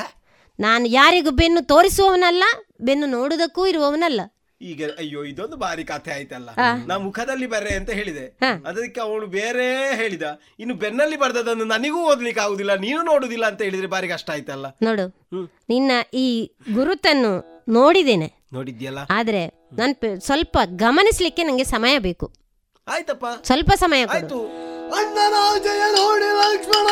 ನಾನು 0.61 0.85
ಯಾರಿಗೂ 0.89 1.31
ಬೆನ್ನು 1.31 1.61
ತೋರಿಸುವವನಲ್ಲ 1.67 2.45
ಬೆನ್ನು 2.81 3.07
ನೋಡುವುದಕ್ಕೂ 3.07 3.67
ಇರುವವನಲ್ಲ. 3.67 4.21
ಈಗ 4.61 4.91
ಅಯ್ಯೋ 4.99 5.21
ಇದೊಂದು 5.25 5.57
ಬಾರಿ 5.57 5.85
ಕಥೆ 5.85 6.11
ಆಯ್ತಲ್ಲ. 6.13 6.51
ನಾ 6.87 6.99
ಮುಖದಲ್ಲಿ 6.99 7.47
ಬರ್ರೆ 7.47 7.75
ಅಂತ 7.75 7.91
ಹೇಳಿದೆ. 7.91 8.25
ಅದಕ್ಕೆ 8.67 9.01
ಅವಳು 9.01 9.27
ಬೇರೆ 9.27 9.67
ಹೇಳಿದ. 9.97 10.23
ಇನ್ನು 10.59 10.75
ಬೆನ್ನಲ್ಲಿ 10.75 11.17
ಬರ್ದದನ್ನು 11.17 11.65
ನನಗೂ 11.65 12.01
ಓದ್ಲಿಕ್ಕೆ 12.11 12.41
ಆಗುದಿಲ್ಲ 12.45 12.75
ನೀನು 12.75 13.03
ನೋಡುದಿಲ್ಲ 13.03 13.47
ಅಂತ 13.47 13.63
ಹೇಳಿದ್ರೆ 13.63 13.87
ಬಾರಿ 13.87 14.09
ಕಷ್ಟ 14.09 14.31
ಆಯ್ತಲ್ಲ. 14.31 14.67
ನೋಡು 14.83 15.07
ನಿನ್ನ 15.69 15.93
ಈ 16.15 16.53
ಗುರುತನ್ನು 16.75 17.33
ನೋಡಿದ್ದೇನೆ. 17.69 18.29
ನೋಡಿದ್ಯಲ್ಲ? 18.53 18.99
ಆದ್ರೆ 19.11 19.47
ನಾನು 19.73 20.21
ಸ್ವಲ್ಪ 20.21 20.59
ಗಮನಿಸ್ಲಿಕ್ಕೆ 20.77 21.45
ನಂಗೆ 21.45 21.65
ಸಮಯ 21.65 21.99
ಬೇಕು. 21.99 22.33
ಆಯ್ತಪ್ಪ. 22.89 23.27
ಸ್ವಲ್ಪ 23.45 23.71
ಸಮಯ 23.77 24.05
ಆಯ್ತು. 24.05 24.68
ಅಣ್ಣನ 24.97 25.37
ಜಯ 25.65 25.83
ನೋಡಿ 25.97 26.31
ಲಕ್ಷ್ಮಣ. 26.41 26.89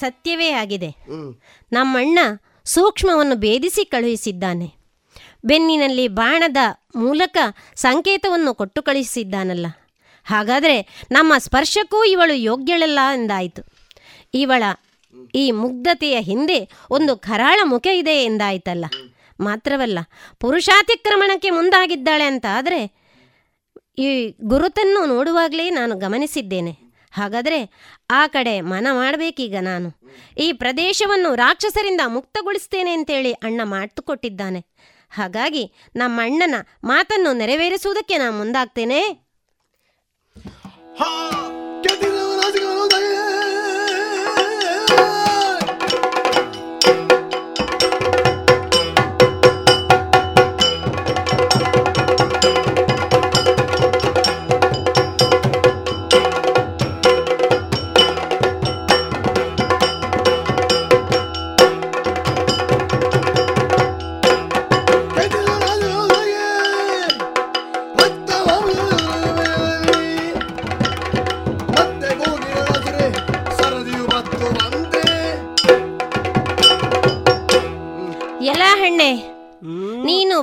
ಸತ್ಯವೇ 0.00 0.50
ಆಗಿದೆ. 0.50 0.90
ನಮ್ಮಣ್ಣ 1.72 2.18
ಸೂಕ್ಷ್ಮವನ್ನು 2.64 3.36
ಭೇದಿಸಿ 3.36 3.84
ಕಳುಹಿಸಿದ್ದಾನೆ. 3.84 4.68
ಬೆನ್ನಿನಲ್ಲಿ 5.44 6.08
ಬಾಣದ 6.08 6.60
ಮೂಲಕ 6.96 7.36
ಸಂಕೇತವನ್ನು 7.74 8.54
ಕೊಟ್ಟು 8.54 8.82
ಕಳುಹಿಸಿದ್ದಾನಲ್ಲ. 8.82 9.66
ಹಾಗಾದರೆ 10.24 11.06
ನಮ್ಮ 11.10 11.32
ಸ್ಪರ್ಶಕ್ಕೂ 11.38 12.04
ಇವಳು 12.04 12.34
ಯೋಗ್ಯಳಲ್ಲ 12.34 12.98
ಎಂದಾಯಿತು. 13.14 13.62
ಇವಳ 14.34 14.62
ಈ 15.34 15.50
ಮುಗ್ಧತೆಯ 15.50 16.16
ಹಿಂದೆ 16.20 16.58
ಒಂದು 16.90 17.16
ಕರಾಳ 17.16 17.58
ಮುಖ 17.64 17.86
ಇದೆ 17.86 18.16
ಎಂದಾಯ್ತಲ್ಲ. 18.24 18.84
ಮಾತ್ರವಲ್ಲ 19.40 19.98
ಪುರುಷಾತಿಕ್ರಮಣಕ್ಕೆ 20.40 21.50
ಮುಂದಾಗಿದ್ದಾಳೆ 21.50 22.24
ಅಂತ 22.24 22.46
ಆದರೆ 22.52 22.80
ಈ 23.98 24.08
ಗುರುತನ್ನು 24.44 25.06
ನೋಡುವಾಗಲೇ 25.06 25.70
ನಾನು 25.70 25.94
ಗಮನಿಸಿದ್ದೇನೆ. 25.98 26.72
ಹಾಗಾದರೆ 27.10 27.70
ಆ 28.10 28.26
ಕಡೆ 28.26 28.60
ಮನ 28.60 28.86
ಮಾಡಬೇಕೀಗ 28.92 29.56
ನಾನು. 29.60 29.88
ಈ 30.38 30.52
ಪ್ರದೇಶವನ್ನು 30.52 31.34
ರಾಕ್ಷಸರಿಂದ 31.34 32.00
ಮುಕ್ತಗೊಳಿಸ್ತೇನೆ 32.06 32.92
ಅಂತೇಳಿ 32.92 33.32
ಅಣ್ಣ 33.32 33.60
ಮಾತು 33.64 34.02
ಕೊಟ್ಟಿದ್ದಾನೆ 34.02 34.60
ಹಾಗಾಗಿ 35.10 35.72
ನಮ್ಮ 35.96 36.20
ಅಣ್ಣನ 36.24 36.54
ಮಾತನ್ನು 36.84 37.32
ನೆರವೇರಿಸುವುದಕ್ಕೆ 37.32 38.18
ನಾನು 38.18 38.38
ಮುಂದಾಗ್ತೇನೆ. 38.38 39.30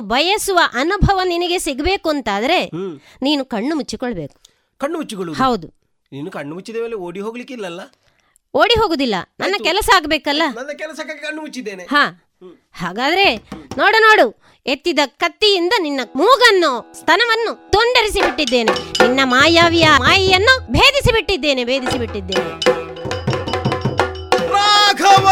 ಬಯಸುವ 0.08 0.58
ಅನುಭವ 0.72 1.20
ನಿನಗೆ 1.24 1.58
ಸಿಗಬೇಕು 1.58 2.08
ಅಂತಾದ್ರೆ 2.10 2.58
ನೀನು 3.22 3.44
ಕಣ್ಣು 3.44 3.74
ಮುಚ್ಚಿಕೊಳ್ಬೇಕು. 3.76 4.36
ಕಣ್ಣು 4.80 4.96
ಮುಚ್ಚಿಕೊಳ್ಳು 4.98 5.32
ಹೌದು. 5.34 5.66
ನೀನು 6.12 6.30
ಕಣ್ಣು 6.30 6.52
ಮುಚ್ಚಿದ 6.54 6.78
ಮೇಲೆ 6.82 6.96
ಓಡಿ 7.06 7.20
ಹೋಗ್ಲಿಕ್ಕಿಲ್ಲಲ್ಲ 7.20 7.80
ಓಡಿ 8.54 8.76
ಹೋಗುದಿಲ್ಲ. 8.80 9.16
ನನ್ನ 9.40 9.54
ಕೆಲಸ 9.64 9.88
ಆಗ್ಬೇಕಲ್ಲ? 9.96 10.42
ನನ್ನ 10.56 10.72
ಕೆಲಸಕ್ಕೆ 10.78 11.14
ಕಣ್ಣು 11.14 11.40
ಮುಚ್ಚಿದ್ದೇನೆ. 11.42 11.84
ಹಾ. 11.84 12.04
ಹಾಗಾದ್ರೆ 12.72 13.26
ನೋಡು 13.78 13.98
ನೋಡು 13.98 14.26
ಎತ್ತಿದ 14.66 14.98
ಕತ್ತಿಯಿಂದ 15.06 15.74
ನಿನ್ನ 15.80 16.00
ಮೂಗನ್ನು 16.16 16.70
ಸ್ತನವನ್ನು 17.00 17.52
ತೊಂದರಿಸಿ 17.70 18.20
ಬಿಟ್ಟಿದ್ದೇನೆ. 18.22 18.72
ನಿನ್ನ 19.02 19.20
ಮಾಯಾವಿಯ 19.24 19.88
ಮಾಯಿಯನ್ನು 19.98 20.72
ಭೇದಿಸಿ 20.72 21.12
ಬಿಟ್ಟಿದ್ದೇನೆ 21.12 21.64
ಭೇದಿಸಿ 21.64 21.98
ಬಿಟ್ಟಿದ್ದೇನೆ. 21.98 22.50
ರಾಘವ! 24.52 25.26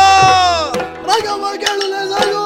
ರಾಘವ 1.06 1.44
ಕೇಳಲೆ 1.60 2.00
ಸಾಗು 2.10 2.14
ರಾಘವ! 2.14 2.45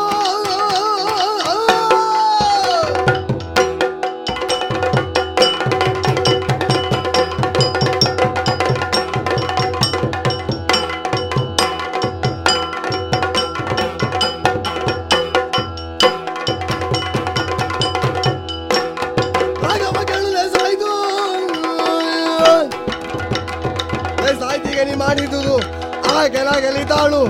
ಆಗಲಾಗಲಿ 26.20 26.84
ತಾಳು 26.92 27.20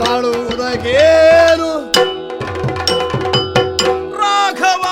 ತಾಳುವುದಕ್ಕೇನು 0.00 1.70
ರಾಘವ 4.20 4.84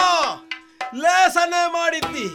ಲೇಸನೆ 1.02 1.62
ಮಾಡಿದ್ದಿ. 1.76 2.26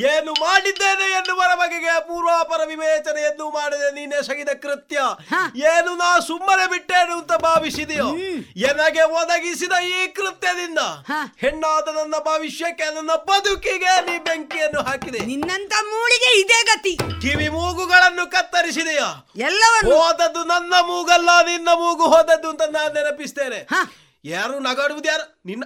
ಏನು 0.00 0.32
ಮಾಡಿದ್ದೇನೆ 0.32 1.06
ಎನ್ನುವರ 1.12 1.54
ಬಗೆಗೆ 1.54 2.00
ಪೂರ್ವಾಪರ 2.00 2.60
ವಿವೇಚನೆಯನ್ನು 2.66 3.50
ಮಾಡಿದೆ 3.50 3.90
ನೀನೆ 3.94 4.26
ಸಗಿದ 4.26 4.48
ಕೃತ್ಯ. 4.62 5.00
ಏನು 5.56 5.94
ನಾ 5.96 6.18
ಸುಮ್ಮನೆ 6.18 6.66
ಬಿಟ್ಟೇನು 6.70 7.18
ಅಂತ 7.18 7.32
ಭಾವಿಸಿದೆಯೋ? 7.32 8.08
ಎನಗೆ 8.70 9.02
ಒದಗಿಸಿದ 9.02 9.72
ಈ 9.72 10.06
ಕೃತ್ಯದಿಂದ 10.06 10.78
ಹೆಣ್ಣಾದ 11.38 11.88
ನನ್ನ 11.96 12.14
ಭವಿಷ್ಯಕ್ಕೆ 12.18 12.94
ನನ್ನ 12.94 13.10
ಬದುಕಿಗೆ 13.14 14.00
ನೀ 14.00 14.18
ಬೆಂಕಿಯನ್ನು 14.18 14.82
ಹಾಕಿದೆ. 14.82 15.18
ನಿನ್ನಂತ 15.18 15.72
ಮೂಳಿಗೆ 15.82 16.40
ಇದೇ 16.40 16.62
ಗತಿ. 16.62 16.96
ಕಿವಿ 16.96 17.48
ಮೂಗುಗಳನ್ನು 17.48 18.30
ಕತ್ತರಿಸಿದೆಯಾ? 18.30 19.28
ಎಲ್ಲವನ್ನು. 19.36 20.00
ಹೋದದ್ದು 20.00 20.44
ನನ್ನ 20.44 20.74
ಮೂಗಲ್ಲ 20.86 21.30
ನಿನ್ನ 21.40 21.68
ಮೂಗು 21.74 22.06
ಹೋದದ್ದು 22.06 22.48
ಅಂತ 22.48 22.62
ನಾನು 22.62 22.94
ನೆನಪಿಸ್ತೇನೆ. 22.94 23.60
ಯಾರು 24.24 24.58
ನಗಾಡುವುದು 24.58 25.08
ಯಾರು? 25.08 25.40
ನಿನ್ನ 25.46 25.64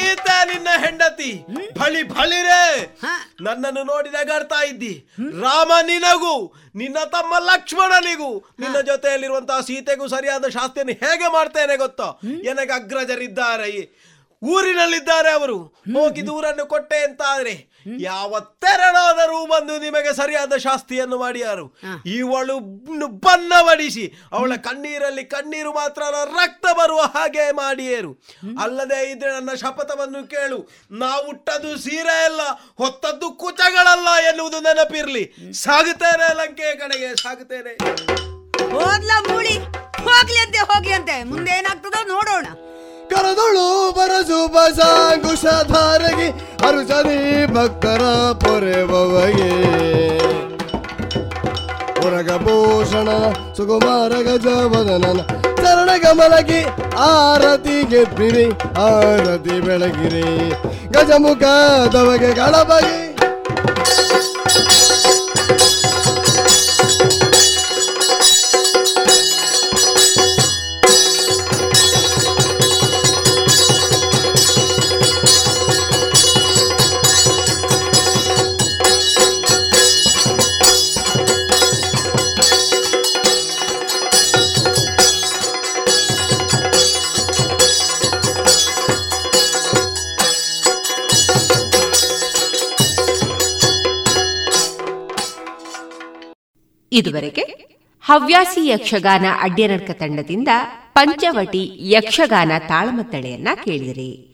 ಸೀತೆ 0.00 0.46
ನಿನ್ನ 0.46 0.68
ಹೆಂಡತಿ. 0.76 1.30
ಬಳಿ 1.78 2.02
ಬಳಿರೇ 2.10 2.62
ನನ್ನನ್ನು 3.40 3.82
ನೋಡಿ 3.84 4.10
ನಗಾಡ್ತಾ 4.10 4.62
ಇದ್ದಿ 4.62 4.92
ರಾಮ 5.40 5.72
ನಿನಗೂ 5.82 6.34
ನಿನ್ನ 6.74 6.98
ತಮ್ಮ 7.08 7.34
ಲಕ್ಷ್ಮಣನಿಗೂ 7.42 8.30
ನಿನ್ನ 8.60 8.80
ಜೊತೆಯಲ್ಲಿರುವಂತಹ 8.82 9.60
ಸೀತೆಗೂ 9.60 10.08
ಸರಿಯಾದ 10.08 10.48
ಶಾಸ್ತಿಯನ್ನು 10.48 10.96
ಹೇಗೆ 11.02 11.32
ಮಾಡ್ತೇನೆ 11.32 11.76
ಗೊತ್ತೋ? 11.76 12.08
ನನಗೆ 12.46 12.72
ಅಗ್ರಜರಿದ್ದಾರೆ. 12.72 13.70
ಊರಿನಲ್ಲಿದ್ದಾರೆ 14.42 15.30
ಅವರು. 15.30 15.58
ಹೋಗಿ 15.94 16.26
ದೂರನ್ನು 16.26 16.66
ಕೊಟ್ಟೆ 16.66 17.04
ಅಂತ 17.04 17.22
ಆದ್ರೆ 17.28 17.70
ಯಾವ 18.00 18.40
ತೆರನಾದರೂ 18.40 19.46
ಬಂದು 19.46 19.78
ನಿಮಗೆ 19.78 20.16
ಸರಿಯಾದ 20.16 20.56
ಶಾಸ್ತಿಯನ್ನು 20.56 21.18
ಮಾಡಿಯಾರು. 21.18 21.78
ಇವಳು 22.06 22.58
ಬನ್ನ 23.08 23.52
ಬಡಿಸಿ 23.62 24.12
ಅವಳ 24.32 24.56
ಕಣ್ಣೀರಲ್ಲಿ 24.56 25.24
ಕಣ್ಣೀರು 25.24 25.72
ಮಾತ್ರ 25.72 26.02
ರಕ್ತ 26.24 26.66
ಬರುವ 26.78 27.00
ಹಾಗೆ 27.00 27.52
ಮಾಡಿಯೇರು. 27.52 28.12
ಅಲ್ಲದೆ 28.62 29.10
ಇದ್ರೆ 29.10 29.30
ನನ್ನ 29.30 29.54
ಶಪಥವನ್ನು 29.54 30.26
ಕೇಳು. 30.26 30.58
ನಾ 30.90 31.06
ಹುಟ್ಟದು 31.06 31.78
ಸೀರೆ 31.78 32.24
ಅಲ್ಲ 32.24 32.40
ಹೊತ್ತದ್ದು 32.78 33.30
ಕುಚಗಳಲ್ಲ 33.30 34.08
ಎನ್ನುವುದು 34.28 34.60
ನೆನಪಿರ್ಲಿ. 34.60 35.52
ಸಾಗುತ್ತೇನೆ 35.52 36.34
ಲಂಕೆ 36.34 36.74
ಕಡೆಗೆ 36.76 37.22
ಸಾಗುತ್ತೇನೆ. 37.22 37.74
ಹೋಗ್ಲಿ 40.04 40.38
ಅಂತೆ 40.38 40.58
ಹೋಗ್ಲಿ 40.58 40.92
ಅಂತೆ. 40.92 41.24
ಮುಂದೆ 41.24 41.50
ಏನಾಗ್ತದೋ 41.50 42.06
ನೋಡೋಣ. 42.06 42.46
ಕರದೊಳು 43.12 43.66
ಬರಸು 43.92 44.40
ಬಸಾಂಗುಷಧಾರಗಿ 44.54 46.28
ಅರುಚರಿ 46.68 47.20
ಭಕ್ತರ 47.54 48.02
ಪೊರೆಬವಗೆ 48.42 49.50
ಪುರಗಭೂಷಣ 52.00 53.08
ಸುಕುಮಾರ 53.56 54.12
ಗಜವದನನ 54.22 55.20
ಚರಣ 55.56 55.90
ಗಮಲಗಿ 55.96 56.60
ಆರತಿ 56.98 57.76
ಗೆದ್ದಿರಿ 57.90 58.46
ಆರತಿ 58.80 59.56
ಬೆಳಗಿರಿ. 59.60 60.26
ಗಜಮುಖ 60.92 61.42
ದವಗೆ 61.92 62.30
ಗಳಬಗಿ. 62.32 62.98
ಇದುವರೆಗೆ 97.00 97.42
ಹವ್ಯಾಸಿ 98.02 98.68
ಯಕ್ಷಗಾನ 98.68 99.24
ಅಡ್ಡ್ಯನರ್ಕ 99.40 99.90
ತಂಡದಿಂದ 99.90 100.48
ಪಂಚವಟಿ 100.92 101.70
ಯಕ್ಷಗಾನ 101.80 102.52
ತಾಳಮತ್ತಳೆಯನ್ನ 102.68 103.48
ಕೇಳಿದಿರಿ. 103.64 104.26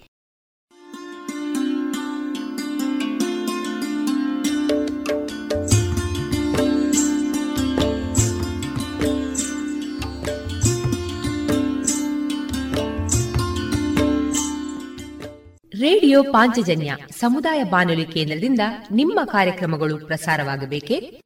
ರೇಡಿಯೋ 15.80 16.22
ಪಾಂಚಜನ್ಯ 16.22 16.96
ಸಮುದಾಯ 17.18 17.62
ಬಾನುಲಿ 17.62 18.06
ಕೇಂದ್ರದಿಂದ 18.06 18.60
ನಿಮ್ಮ 18.92 19.20
ಕಾರ್ಯಕ್ರಮಗಳು 19.24 20.06
ಪ್ರಸಾರವಾಗಬೇಕೆ? 20.06 21.25